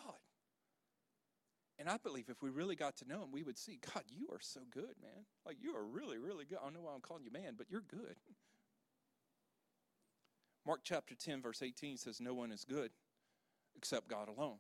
And 1.78 1.86
I 1.86 1.98
believe 1.98 2.30
if 2.30 2.40
we 2.40 2.48
really 2.48 2.74
got 2.74 2.96
to 2.98 3.08
know 3.08 3.22
him, 3.22 3.32
we 3.32 3.42
would 3.42 3.58
see, 3.58 3.80
God, 3.92 4.04
you 4.08 4.28
are 4.32 4.40
so 4.40 4.60
good, 4.70 4.94
man. 5.02 5.26
Like, 5.44 5.58
you 5.60 5.76
are 5.76 5.84
really, 5.84 6.16
really 6.16 6.46
good. 6.46 6.56
I 6.58 6.64
don't 6.64 6.72
know 6.72 6.80
why 6.80 6.94
I'm 6.94 7.00
calling 7.02 7.24
you 7.24 7.30
man, 7.30 7.52
but 7.58 7.66
you're 7.68 7.82
good. 7.82 8.16
Mark 10.66 10.80
chapter 10.84 11.14
10, 11.14 11.42
verse 11.42 11.60
18 11.62 11.98
says, 11.98 12.18
No 12.18 12.32
one 12.32 12.50
is 12.50 12.64
good 12.64 12.92
except 13.76 14.08
God 14.08 14.28
alone. 14.28 14.56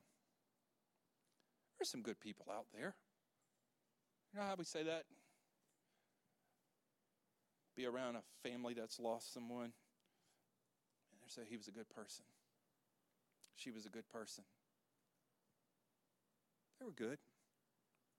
There's 1.80 1.88
some 1.88 2.02
good 2.02 2.20
people 2.20 2.44
out 2.54 2.66
there. 2.74 2.94
You 4.32 4.38
know 4.38 4.46
how 4.46 4.54
we 4.58 4.64
say 4.64 4.82
that? 4.82 5.04
Be 7.74 7.86
around 7.86 8.16
a 8.16 8.22
family 8.46 8.74
that's 8.74 9.00
lost 9.00 9.32
someone, 9.32 9.72
and 11.22 11.30
say 11.30 11.40
he 11.48 11.56
was 11.56 11.68
a 11.68 11.70
good 11.70 11.88
person. 11.88 12.26
She 13.56 13.70
was 13.70 13.86
a 13.86 13.88
good 13.88 14.06
person. 14.10 14.44
They 16.78 16.84
were 16.84 16.92
good. 16.92 17.16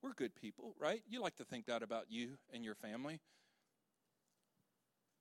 We're 0.01 0.13
good 0.13 0.33
people, 0.33 0.73
right? 0.79 1.03
You 1.07 1.21
like 1.21 1.35
to 1.35 1.43
think 1.43 1.67
that 1.67 1.83
about 1.83 2.05
you 2.09 2.39
and 2.51 2.65
your 2.65 2.73
family. 2.73 3.19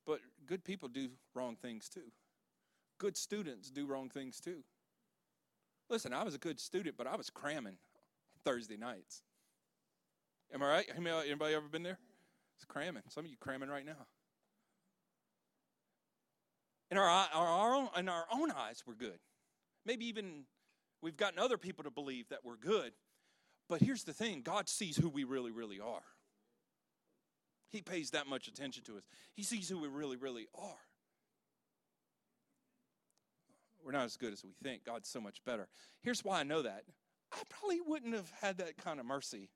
But 0.07 0.21
good 0.47 0.65
people 0.65 0.89
do 0.89 1.11
wrong 1.35 1.57
things 1.61 1.91
too. 1.91 2.11
Good 2.99 3.19
students 3.19 3.71
do 3.71 3.85
wrong 3.85 4.09
things 4.09 4.41
too. 4.41 4.65
Listen, 5.91 6.15
I 6.15 6.23
was 6.23 6.35
a 6.35 6.39
good 6.39 6.59
student, 6.59 6.97
but 6.97 7.07
I 7.07 7.17
was 7.17 7.29
cramming 7.29 7.77
Thursday 8.45 8.77
nights. 8.77 9.23
Am 10.53 10.63
I 10.63 10.69
right? 10.69 10.87
Anybody 10.97 11.55
ever 11.55 11.69
been 11.69 11.83
there? 11.83 11.99
It's 12.57 12.65
cramming. 12.65 13.03
Some 13.09 13.25
of 13.25 13.31
you 13.31 13.37
cramming 13.39 13.69
right 13.69 13.87
now. 13.87 14.07
In 16.91 16.99
our, 16.99 17.07
our, 17.07 17.47
our 17.47 17.75
own, 17.75 17.89
in 17.97 18.09
our 18.09 18.27
own 18.33 18.51
eyes, 18.51 18.83
we're 18.87 18.95
good. 18.95 19.19
Maybe 19.87 20.07
even 20.07 20.45
we've 21.03 21.17
gotten 21.17 21.39
other 21.39 21.57
people 21.57 21.85
to 21.85 21.91
believe 21.91 22.29
that 22.31 22.41
we're 22.45 22.57
good. 22.57 22.93
But 23.69 23.81
here's 23.81 24.03
the 24.03 24.13
thing 24.13 24.43
God 24.43 24.69
sees 24.69 24.97
who 24.97 25.09
we 25.09 25.25
really, 25.25 25.53
really 25.53 25.79
are. 25.79 26.03
He 27.71 27.81
pays 27.81 28.11
that 28.11 28.27
much 28.27 28.49
attention 28.49 28.83
to 28.85 28.97
us, 28.97 29.05
He 29.35 29.45
sees 29.45 29.69
who 29.69 29.79
we 29.79 29.89
really, 29.89 30.17
really 30.17 30.49
are. 30.55 30.81
We're 33.85 33.93
not 33.93 34.05
as 34.05 34.17
good 34.17 34.33
as 34.33 34.45
we 34.45 34.51
think. 34.63 34.85
God's 34.85 35.09
so 35.09 35.21
much 35.21 35.43
better. 35.47 35.69
Here's 36.03 36.23
why 36.23 36.41
I 36.41 36.43
know 36.43 36.63
that. 36.63 36.85
I 37.33 37.43
probably 37.49 37.81
wouldn't 37.81 38.15
have 38.15 38.31
had 38.41 38.59
that 38.59 38.77
kind 38.77 39.01
of 39.01 39.07
mercy 39.07 39.51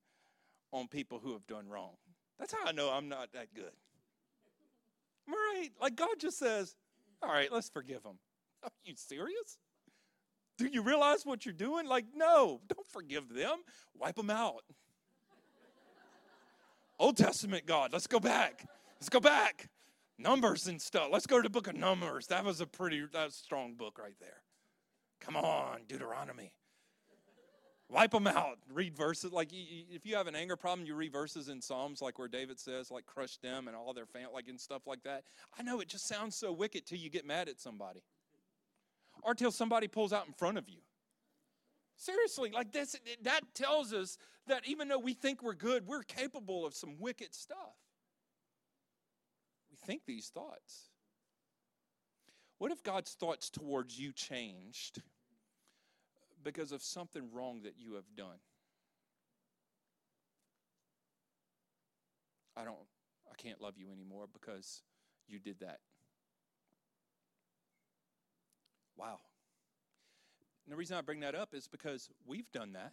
on 0.73 0.89
people 0.89 1.21
who 1.23 1.33
have 1.33 1.47
done 1.47 1.69
wrong. 1.69 1.97
That's 2.39 2.53
how 2.53 2.67
I 2.67 2.73
know 2.73 2.91
I'm 2.91 3.09
not 3.09 3.33
that 3.33 3.55
good. 3.55 3.73
Right? 5.29 5.71
Like 5.81 5.97
God 5.97 6.17
just 6.19 6.39
says, 6.39 6.75
all 7.23 7.31
right, 7.31 7.51
let's 7.51 7.71
forgive 7.71 8.03
them. 8.03 8.19
Are 8.63 8.71
you 8.85 8.95
serious? 8.97 9.59
Do 10.57 10.67
you 10.67 10.83
realize 10.83 11.25
what 11.25 11.45
you're 11.45 11.53
doing? 11.53 11.87
Like, 11.87 12.07
no, 12.15 12.61
don't 12.69 12.87
forgive 12.87 13.33
them. 13.35 13.59
Wipe 13.99 14.17
them 14.17 14.31
out. 14.31 14.63
Old 16.99 17.17
Testament 17.17 17.67
God, 17.67 17.93
let's 17.93 18.07
go 18.07 18.21
back. 18.21 18.67
Let's 19.01 19.09
go 19.09 19.21
back. 19.21 19.69
Numbers 20.17 20.69
and 20.69 20.81
stuff. 20.81 21.09
Let's 21.11 21.27
go 21.27 21.39
to 21.39 21.43
the 21.43 21.51
book 21.51 21.67
of 21.67 21.75
Numbers. 21.75 22.29
That 22.29 22.45
was 22.45 22.61
a 22.61 22.67
pretty 22.67 23.01
that 23.13 23.25
was 23.25 23.35
a 23.35 23.39
strong 23.39 23.75
book 23.75 23.99
right 23.99 24.15
there. 24.21 24.43
Come 25.21 25.37
on, 25.37 25.81
Deuteronomy. 25.89 26.53
Wipe 27.91 28.13
them 28.13 28.27
out. 28.27 28.59
Read 28.73 28.97
verses. 28.97 29.33
Like, 29.33 29.51
if 29.53 30.07
you 30.07 30.17
have 30.17 30.27
an 30.27 30.35
anger 30.35 30.57
problem, 30.57 30.87
you 30.87 30.95
read 30.95 31.13
verses 31.13 31.49
in 31.49 31.61
Psalms, 31.61 32.01
like 32.01 32.19
where 32.19 32.29
David 32.29 32.59
says, 32.59 32.91
like, 32.91 33.07
crush 33.07 33.37
them 33.37 33.69
and 33.69 33.77
all 33.77 33.93
their 33.93 34.07
family, 34.07 34.31
like, 34.33 34.49
and 34.49 34.61
stuff 34.61 34.87
like 34.87 35.03
that. 35.03 35.25
I 35.59 35.63
know 35.63 35.81
it 35.81 35.89
just 35.89 36.09
sounds 36.09 36.35
so 36.35 36.53
wicked 36.53 36.87
till 36.87 36.99
you 36.99 37.11
get 37.11 37.27
mad 37.27 37.49
at 37.49 37.61
somebody 37.61 38.03
or 39.23 39.35
till 39.35 39.53
somebody 39.53 39.87
pulls 39.87 40.13
out 40.13 40.27
in 40.27 40.33
front 40.33 40.59
of 40.59 40.69
you. 40.69 40.79
Seriously, 41.97 42.51
like 42.53 42.73
this, 42.73 42.97
that 43.23 43.43
tells 43.55 43.93
us 43.93 44.19
that 44.47 44.67
even 44.67 44.89
though 44.89 44.99
we 44.99 45.15
think 45.15 45.43
we're 45.43 45.55
good, 45.55 45.87
we're 45.87 46.03
capable 46.03 46.67
of 46.67 46.75
some 46.75 46.97
wicked 46.99 47.35
stuff. 47.35 47.77
We 49.71 49.77
think 49.77 50.03
these 50.07 50.29
thoughts. 50.29 50.91
What 52.59 52.73
if 52.73 52.83
God's 52.83 53.13
thoughts 53.13 53.51
towards 53.51 53.99
you 53.99 54.13
changed 54.13 55.03
because 56.45 56.73
of 56.73 56.83
something 56.83 57.31
wrong 57.33 57.63
that 57.63 57.75
you 57.79 57.95
have 57.95 58.05
done? 58.17 58.39
I 62.57 62.65
don't, 62.65 62.77
I 63.31 63.35
can't 63.37 63.61
love 63.61 63.75
you 63.77 63.91
anymore 63.91 64.27
because 64.33 64.83
you 65.27 65.39
did 65.39 65.61
that. 65.61 65.81
Wow. 68.97 69.19
And 70.65 70.73
the 70.73 70.77
reason 70.77 70.97
I 70.97 71.01
bring 71.01 71.21
that 71.21 71.35
up 71.35 71.53
is 71.53 71.67
because 71.67 72.09
we've 72.27 72.51
done 72.53 72.73
that. 72.75 72.93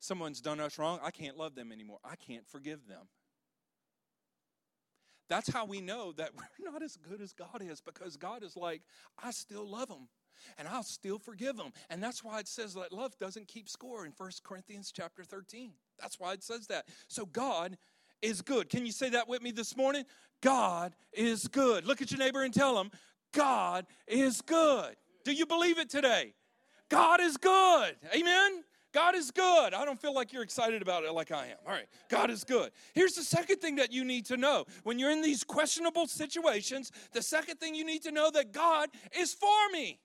Someone's 0.00 0.40
done 0.40 0.60
us 0.60 0.78
wrong. 0.78 1.00
I 1.02 1.10
can't 1.10 1.36
love 1.36 1.54
them 1.54 1.72
anymore. 1.72 1.98
I 2.04 2.14
can't 2.16 2.46
forgive 2.46 2.86
them. 2.86 3.08
That's 5.28 5.52
how 5.52 5.64
we 5.64 5.80
know 5.80 6.12
that 6.12 6.30
we're 6.36 6.70
not 6.70 6.82
as 6.82 6.96
good 6.96 7.20
as 7.20 7.32
God 7.32 7.62
is 7.62 7.80
because 7.80 8.16
God 8.16 8.42
is 8.42 8.56
like, 8.56 8.82
I 9.22 9.30
still 9.30 9.68
love 9.68 9.88
them 9.88 10.08
and 10.56 10.68
I'll 10.68 10.82
still 10.82 11.18
forgive 11.18 11.56
them. 11.56 11.72
And 11.90 12.02
that's 12.02 12.22
why 12.22 12.40
it 12.40 12.48
says 12.48 12.74
that 12.74 12.92
love 12.92 13.16
doesn't 13.18 13.48
keep 13.48 13.68
score 13.68 14.06
in 14.06 14.12
1 14.16 14.30
Corinthians 14.44 14.92
chapter 14.94 15.24
13. 15.24 15.72
That's 16.00 16.18
why 16.18 16.32
it 16.32 16.42
says 16.42 16.66
that. 16.68 16.86
So 17.08 17.26
God 17.26 17.76
is 18.22 18.42
good. 18.42 18.68
Can 18.68 18.86
you 18.86 18.92
say 18.92 19.10
that 19.10 19.28
with 19.28 19.42
me 19.42 19.50
this 19.50 19.76
morning? 19.76 20.04
God 20.40 20.94
is 21.12 21.48
good. 21.48 21.84
Look 21.84 22.02
at 22.02 22.10
your 22.10 22.18
neighbor 22.18 22.42
and 22.42 22.54
tell 22.54 22.80
him, 22.80 22.90
God 23.32 23.86
is 24.06 24.40
good. 24.40 24.96
Do 25.24 25.32
you 25.32 25.46
believe 25.46 25.78
it 25.78 25.90
today? 25.90 26.34
God 26.88 27.20
is 27.20 27.36
good. 27.36 27.96
Amen. 28.14 28.64
God 28.98 29.14
is 29.14 29.30
good. 29.30 29.74
I 29.74 29.84
don't 29.84 30.00
feel 30.00 30.12
like 30.12 30.32
you're 30.32 30.42
excited 30.42 30.82
about 30.82 31.04
it 31.04 31.12
like 31.12 31.30
I 31.30 31.46
am. 31.46 31.56
All 31.64 31.72
right, 31.72 31.86
God 32.08 32.32
is 32.32 32.42
good. 32.42 32.72
Here's 32.94 33.14
the 33.14 33.22
second 33.22 33.58
thing 33.58 33.76
that 33.76 33.92
you 33.92 34.04
need 34.04 34.26
to 34.26 34.36
know. 34.36 34.64
When 34.82 34.98
you're 34.98 35.12
in 35.12 35.22
these 35.22 35.44
questionable 35.44 36.08
situations, 36.08 36.90
the 37.12 37.22
second 37.22 37.60
thing 37.60 37.76
you 37.76 37.84
need 37.84 38.02
to 38.02 38.10
know 38.10 38.28
that 38.32 38.50
God 38.50 38.88
is 39.16 39.32
for 39.32 39.70
me. 39.72 40.00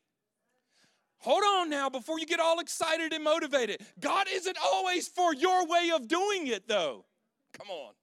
Hold 1.22 1.42
on 1.44 1.72
now 1.72 1.90
before 1.90 2.20
you 2.20 2.28
get 2.28 2.40
all 2.40 2.60
excited 2.60 3.14
and 3.14 3.24
motivated. 3.24 3.82
God 4.00 4.28
isn't 4.32 4.58
always 4.64 5.08
for 5.08 5.34
your 5.34 5.66
way 5.66 5.90
of 5.92 6.08
doing 6.08 6.46
it, 6.46 6.68
though. 6.68 7.04
Come 7.54 7.72
on. 7.72 7.94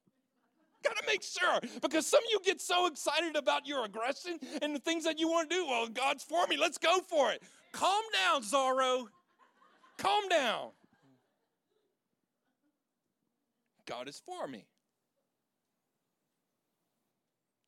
Got 0.83 0.97
to 0.97 1.05
make 1.07 1.23
sure 1.23 1.61
because 1.81 2.05
some 2.05 2.19
of 2.19 2.31
you 2.33 2.41
get 2.45 2.61
so 2.61 2.89
excited 2.89 3.37
about 3.37 3.65
your 3.65 3.85
aggression 3.85 4.41
and 4.61 4.75
the 4.75 4.81
things 4.81 5.05
that 5.05 5.21
you 5.21 5.29
want 5.29 5.51
to 5.51 5.55
do. 5.55 5.67
Well, 5.69 5.87
God's 5.87 6.25
for 6.25 6.49
me. 6.49 6.57
Let's 6.57 6.79
go 6.79 6.99
for 6.99 7.31
it. 7.31 7.45
Calm 7.71 8.03
down, 8.13 8.43
Zorro. 8.43 9.05
Calm 9.97 10.29
down. 10.29 10.71
God 13.87 14.09
is 14.09 14.21
for 14.25 14.47
me. 14.47 14.67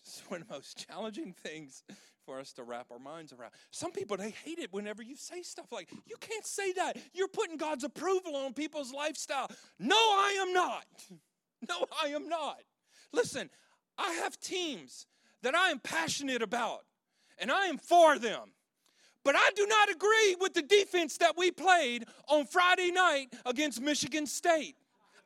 This 0.04 0.16
is 0.16 0.22
one 0.28 0.42
of 0.42 0.48
the 0.48 0.54
most 0.54 0.86
challenging 0.86 1.32
things 1.32 1.84
for 2.24 2.38
us 2.38 2.52
to 2.54 2.62
wrap 2.62 2.86
our 2.90 2.98
minds 2.98 3.32
around. 3.32 3.52
Some 3.70 3.92
people, 3.92 4.16
they 4.16 4.30
hate 4.30 4.58
it 4.58 4.72
whenever 4.72 5.02
you 5.02 5.16
say 5.16 5.42
stuff 5.42 5.66
like, 5.70 5.90
you 6.06 6.16
can't 6.20 6.46
say 6.46 6.72
that. 6.72 6.96
You're 7.12 7.28
putting 7.28 7.56
God's 7.56 7.84
approval 7.84 8.36
on 8.36 8.52
people's 8.52 8.92
lifestyle. 8.92 9.50
No, 9.78 9.96
I 9.96 10.38
am 10.46 10.52
not. 10.52 10.84
No, 11.68 11.86
I 12.02 12.08
am 12.08 12.28
not. 12.28 12.58
Listen, 13.12 13.48
I 13.96 14.14
have 14.14 14.36
teams 14.40 15.06
that 15.42 15.54
I 15.54 15.70
am 15.70 15.78
passionate 15.78 16.42
about, 16.42 16.80
and 17.38 17.52
I 17.52 17.66
am 17.66 17.78
for 17.78 18.18
them. 18.18 18.50
But 19.24 19.36
I 19.36 19.50
do 19.54 19.64
not 19.68 19.88
agree 19.88 20.36
with 20.40 20.54
the 20.54 20.62
defense 20.62 21.18
that 21.18 21.36
we 21.36 21.52
played 21.52 22.06
on 22.26 22.46
Friday 22.46 22.90
night 22.90 23.28
against 23.46 23.80
Michigan 23.80 24.26
State. 24.26 24.74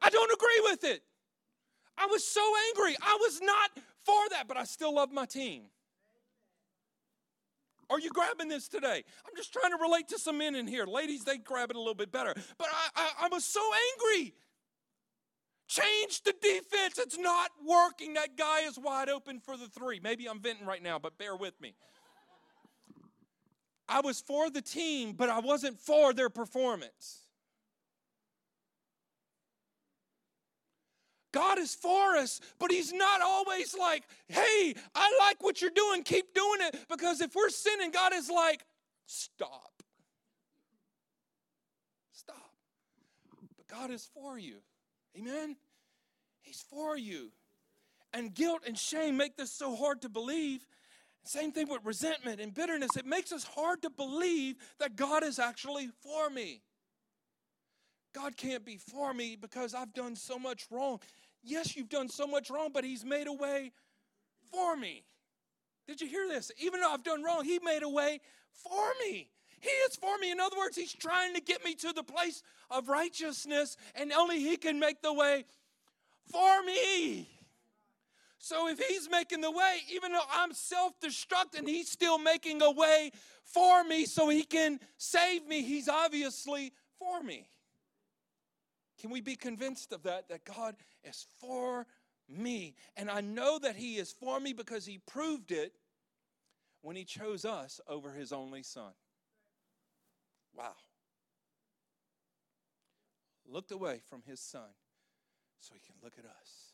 I 0.01 0.11
don't 0.11 0.33
agree 0.33 0.61
with 0.71 0.85
it. 0.85 1.03
I 1.99 2.07
was 2.07 2.27
so 2.27 2.43
angry. 2.69 2.97
I 3.01 3.17
was 3.21 3.41
not 3.41 3.71
for 4.05 4.29
that, 4.31 4.49
but 4.49 4.57
I 4.57 4.65
still 4.65 4.95
love 4.95 5.11
my 5.13 5.25
team. 5.25 5.65
Are 7.89 8.01
you 8.01 8.11
grabbing 8.11 8.49
this 8.49 8.69
today? 8.69 9.05
I'm 9.27 9.37
just 9.37 9.53
trying 9.53 9.71
to 9.71 9.79
relate 9.81 10.09
to 10.09 10.19
some 10.19 10.39
men 10.39 10.55
in 10.55 10.67
here. 10.67 10.87
Ladies, 10.87 11.25
they 11.25 11.39
grab 11.39 11.71
it 11.71 11.77
a 11.77 11.79
little 11.79 11.95
bit 11.95 12.11
better. 12.11 12.35
But 12.59 12.69
I, 12.71 12.89
I, 13.01 13.11
I 13.27 13.29
was 13.29 13.45
so 13.45 13.61
angry. 13.93 14.35
Change 15.69 16.23
the 16.23 16.35
defense. 16.41 16.99
It's 16.99 17.19
not 17.19 17.51
working. 17.67 18.15
That 18.15 18.37
guy 18.37 18.61
is 18.63 18.79
wide 18.79 19.09
open 19.09 19.41
for 19.41 19.57
the 19.57 19.67
three. 19.67 20.01
Maybe 20.01 20.29
I'm 20.29 20.41
venting 20.41 20.67
right 20.67 20.83
now, 20.83 20.99
but 20.99 21.17
bear 21.17 21.37
with 21.37 21.61
me. 21.61 21.75
I 23.89 24.01
was 24.01 24.21
for 24.21 24.51
the 24.51 24.63
team, 24.63 25.13
but 25.13 25.29
I 25.29 25.39
wasn't 25.39 25.79
for 25.79 26.13
their 26.13 26.29
performance. 26.29 27.26
God 31.37 31.59
is 31.59 31.75
for 31.75 32.17
us, 32.17 32.41
but 32.59 32.71
He's 32.71 32.95
not 32.95 33.21
always 33.21 33.77
like, 33.79 34.05
hey, 34.27 34.75
I 34.95 35.17
like 35.21 35.43
what 35.43 35.61
you're 35.61 35.69
doing, 35.69 36.03
keep 36.03 36.33
doing 36.33 36.61
it. 36.63 36.79
Because 36.89 37.21
if 37.21 37.35
we're 37.35 37.51
sinning, 37.51 37.91
God 37.91 38.15
is 38.15 38.31
like, 38.31 38.65
stop. 39.05 39.83
Stop. 42.11 42.53
But 43.59 43.67
God 43.69 43.91
is 43.91 44.09
for 44.15 44.39
you. 44.39 44.57
Amen? 45.19 45.57
He's 46.41 46.65
for 46.71 46.97
you. 46.97 47.33
And 48.15 48.35
guilt 48.35 48.63
and 48.67 48.79
shame 48.79 49.19
make 49.19 49.37
this 49.37 49.53
so 49.53 49.77
hard 49.77 50.01
to 50.03 50.09
believe. 50.09 50.67
Same 51.25 51.53
thing 51.53 51.69
with 51.69 51.85
resentment 51.85 52.41
and 52.41 52.55
bitterness. 52.55 52.97
It 52.97 53.05
makes 53.05 53.31
us 53.31 53.45
hard 53.45 53.83
to 53.83 53.91
believe 53.91 54.57
that 54.79 54.97
God 54.97 55.23
is 55.23 55.39
actually 55.39 55.91
for 56.03 56.31
me. 56.31 56.63
God 58.15 58.39
can't 58.39 58.65
be 58.65 58.79
for 58.79 59.13
me 59.13 59.37
because 59.39 59.75
I've 59.75 59.93
done 59.93 60.17
so 60.17 60.39
much 60.39 60.65
wrong. 60.71 61.01
Yes, 61.47 61.77
you've 61.77 61.89
done 61.89 62.09
so 62.09 62.27
much 62.27 62.51
wrong, 62.51 62.71
but 62.75 62.83
He's 62.83 63.05
made 63.05 63.29
a 63.29 63.33
way 63.33 63.73
for 64.51 64.77
me. 64.77 65.05
Did 65.87 66.01
you 66.01 66.09
hear 66.09 66.27
this? 66.29 66.51
Even 66.59 66.81
though 66.81 66.93
I've 66.93 67.05
done 67.05 67.23
wrong, 67.23 67.45
He 67.45 67.61
made 67.63 67.85
a 67.85 67.89
way 67.89 68.21
for 68.53 68.85
me. 69.01 69.31
He 69.61 69.71
is 69.71 69.97
for 69.97 70.19
me. 70.19 70.33
In 70.33 70.41
other 70.41 70.57
words, 70.57 70.77
He's 70.77 70.93
trying 70.93 71.35
to 71.35 71.41
get 71.41 71.65
me 71.65 71.77
to 71.77 71.93
the 71.93 72.03
place 72.03 72.43
of 72.69 72.89
righteousness, 72.89 73.77
and 73.95 74.13
only 74.13 74.41
He 74.41 74.57
can 74.57 74.81
make 74.81 75.03
the 75.03 75.13
way 75.13 75.45
for 76.33 76.65
me. 76.65 77.29
So 78.39 78.69
if 78.69 78.81
He's 78.81 79.09
making 79.09 79.41
the 79.41 79.51
way, 79.51 79.79
even 79.93 80.13
though 80.13 80.27
I'm 80.33 80.53
self 80.53 80.99
destructing, 81.01 81.69
He's 81.69 81.89
still 81.89 82.19
making 82.19 82.61
a 82.61 82.73
way 82.73 83.13
for 83.45 83.85
me 83.85 84.05
so 84.05 84.29
He 84.29 84.43
can 84.43 84.81
save 84.97 85.47
me. 85.47 85.63
He's 85.63 85.89
obviously 85.89 86.73
for 86.99 87.23
me. 87.23 87.49
Can 89.01 89.11
we 89.11 89.21
be 89.21 89.37
convinced 89.37 89.93
of 89.93 90.03
that? 90.05 90.29
That 90.29 90.45
God 90.45 90.75
is 91.07 91.27
for 91.41 91.87
me. 92.29 92.75
And 92.97 93.11
I 93.11 93.21
know 93.21 93.59
that 93.59 93.77
He 93.77 93.97
is 93.97 94.13
for 94.13 94.41
me 94.41 94.53
because 94.53 94.87
He 94.87 94.99
proved 94.99 95.53
it 95.53 95.73
when 96.83 96.97
He 96.97 97.05
chose 97.05 97.45
us 97.45 97.81
over 97.89 98.13
His 98.13 98.33
only 98.33 98.63
Son. 98.63 98.93
Wow. 100.55 100.75
Looked 103.49 103.71
away 103.71 104.01
from 104.09 104.23
His 104.27 104.41
Son 104.41 104.75
so 105.61 105.75
He 105.75 105.81
can 105.81 105.95
look 106.03 106.15
at 106.19 106.25
us. 106.25 106.73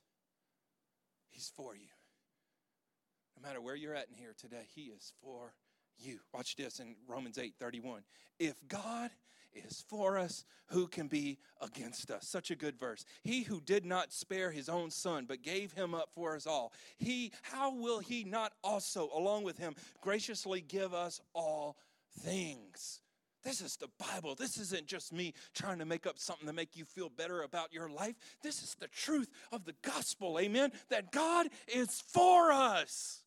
He's 1.28 1.50
for 1.54 1.74
you. 1.74 1.88
No 3.36 3.46
matter 3.46 3.60
where 3.60 3.74
you're 3.74 3.94
at 3.94 4.08
in 4.08 4.14
here 4.16 4.34
today, 4.38 4.66
He 4.74 4.82
is 4.82 5.12
for 5.22 5.54
you. 5.98 6.20
Watch 6.32 6.56
this 6.56 6.78
in 6.78 6.96
Romans 7.06 7.38
8 7.38 7.54
31. 7.58 8.02
If 8.38 8.56
God 8.68 9.10
is 9.54 9.84
for 9.88 10.18
us, 10.18 10.44
who 10.66 10.86
can 10.86 11.08
be 11.08 11.38
against 11.60 12.10
us? 12.10 12.26
Such 12.26 12.50
a 12.50 12.56
good 12.56 12.78
verse. 12.78 13.04
He 13.22 13.42
who 13.42 13.60
did 13.60 13.84
not 13.84 14.12
spare 14.12 14.50
his 14.50 14.68
own 14.68 14.90
son, 14.90 15.26
but 15.26 15.42
gave 15.42 15.72
him 15.72 15.94
up 15.94 16.10
for 16.14 16.34
us 16.34 16.46
all, 16.46 16.72
he 16.96 17.32
how 17.42 17.74
will 17.74 18.00
he 18.00 18.24
not 18.24 18.52
also, 18.62 19.10
along 19.14 19.44
with 19.44 19.58
him, 19.58 19.74
graciously 20.00 20.60
give 20.60 20.94
us 20.94 21.20
all 21.34 21.76
things? 22.20 23.00
This 23.42 23.60
is 23.60 23.76
the 23.76 23.88
Bible. 23.98 24.36
This 24.36 24.56
isn't 24.56 24.86
just 24.86 25.12
me 25.12 25.34
trying 25.52 25.80
to 25.80 25.84
make 25.84 26.06
up 26.06 26.18
something 26.18 26.46
to 26.46 26.52
make 26.52 26.76
you 26.76 26.84
feel 26.84 27.08
better 27.08 27.42
about 27.42 27.72
your 27.72 27.88
life. 27.88 28.14
This 28.42 28.62
is 28.62 28.76
the 28.78 28.86
truth 28.86 29.30
of 29.50 29.64
the 29.64 29.74
gospel, 29.82 30.38
amen? 30.38 30.70
That 30.90 31.10
God 31.10 31.48
is 31.66 32.00
for 32.00 32.52
us. 32.52 33.22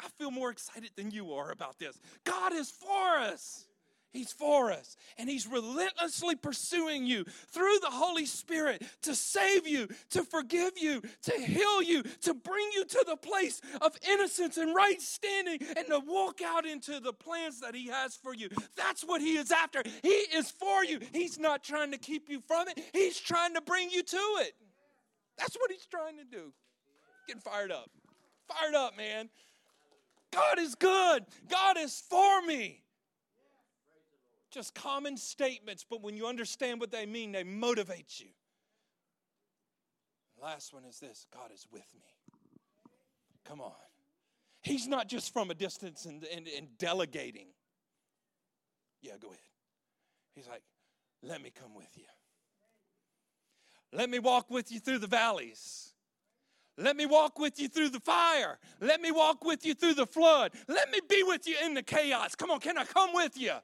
I 0.00 0.08
feel 0.18 0.30
more 0.30 0.50
excited 0.50 0.90
than 0.96 1.10
you 1.10 1.32
are 1.34 1.50
about 1.50 1.78
this. 1.78 2.00
God 2.24 2.52
is 2.52 2.70
for 2.70 3.18
us. 3.18 3.67
He's 4.12 4.32
for 4.32 4.72
us. 4.72 4.96
And 5.18 5.28
He's 5.28 5.46
relentlessly 5.46 6.34
pursuing 6.34 7.04
you 7.06 7.24
through 7.50 7.78
the 7.80 7.90
Holy 7.90 8.24
Spirit 8.24 8.82
to 9.02 9.14
save 9.14 9.66
you, 9.66 9.88
to 10.10 10.24
forgive 10.24 10.72
you, 10.78 11.02
to 11.22 11.32
heal 11.32 11.82
you, 11.82 12.02
to 12.22 12.34
bring 12.34 12.68
you 12.74 12.84
to 12.84 13.04
the 13.06 13.16
place 13.16 13.60
of 13.80 13.96
innocence 14.08 14.56
and 14.56 14.74
right 14.74 15.00
standing, 15.00 15.58
and 15.76 15.86
to 15.88 16.00
walk 16.06 16.40
out 16.44 16.66
into 16.66 17.00
the 17.00 17.12
plans 17.12 17.60
that 17.60 17.74
He 17.74 17.88
has 17.88 18.16
for 18.16 18.34
you. 18.34 18.48
That's 18.76 19.02
what 19.02 19.20
He 19.20 19.36
is 19.36 19.50
after. 19.50 19.82
He 20.02 20.08
is 20.08 20.50
for 20.50 20.84
you. 20.84 21.00
He's 21.12 21.38
not 21.38 21.62
trying 21.62 21.92
to 21.92 21.98
keep 21.98 22.30
you 22.30 22.40
from 22.40 22.68
it, 22.68 22.80
He's 22.92 23.18
trying 23.18 23.54
to 23.54 23.60
bring 23.60 23.90
you 23.90 24.02
to 24.02 24.16
it. 24.40 24.54
That's 25.36 25.56
what 25.56 25.70
He's 25.70 25.86
trying 25.86 26.16
to 26.16 26.24
do. 26.24 26.52
Getting 27.26 27.42
fired 27.42 27.70
up. 27.70 27.90
Fired 28.48 28.74
up, 28.74 28.96
man. 28.96 29.28
God 30.32 30.58
is 30.58 30.74
good. 30.74 31.24
God 31.48 31.76
is 31.76 32.02
for 32.08 32.42
me 32.42 32.82
just 34.50 34.74
common 34.74 35.16
statements, 35.16 35.84
but 35.88 36.02
when 36.02 36.16
you 36.16 36.26
understand 36.26 36.80
what 36.80 36.90
they 36.90 37.06
mean, 37.06 37.32
they 37.32 37.44
motivate 37.44 38.20
you. 38.20 38.28
last 40.42 40.72
one 40.72 40.84
is 40.84 40.98
this 40.98 41.26
God 41.32 41.50
is 41.52 41.66
with 41.70 41.86
me. 41.94 42.06
Come 43.44 43.60
on. 43.60 43.72
He's 44.62 44.86
not 44.86 45.08
just 45.08 45.32
from 45.32 45.50
a 45.50 45.54
distance 45.54 46.04
and, 46.04 46.24
and, 46.24 46.46
and 46.48 46.66
delegating. 46.78 47.46
Yeah, 49.00 49.12
go 49.20 49.28
ahead. 49.28 49.38
He's 50.34 50.48
like, 50.48 50.62
let 51.22 51.42
me 51.42 51.50
come 51.50 51.74
with 51.74 51.96
you. 51.96 52.04
Let 53.92 54.10
me 54.10 54.18
walk 54.18 54.50
with 54.50 54.70
you 54.70 54.80
through 54.80 54.98
the 54.98 55.06
valleys. 55.06 55.94
Let 56.76 56.96
me 56.96 57.06
walk 57.06 57.38
with 57.38 57.58
you 57.58 57.68
through 57.68 57.88
the 57.88 58.00
fire. 58.00 58.58
Let 58.80 59.00
me 59.00 59.10
walk 59.10 59.44
with 59.44 59.64
you 59.66 59.74
through 59.74 59.94
the 59.94 60.06
flood. 60.06 60.52
Let 60.68 60.90
me 60.90 61.00
be 61.08 61.24
with 61.24 61.48
you 61.48 61.56
in 61.64 61.74
the 61.74 61.82
chaos. 61.82 62.34
Come 62.34 62.50
on, 62.50 62.60
can 62.60 62.78
I 62.78 62.84
come 62.84 63.12
with 63.12 63.36
you? 63.36 63.54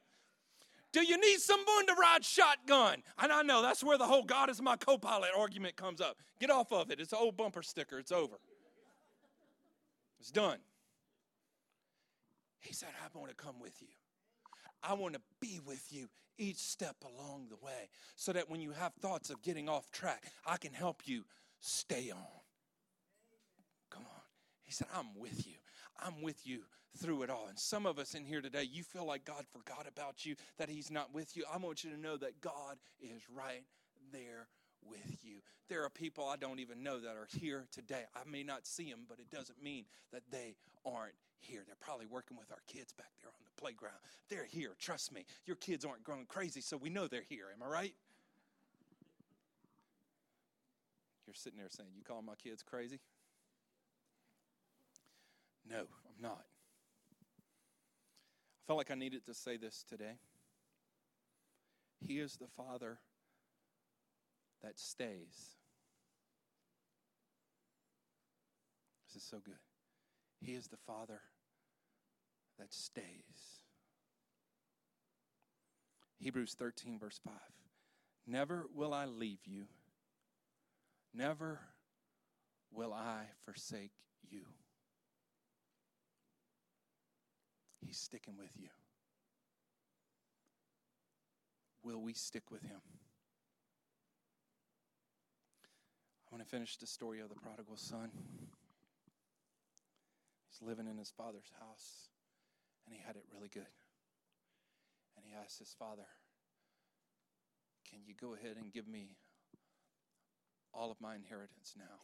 Do 0.95 1.05
you 1.05 1.19
need 1.19 1.41
someone 1.41 1.87
to 1.89 1.95
ride 2.01 2.25
shotgun? 2.25 3.03
And 3.19 3.33
I 3.33 3.43
know 3.43 3.63
that's 3.63 3.83
where 3.83 3.99
the 3.99 4.07
whole 4.07 4.23
God 4.23 4.49
is 4.49 4.63
my 4.63 4.77
co 4.77 4.97
pilot 4.97 5.31
argument 5.37 5.75
comes 5.75 6.01
up. 6.01 6.19
Get 6.39 6.51
off 6.51 6.73
of 6.73 6.89
it. 6.93 7.01
It's 7.01 7.13
an 7.13 7.19
old 7.21 7.37
bumper 7.37 7.65
sticker. 7.65 7.99
It's 7.99 8.13
over. 8.13 8.37
It's 10.21 10.31
done. 10.31 10.59
He 12.61 12.73
said, 12.73 12.91
I 13.03 13.19
want 13.19 13.37
to 13.37 13.37
come 13.37 13.57
with 13.61 13.83
you. 13.83 13.89
I 14.85 14.95
want 14.95 15.15
to 15.15 15.21
be 15.41 15.59
with 15.67 15.85
you 15.91 16.07
each 16.39 16.59
step 16.59 16.95
along 17.03 17.49
the 17.49 17.57
way 17.57 17.89
so 18.15 18.33
that 18.33 18.49
when 18.49 18.61
you 18.61 18.71
have 18.71 18.93
thoughts 18.95 19.31
of 19.31 19.43
getting 19.43 19.69
off 19.69 19.91
track, 19.91 20.31
I 20.47 20.59
can 20.59 20.73
help 20.73 21.03
you 21.07 21.25
stay 21.59 22.13
on. 22.13 22.41
Come 23.91 24.05
on. 24.05 24.23
He 24.63 24.71
said, 24.71 24.87
I'm 24.97 25.09
with 25.19 25.45
you. 25.45 25.57
I'm 26.01 26.23
with 26.23 26.47
you 26.47 26.61
through 26.97 27.23
it 27.23 27.31
all. 27.31 27.47
And 27.49 27.59
some 27.59 27.87
of 27.87 27.99
us 27.99 28.15
in 28.15 28.25
here 28.25 28.41
today, 28.41 28.67
you 28.71 28.83
feel 28.83 29.07
like 29.07 29.25
God 29.25 29.45
forgot 29.51 29.87
about 29.89 30.25
you, 30.25 30.37
that 30.59 30.69
He's 30.69 30.91
not 30.91 31.13
with 31.15 31.37
you. 31.37 31.45
I 31.53 31.57
want 31.59 31.85
you 31.85 31.91
to 31.91 32.01
know 32.01 32.17
that 32.17 32.41
God 32.41 32.77
is 33.01 33.23
right 33.35 33.65
there 34.13 34.49
with 34.89 35.19
you. 35.23 35.37
There 35.69 35.85
are 35.85 35.91
people 35.91 36.29
I 36.29 36.37
don't 36.37 36.61
even 36.61 36.83
know 36.83 37.01
that 37.01 37.17
are 37.17 37.29
here 37.39 37.67
today. 37.73 38.03
I 38.15 38.29
may 38.29 38.43
not 38.43 38.67
see 38.67 38.91
them, 38.91 39.01
but 39.09 39.19
it 39.19 39.31
doesn't 39.31 39.63
mean 39.63 39.85
that 40.13 40.23
they 40.31 40.57
aren't 40.85 41.15
here. 41.41 41.63
They're 41.67 41.77
probably 41.81 42.07
working 42.07 42.37
with 42.37 42.51
our 42.53 42.63
kids 42.67 42.93
back 42.93 43.11
there 43.21 43.31
on 43.31 43.45
the 43.45 43.61
playground. 43.61 43.97
They're 44.29 44.47
here. 44.47 44.71
Trust 44.79 45.13
me. 45.13 45.25
Your 45.47 45.57
kids 45.57 45.85
aren't 45.85 46.05
going 46.05 46.27
crazy, 46.27 46.61
so 46.61 46.77
we 46.77 46.91
know 46.91 47.07
they're 47.07 47.23
here. 47.29 47.47
Am 47.55 47.63
I 47.63 47.71
right? 47.71 47.95
You're 51.27 51.35
sitting 51.35 51.59
there 51.59 51.69
saying, 51.71 51.89
You 51.97 52.05
call 52.05 52.23
my 52.23 52.35
kids 52.43 52.63
crazy? 52.63 53.01
No, 55.69 55.79
I'm 55.79 56.23
not. 56.23 56.45
Felt 58.67 58.79
like 58.79 58.91
I 58.91 58.95
needed 58.95 59.27
to 59.27 59.35
say 59.35 59.57
this 59.57 59.85
today. 59.89 60.19
He 62.01 62.19
is 62.19 62.37
the 62.37 62.49
Father 62.57 62.99
that 64.63 64.79
stays. 64.79 65.57
This 69.07 69.23
is 69.23 69.29
so 69.29 69.39
good. 69.45 69.55
He 70.41 70.53
is 70.53 70.69
the 70.69 70.79
Father 70.87 71.21
that 72.59 72.73
stays. 72.73 73.61
Hebrews 76.19 76.55
13, 76.59 76.99
verse 76.99 77.21
5. 77.25 77.35
Never 78.27 78.67
will 78.75 78.95
I 78.95 79.05
leave 79.05 79.41
you, 79.45 79.65
never 81.13 81.61
will 82.73 82.95
I 82.95 83.25
forsake 83.45 83.93
you. 84.31 84.47
He's 87.87 87.99
sticking 87.99 88.37
with 88.39 88.51
you. 88.57 88.69
Will 91.83 92.01
we 92.01 92.15
stick 92.15 92.51
with 92.51 92.63
him? 92.63 92.81
I 96.27 96.35
want 96.35 96.43
to 96.43 96.49
finish 96.51 96.77
the 96.77 96.87
story 96.87 97.21
of 97.21 97.29
the 97.29 97.35
prodigal 97.35 97.77
son. 97.77 98.11
He's 100.49 100.67
living 100.67 100.87
in 100.87 100.97
his 100.97 101.11
father's 101.11 101.53
house, 101.61 102.09
and 102.87 102.95
he 102.95 103.01
had 103.07 103.17
it 103.17 103.25
really 103.33 103.49
good. 103.49 103.67
And 105.17 105.25
he 105.27 105.33
asked 105.35 105.59
his 105.59 105.75
father, 105.79 106.07
Can 107.89 108.01
you 108.07 108.15
go 108.19 108.35
ahead 108.35 108.57
and 108.57 108.73
give 108.73 108.89
me 108.89 109.17
all 110.73 110.91
of 110.91 111.01
my 111.01 111.15
inheritance 111.15 111.75
now? 111.77 112.01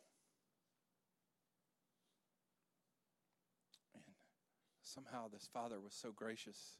Somehow 4.92 5.28
this 5.28 5.48
father 5.52 5.80
was 5.80 5.94
so 5.94 6.12
gracious 6.12 6.78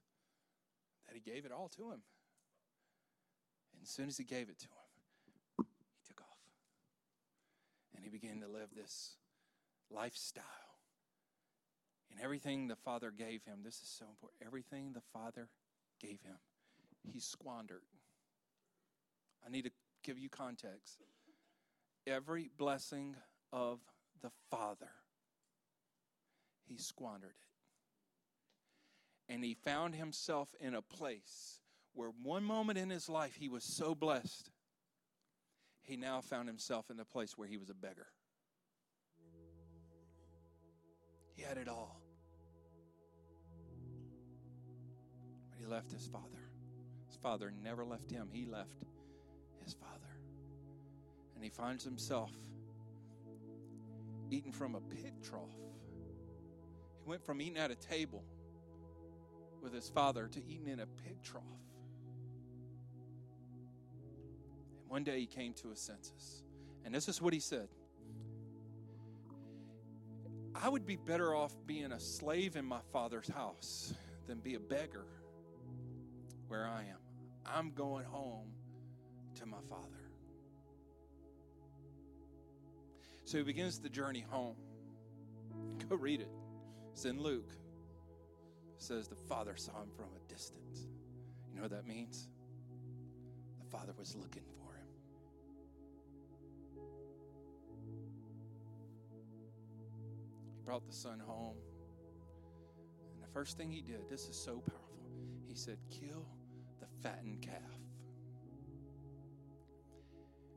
that 1.06 1.14
he 1.14 1.20
gave 1.20 1.44
it 1.44 1.52
all 1.52 1.68
to 1.76 1.90
him. 1.90 2.02
And 3.72 3.82
as 3.82 3.88
soon 3.88 4.08
as 4.08 4.16
he 4.16 4.24
gave 4.24 4.48
it 4.48 4.58
to 4.58 4.66
him, 4.66 5.66
he 5.94 6.06
took 6.06 6.20
off. 6.20 6.38
And 7.94 8.04
he 8.04 8.11
began 8.11 8.40
to 8.40 8.48
live 8.48 8.68
this 8.74 9.16
lifestyle. 9.90 10.44
And 12.11 12.20
everything 12.20 12.68
the 12.68 12.76
Father 12.76 13.12
gave 13.16 13.44
him, 13.44 13.61
this 13.64 13.76
is 13.76 13.88
so 13.88 14.06
important, 14.08 14.42
everything 14.44 14.92
the 14.92 15.02
Father 15.12 15.48
gave 16.00 16.20
him, 16.22 16.36
he 17.12 17.20
squandered. 17.20 17.82
I 19.46 19.50
need 19.50 19.64
to 19.64 19.70
give 20.02 20.18
you 20.18 20.28
context. 20.28 21.02
Every 22.06 22.50
blessing 22.58 23.16
of 23.52 23.78
the 24.20 24.30
Father, 24.50 24.90
he 26.66 26.76
squandered 26.76 27.30
it. 27.30 27.49
And 29.30 29.44
he 29.44 29.54
found 29.54 29.94
himself 29.94 30.48
in 30.60 30.74
a 30.74 30.82
place 30.82 31.60
where 31.94 32.10
one 32.20 32.42
moment 32.42 32.78
in 32.78 32.90
his 32.90 33.08
life 33.08 33.36
he 33.36 33.48
was 33.48 33.62
so 33.62 33.94
blessed, 33.94 34.50
he 35.82 35.96
now 35.96 36.20
found 36.20 36.48
himself 36.48 36.90
in 36.90 36.98
a 36.98 37.04
place 37.04 37.38
where 37.38 37.46
he 37.46 37.56
was 37.56 37.70
a 37.70 37.74
beggar. 37.74 38.08
He 41.36 41.42
had 41.42 41.58
it 41.58 41.68
all. 41.68 42.02
But 45.50 45.60
he 45.60 45.66
left 45.66 45.92
his 45.92 46.08
father. 46.08 46.50
His 47.06 47.16
father 47.16 47.52
never 47.62 47.84
left 47.84 48.10
him, 48.10 48.28
he 48.32 48.46
left 48.46 48.82
his 49.64 49.74
father. 49.74 49.94
And 51.36 51.44
he 51.44 51.50
finds 51.50 51.84
himself 51.84 52.32
eating 54.28 54.52
from 54.52 54.74
a 54.74 54.80
pit 54.80 55.14
trough. 55.22 55.48
He 57.04 57.08
went 57.08 57.24
from 57.24 57.40
eating 57.40 57.58
at 57.58 57.70
a 57.70 57.76
table 57.76 58.24
with 59.62 59.72
his 59.72 59.88
father 59.88 60.28
to 60.28 60.40
eating 60.46 60.68
in 60.68 60.80
a 60.80 60.86
pig 60.86 61.22
trough. 61.22 61.44
And 64.82 64.90
one 64.90 65.04
day 65.04 65.20
he 65.20 65.26
came 65.26 65.52
to 65.54 65.70
his 65.70 65.80
senses. 65.80 66.42
And 66.84 66.94
this 66.94 67.08
is 67.08 67.20
what 67.20 67.32
he 67.32 67.40
said 67.40 67.68
I 70.54 70.68
would 70.68 70.86
be 70.86 70.96
better 70.96 71.34
off 71.34 71.56
being 71.66 71.92
a 71.92 72.00
slave 72.00 72.56
in 72.56 72.64
my 72.64 72.80
father's 72.92 73.28
house 73.28 73.94
than 74.26 74.38
be 74.40 74.54
a 74.54 74.61
beggar 74.61 75.06
where 76.48 76.66
I 76.66 76.80
am. 76.80 76.98
I'm 77.46 77.70
going 77.70 78.04
home 78.04 78.52
to 79.36 79.46
my 79.46 79.61
father. 79.68 79.86
So 83.24 83.38
he 83.38 83.44
begins 83.44 83.78
the 83.78 83.88
journey 83.88 84.24
home. 84.28 84.56
Go 85.88 85.96
read 85.96 86.20
it. 86.20 86.30
It's 86.92 87.04
in 87.04 87.22
Luke. 87.22 87.52
Says 88.80 89.08
the 89.08 89.14
father 89.14 89.56
saw 89.56 89.72
him 89.82 89.90
from 89.94 90.06
a 90.16 90.32
distance. 90.32 90.88
You 91.50 91.56
know 91.56 91.62
what 91.62 91.70
that 91.70 91.86
means? 91.86 92.28
The 93.62 93.70
father 93.70 93.92
was 93.98 94.16
looking 94.16 94.42
for 94.56 94.72
him. 94.72 94.86
He 100.56 100.62
brought 100.64 100.86
the 100.86 100.94
son 100.94 101.20
home. 101.20 101.58
And 103.12 103.22
the 103.22 103.28
first 103.28 103.58
thing 103.58 103.70
he 103.70 103.82
did, 103.82 104.08
this 104.08 104.26
is 104.28 104.34
so 104.34 104.62
powerful, 104.66 105.12
he 105.46 105.54
said, 105.54 105.76
Kill 105.90 106.24
the 106.80 106.86
fattened 107.02 107.42
calf. 107.42 107.60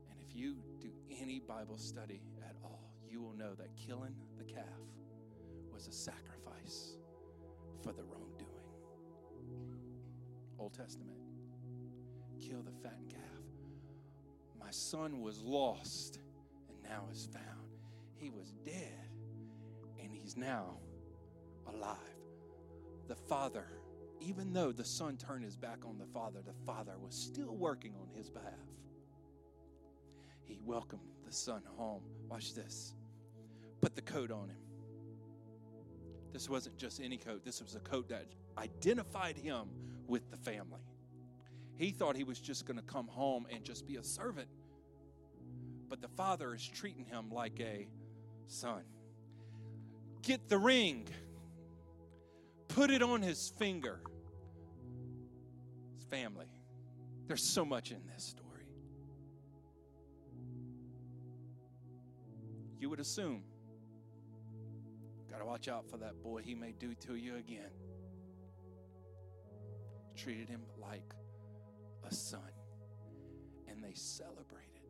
And 0.09 0.17
if 0.25 0.33
you 0.33 0.55
do 0.79 0.91
any 1.11 1.41
Bible 1.41 1.77
study 1.77 2.21
at 2.47 2.55
all, 2.63 2.89
you 3.11 3.21
will 3.21 3.33
know 3.33 3.53
that 3.55 3.75
killing 3.75 4.15
the 4.37 4.45
calf 4.45 4.63
was 5.73 5.87
a 5.87 5.91
sacrifice 5.91 6.95
for 7.83 7.91
the 7.91 8.03
wrongdoing. 8.03 8.49
Old 10.57 10.73
Testament. 10.73 11.17
Kill 12.39 12.61
the 12.61 12.71
fattened 12.71 13.09
calf. 13.09 13.19
My 14.59 14.71
son 14.71 15.21
was 15.21 15.41
lost 15.41 16.19
and 16.69 16.77
now 16.81 17.03
is 17.11 17.27
found. 17.31 17.43
He 18.15 18.29
was 18.29 18.53
dead 18.65 19.09
and 20.01 20.13
he's 20.13 20.37
now 20.37 20.77
alive. 21.67 21.97
The 23.07 23.15
father, 23.15 23.65
even 24.21 24.53
though 24.53 24.71
the 24.71 24.85
son 24.85 25.17
turned 25.17 25.43
his 25.43 25.57
back 25.57 25.79
on 25.85 25.97
the 25.97 26.05
father, 26.05 26.39
the 26.45 26.53
father 26.65 26.93
was 26.97 27.13
still 27.13 27.55
working 27.55 27.93
on 27.99 28.07
his 28.15 28.29
behalf. 28.29 28.53
He 30.41 30.59
welcomed 30.63 31.01
the 31.25 31.33
son 31.33 31.63
home. 31.77 32.03
Watch 32.29 32.53
this. 32.53 32.93
Put 33.81 33.95
the 33.95 34.01
coat 34.01 34.31
on 34.31 34.49
him. 34.49 34.62
This 36.33 36.49
wasn't 36.49 36.77
just 36.77 36.99
any 36.99 37.17
coat, 37.17 37.45
this 37.45 37.61
was 37.61 37.75
a 37.75 37.79
coat 37.79 38.09
that 38.09 38.25
identified 38.57 39.37
him 39.37 39.67
with 40.07 40.29
the 40.31 40.37
family. 40.37 40.81
He 41.75 41.91
thought 41.91 42.15
he 42.15 42.23
was 42.23 42.39
just 42.39 42.65
going 42.65 42.77
to 42.77 42.83
come 42.83 43.07
home 43.07 43.45
and 43.51 43.63
just 43.63 43.87
be 43.87 43.97
a 43.97 44.03
servant. 44.03 44.47
But 45.87 46.01
the 46.01 46.07
father 46.07 46.55
is 46.55 46.67
treating 46.67 47.05
him 47.05 47.29
like 47.31 47.59
a 47.59 47.87
son. 48.47 48.81
Get 50.23 50.49
the 50.49 50.57
ring, 50.57 51.07
put 52.67 52.89
it 52.89 53.03
on 53.03 53.21
his 53.21 53.53
finger. 53.59 53.99
His 55.95 56.03
family. 56.05 56.47
There's 57.27 57.43
so 57.43 57.63
much 57.63 57.91
in 57.91 58.01
this 58.13 58.23
story. 58.23 58.65
You 62.79 62.89
would 62.89 62.99
assume 62.99 63.43
Got 65.33 65.39
to 65.39 65.45
watch 65.45 65.67
out 65.67 65.89
for 65.89 65.97
that 65.97 66.21
boy. 66.21 66.43
He 66.43 66.53
may 66.53 66.73
do 66.73 66.93
to 67.07 67.15
you 67.15 67.37
again. 67.37 67.71
Treated 70.15 70.47
him 70.47 70.61
like 70.79 71.11
a 72.07 72.13
son. 72.13 72.51
And 73.67 73.83
they 73.83 73.95
celebrated 73.95 74.83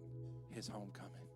his 0.49 0.67
homecoming. 0.67 1.29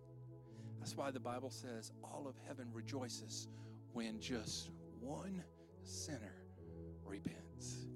That's 0.78 0.94
why 0.94 1.10
the 1.10 1.20
Bible 1.20 1.48
says 1.48 1.90
all 2.04 2.26
of 2.28 2.34
heaven 2.46 2.68
rejoices 2.70 3.48
when 3.94 4.20
just 4.20 4.68
one 5.00 5.42
sinner 5.84 6.34
repents. 7.02 7.86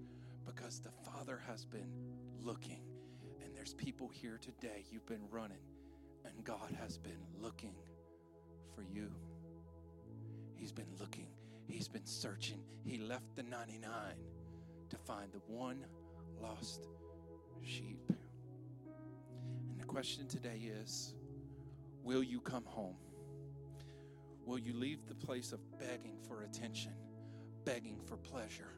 Because 0.47 0.81
the 0.81 0.93
Father 1.05 1.43
has 1.47 1.67
been 1.67 1.93
looking. 2.41 2.81
And 3.45 3.55
there's 3.55 3.75
people 3.75 4.09
here 4.09 4.39
today, 4.41 4.87
you've 4.91 5.05
been 5.05 5.29
running, 5.31 5.61
and 6.25 6.43
God 6.43 6.75
has 6.81 6.97
been 6.97 7.21
looking 7.39 7.75
for 8.75 8.83
you. 8.83 9.11
He's 10.63 10.71
been 10.71 10.95
looking, 11.01 11.27
he's 11.67 11.89
been 11.89 12.07
searching. 12.07 12.63
He 12.85 12.97
left 12.97 13.35
the 13.35 13.43
99 13.43 13.91
to 14.91 14.97
find 14.97 15.33
the 15.33 15.41
one 15.49 15.85
lost 16.41 16.87
sheep. 17.63 18.13
And 19.69 19.81
the 19.81 19.85
question 19.85 20.29
today 20.29 20.71
is 20.81 21.15
Will 22.05 22.23
you 22.23 22.41
come 22.41 22.65
home? 22.65 22.95
Will 24.47 24.57
you 24.57 24.73
leave 24.73 25.05
the 25.09 25.17
place 25.17 25.51
of 25.51 25.59
begging 25.81 26.19
for 26.29 26.45
attention, 26.45 26.93
begging 27.65 27.99
for 28.07 28.17
pleasure, 28.17 28.71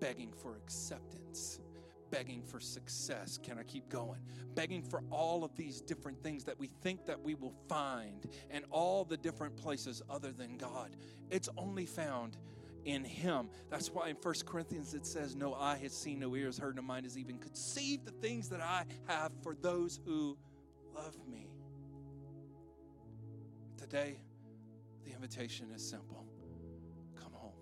begging 0.00 0.32
for 0.32 0.56
acceptance, 0.56 1.60
begging 2.14 2.42
for 2.42 2.60
success. 2.60 3.40
Can 3.42 3.58
I 3.58 3.64
keep 3.64 3.88
going? 3.88 4.20
Begging 4.54 4.82
for 4.82 5.02
all 5.10 5.42
of 5.42 5.56
these 5.56 5.80
different 5.80 6.22
things 6.22 6.44
that 6.44 6.56
we 6.56 6.68
think 6.68 7.06
that 7.06 7.20
we 7.20 7.34
will 7.34 7.54
find 7.68 8.28
and 8.50 8.64
all 8.70 9.04
the 9.04 9.16
different 9.16 9.56
places 9.56 10.00
other 10.08 10.30
than 10.30 10.56
God. 10.56 10.94
It's 11.30 11.48
only 11.56 11.86
found 11.86 12.36
in 12.84 13.02
him. 13.02 13.48
That's 13.68 13.90
why 13.90 14.10
in 14.10 14.16
First 14.16 14.46
Corinthians 14.46 14.94
it 14.94 15.06
says, 15.06 15.34
No 15.34 15.54
eye 15.54 15.78
has 15.82 15.92
seen, 15.92 16.20
no 16.20 16.36
ears 16.36 16.56
heard, 16.56 16.76
no 16.76 16.82
mind 16.82 17.04
has 17.04 17.18
even 17.18 17.38
conceived 17.38 18.06
the 18.06 18.12
things 18.12 18.48
that 18.50 18.60
I 18.60 18.84
have 19.08 19.32
for 19.42 19.56
those 19.56 19.98
who 20.04 20.38
love 20.94 21.16
me. 21.28 21.48
Today, 23.76 24.20
the 25.04 25.12
invitation 25.12 25.66
is 25.74 25.86
simple 25.86 26.26
come 27.20 27.32
home. 27.32 27.52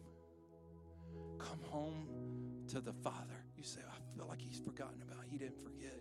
Come 1.39 1.61
home 1.71 2.07
to 2.69 2.81
the 2.83 2.93
Father. 2.93 3.45
You 3.57 3.65
say, 3.65 3.81
feel 4.17 4.27
like 4.27 4.41
he's 4.41 4.59
forgotten 4.59 5.03
about. 5.03 5.25
He 5.31 5.39
didn't 5.39 5.61
forget. 5.63 6.01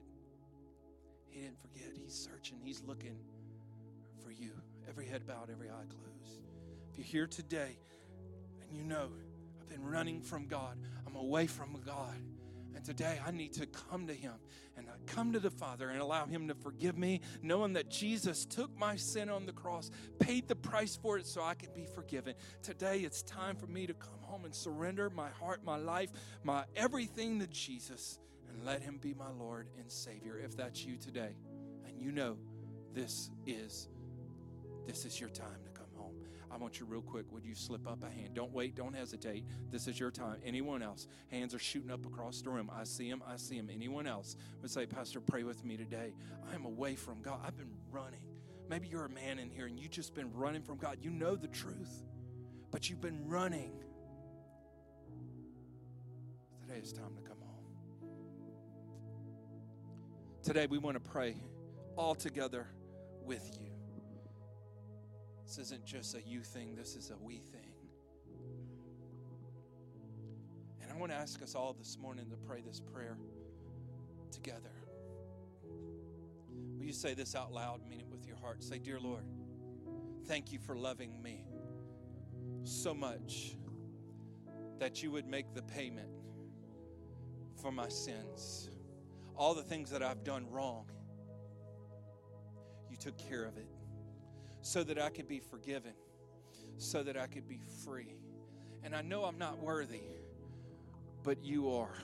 He 1.29 1.41
didn't 1.41 1.59
forget. 1.61 1.89
He's 1.95 2.13
searching, 2.13 2.57
he's 2.63 2.81
looking 2.85 3.17
for 4.23 4.31
you. 4.31 4.51
Every 4.89 5.05
head 5.05 5.25
bowed, 5.25 5.49
every 5.51 5.69
eye 5.69 5.85
closed. 5.89 6.41
If 6.91 6.97
you're 6.97 7.05
here 7.05 7.27
today 7.27 7.77
and 8.61 8.77
you 8.77 8.83
know, 8.83 9.09
I've 9.61 9.69
been 9.69 9.85
running 9.85 10.21
from 10.21 10.47
God, 10.47 10.77
I'm 11.07 11.15
away 11.15 11.47
from 11.47 11.77
God. 11.85 12.15
And 12.75 12.83
today 12.83 13.19
I 13.25 13.31
need 13.31 13.53
to 13.53 13.65
come 13.65 14.07
to 14.07 14.13
Him 14.13 14.33
and 14.77 14.87
I 14.87 15.11
come 15.11 15.33
to 15.33 15.39
the 15.39 15.49
Father 15.49 15.89
and 15.89 16.01
allow 16.01 16.25
Him 16.25 16.47
to 16.47 16.55
forgive 16.55 16.97
me, 16.97 17.21
knowing 17.41 17.73
that 17.73 17.89
Jesus 17.89 18.45
took 18.45 18.75
my 18.77 18.95
sin 18.95 19.29
on 19.29 19.45
the 19.45 19.51
cross, 19.51 19.91
paid 20.19 20.47
the 20.47 20.55
price 20.55 20.95
for 20.95 21.17
it 21.17 21.25
so 21.25 21.43
I 21.43 21.53
can 21.53 21.69
be 21.73 21.85
forgiven. 21.85 22.35
Today 22.63 22.99
it's 22.99 23.21
time 23.23 23.55
for 23.55 23.67
me 23.67 23.87
to 23.87 23.93
come 23.93 24.19
home 24.21 24.45
and 24.45 24.55
surrender 24.55 25.09
my 25.09 25.29
heart, 25.29 25.63
my 25.63 25.77
life, 25.77 26.11
my 26.43 26.63
everything 26.75 27.39
to 27.39 27.47
Jesus 27.47 28.19
and 28.51 28.65
let 28.65 28.81
Him 28.81 28.97
be 28.97 29.13
my 29.13 29.29
Lord 29.39 29.67
and 29.79 29.91
Savior. 29.91 30.39
If 30.43 30.55
that's 30.55 30.83
you 30.83 30.97
today, 30.97 31.35
and 31.87 31.99
you 31.99 32.11
know 32.11 32.37
this 32.93 33.29
is 33.45 33.87
this 34.85 35.05
is 35.05 35.19
your 35.19 35.29
time. 35.29 35.70
I 36.53 36.57
want 36.57 36.79
you 36.79 36.85
real 36.85 37.01
quick. 37.01 37.31
Would 37.31 37.45
you 37.45 37.55
slip 37.55 37.87
up 37.87 38.03
a 38.03 38.09
hand? 38.09 38.33
Don't 38.33 38.51
wait. 38.51 38.75
Don't 38.75 38.95
hesitate. 38.95 39.45
This 39.71 39.87
is 39.87 39.99
your 39.99 40.11
time. 40.11 40.37
Anyone 40.45 40.81
else? 40.81 41.07
Hands 41.29 41.53
are 41.53 41.59
shooting 41.59 41.91
up 41.91 42.05
across 42.05 42.41
the 42.41 42.49
room. 42.49 42.69
I 42.73 42.83
see 42.83 43.09
them. 43.09 43.23
I 43.25 43.37
see 43.37 43.57
them. 43.57 43.69
Anyone 43.71 44.07
else 44.07 44.35
would 44.61 44.69
say, 44.69 44.85
Pastor, 44.85 45.21
pray 45.21 45.43
with 45.43 45.63
me 45.63 45.77
today. 45.77 46.13
I 46.51 46.55
am 46.55 46.65
away 46.65 46.95
from 46.95 47.21
God. 47.21 47.39
I've 47.45 47.57
been 47.57 47.71
running. 47.91 48.21
Maybe 48.69 48.87
you're 48.87 49.05
a 49.05 49.09
man 49.09 49.39
in 49.39 49.49
here 49.49 49.65
and 49.65 49.79
you've 49.79 49.91
just 49.91 50.13
been 50.13 50.33
running 50.33 50.61
from 50.61 50.77
God. 50.77 50.97
You 51.01 51.09
know 51.09 51.35
the 51.35 51.47
truth, 51.47 52.03
but 52.71 52.89
you've 52.89 53.01
been 53.01 53.27
running. 53.27 53.71
Today 56.61 56.79
is 56.79 56.93
time 56.93 57.15
to 57.15 57.21
come 57.21 57.37
home. 57.39 58.09
Today 60.43 60.67
we 60.67 60.77
want 60.77 60.95
to 61.01 61.09
pray 61.09 61.35
all 61.97 62.15
together 62.15 62.67
with 63.25 63.57
you. 63.61 63.80
This 65.51 65.65
isn't 65.65 65.85
just 65.85 66.15
a 66.15 66.21
you 66.21 66.39
thing, 66.39 66.75
this 66.75 66.95
is 66.95 67.11
a 67.11 67.17
we 67.21 67.39
thing. 67.39 67.73
And 70.81 70.89
I 70.89 70.95
want 70.95 71.11
to 71.11 71.17
ask 71.17 71.41
us 71.41 71.55
all 71.55 71.73
this 71.73 71.97
morning 72.01 72.29
to 72.29 72.37
pray 72.37 72.61
this 72.61 72.79
prayer 72.79 73.17
together. 74.31 74.71
Will 76.77 76.85
you 76.85 76.93
say 76.93 77.13
this 77.15 77.35
out 77.35 77.51
loud, 77.51 77.81
mean 77.89 77.99
it 77.99 78.07
with 78.09 78.25
your 78.25 78.37
heart? 78.37 78.63
Say, 78.63 78.77
Dear 78.77 79.01
Lord, 79.01 79.25
thank 80.25 80.53
you 80.53 80.59
for 80.59 80.73
loving 80.73 81.21
me 81.21 81.43
so 82.63 82.93
much 82.93 83.57
that 84.79 85.03
you 85.03 85.11
would 85.11 85.27
make 85.27 85.53
the 85.53 85.63
payment 85.63 86.07
for 87.61 87.73
my 87.73 87.89
sins. 87.89 88.69
All 89.35 89.53
the 89.53 89.63
things 89.63 89.89
that 89.89 90.01
I've 90.01 90.23
done 90.23 90.49
wrong, 90.49 90.85
you 92.89 92.95
took 92.95 93.17
care 93.17 93.43
of 93.43 93.57
it 93.57 93.67
so 94.61 94.83
that 94.83 94.99
I 94.99 95.09
could 95.09 95.27
be 95.27 95.39
forgiven, 95.39 95.93
so 96.77 97.03
that 97.03 97.17
I 97.17 97.27
could 97.27 97.47
be 97.47 97.59
free. 97.85 98.15
And 98.83 98.95
I 98.95 99.01
know 99.01 99.23
I'm 99.23 99.37
not 99.37 99.59
worthy, 99.59 100.01
but 101.23 101.43
you 101.43 101.71
are. 101.71 101.97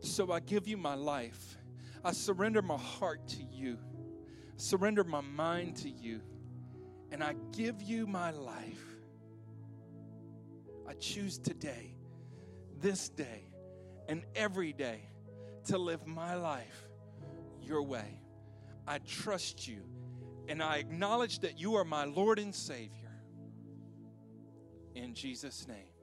So 0.00 0.32
I 0.32 0.40
give 0.40 0.68
you 0.68 0.76
my 0.76 0.94
life. 0.94 1.56
I 2.04 2.12
surrender 2.12 2.62
my 2.62 2.76
heart 2.76 3.26
to 3.28 3.42
you, 3.42 3.78
surrender 4.56 5.04
my 5.04 5.20
mind 5.20 5.76
to 5.78 5.90
you, 5.90 6.20
and 7.10 7.22
I 7.22 7.34
give 7.52 7.82
you 7.82 8.06
my 8.06 8.30
life. 8.30 8.84
I 10.88 10.94
choose 10.94 11.38
today, 11.38 11.96
this 12.80 13.08
day, 13.08 13.50
and 14.08 14.22
every 14.34 14.72
day 14.72 15.00
to 15.64 15.78
live 15.78 16.06
my 16.06 16.36
life 16.36 16.88
your 17.60 17.82
way. 17.82 18.20
I 18.86 18.98
trust 18.98 19.66
you 19.66 19.82
and 20.48 20.62
I 20.62 20.76
acknowledge 20.76 21.40
that 21.40 21.58
you 21.58 21.74
are 21.76 21.84
my 21.84 22.04
Lord 22.04 22.38
and 22.38 22.54
Savior. 22.54 23.12
In 24.94 25.14
Jesus' 25.14 25.66
name. 25.68 25.95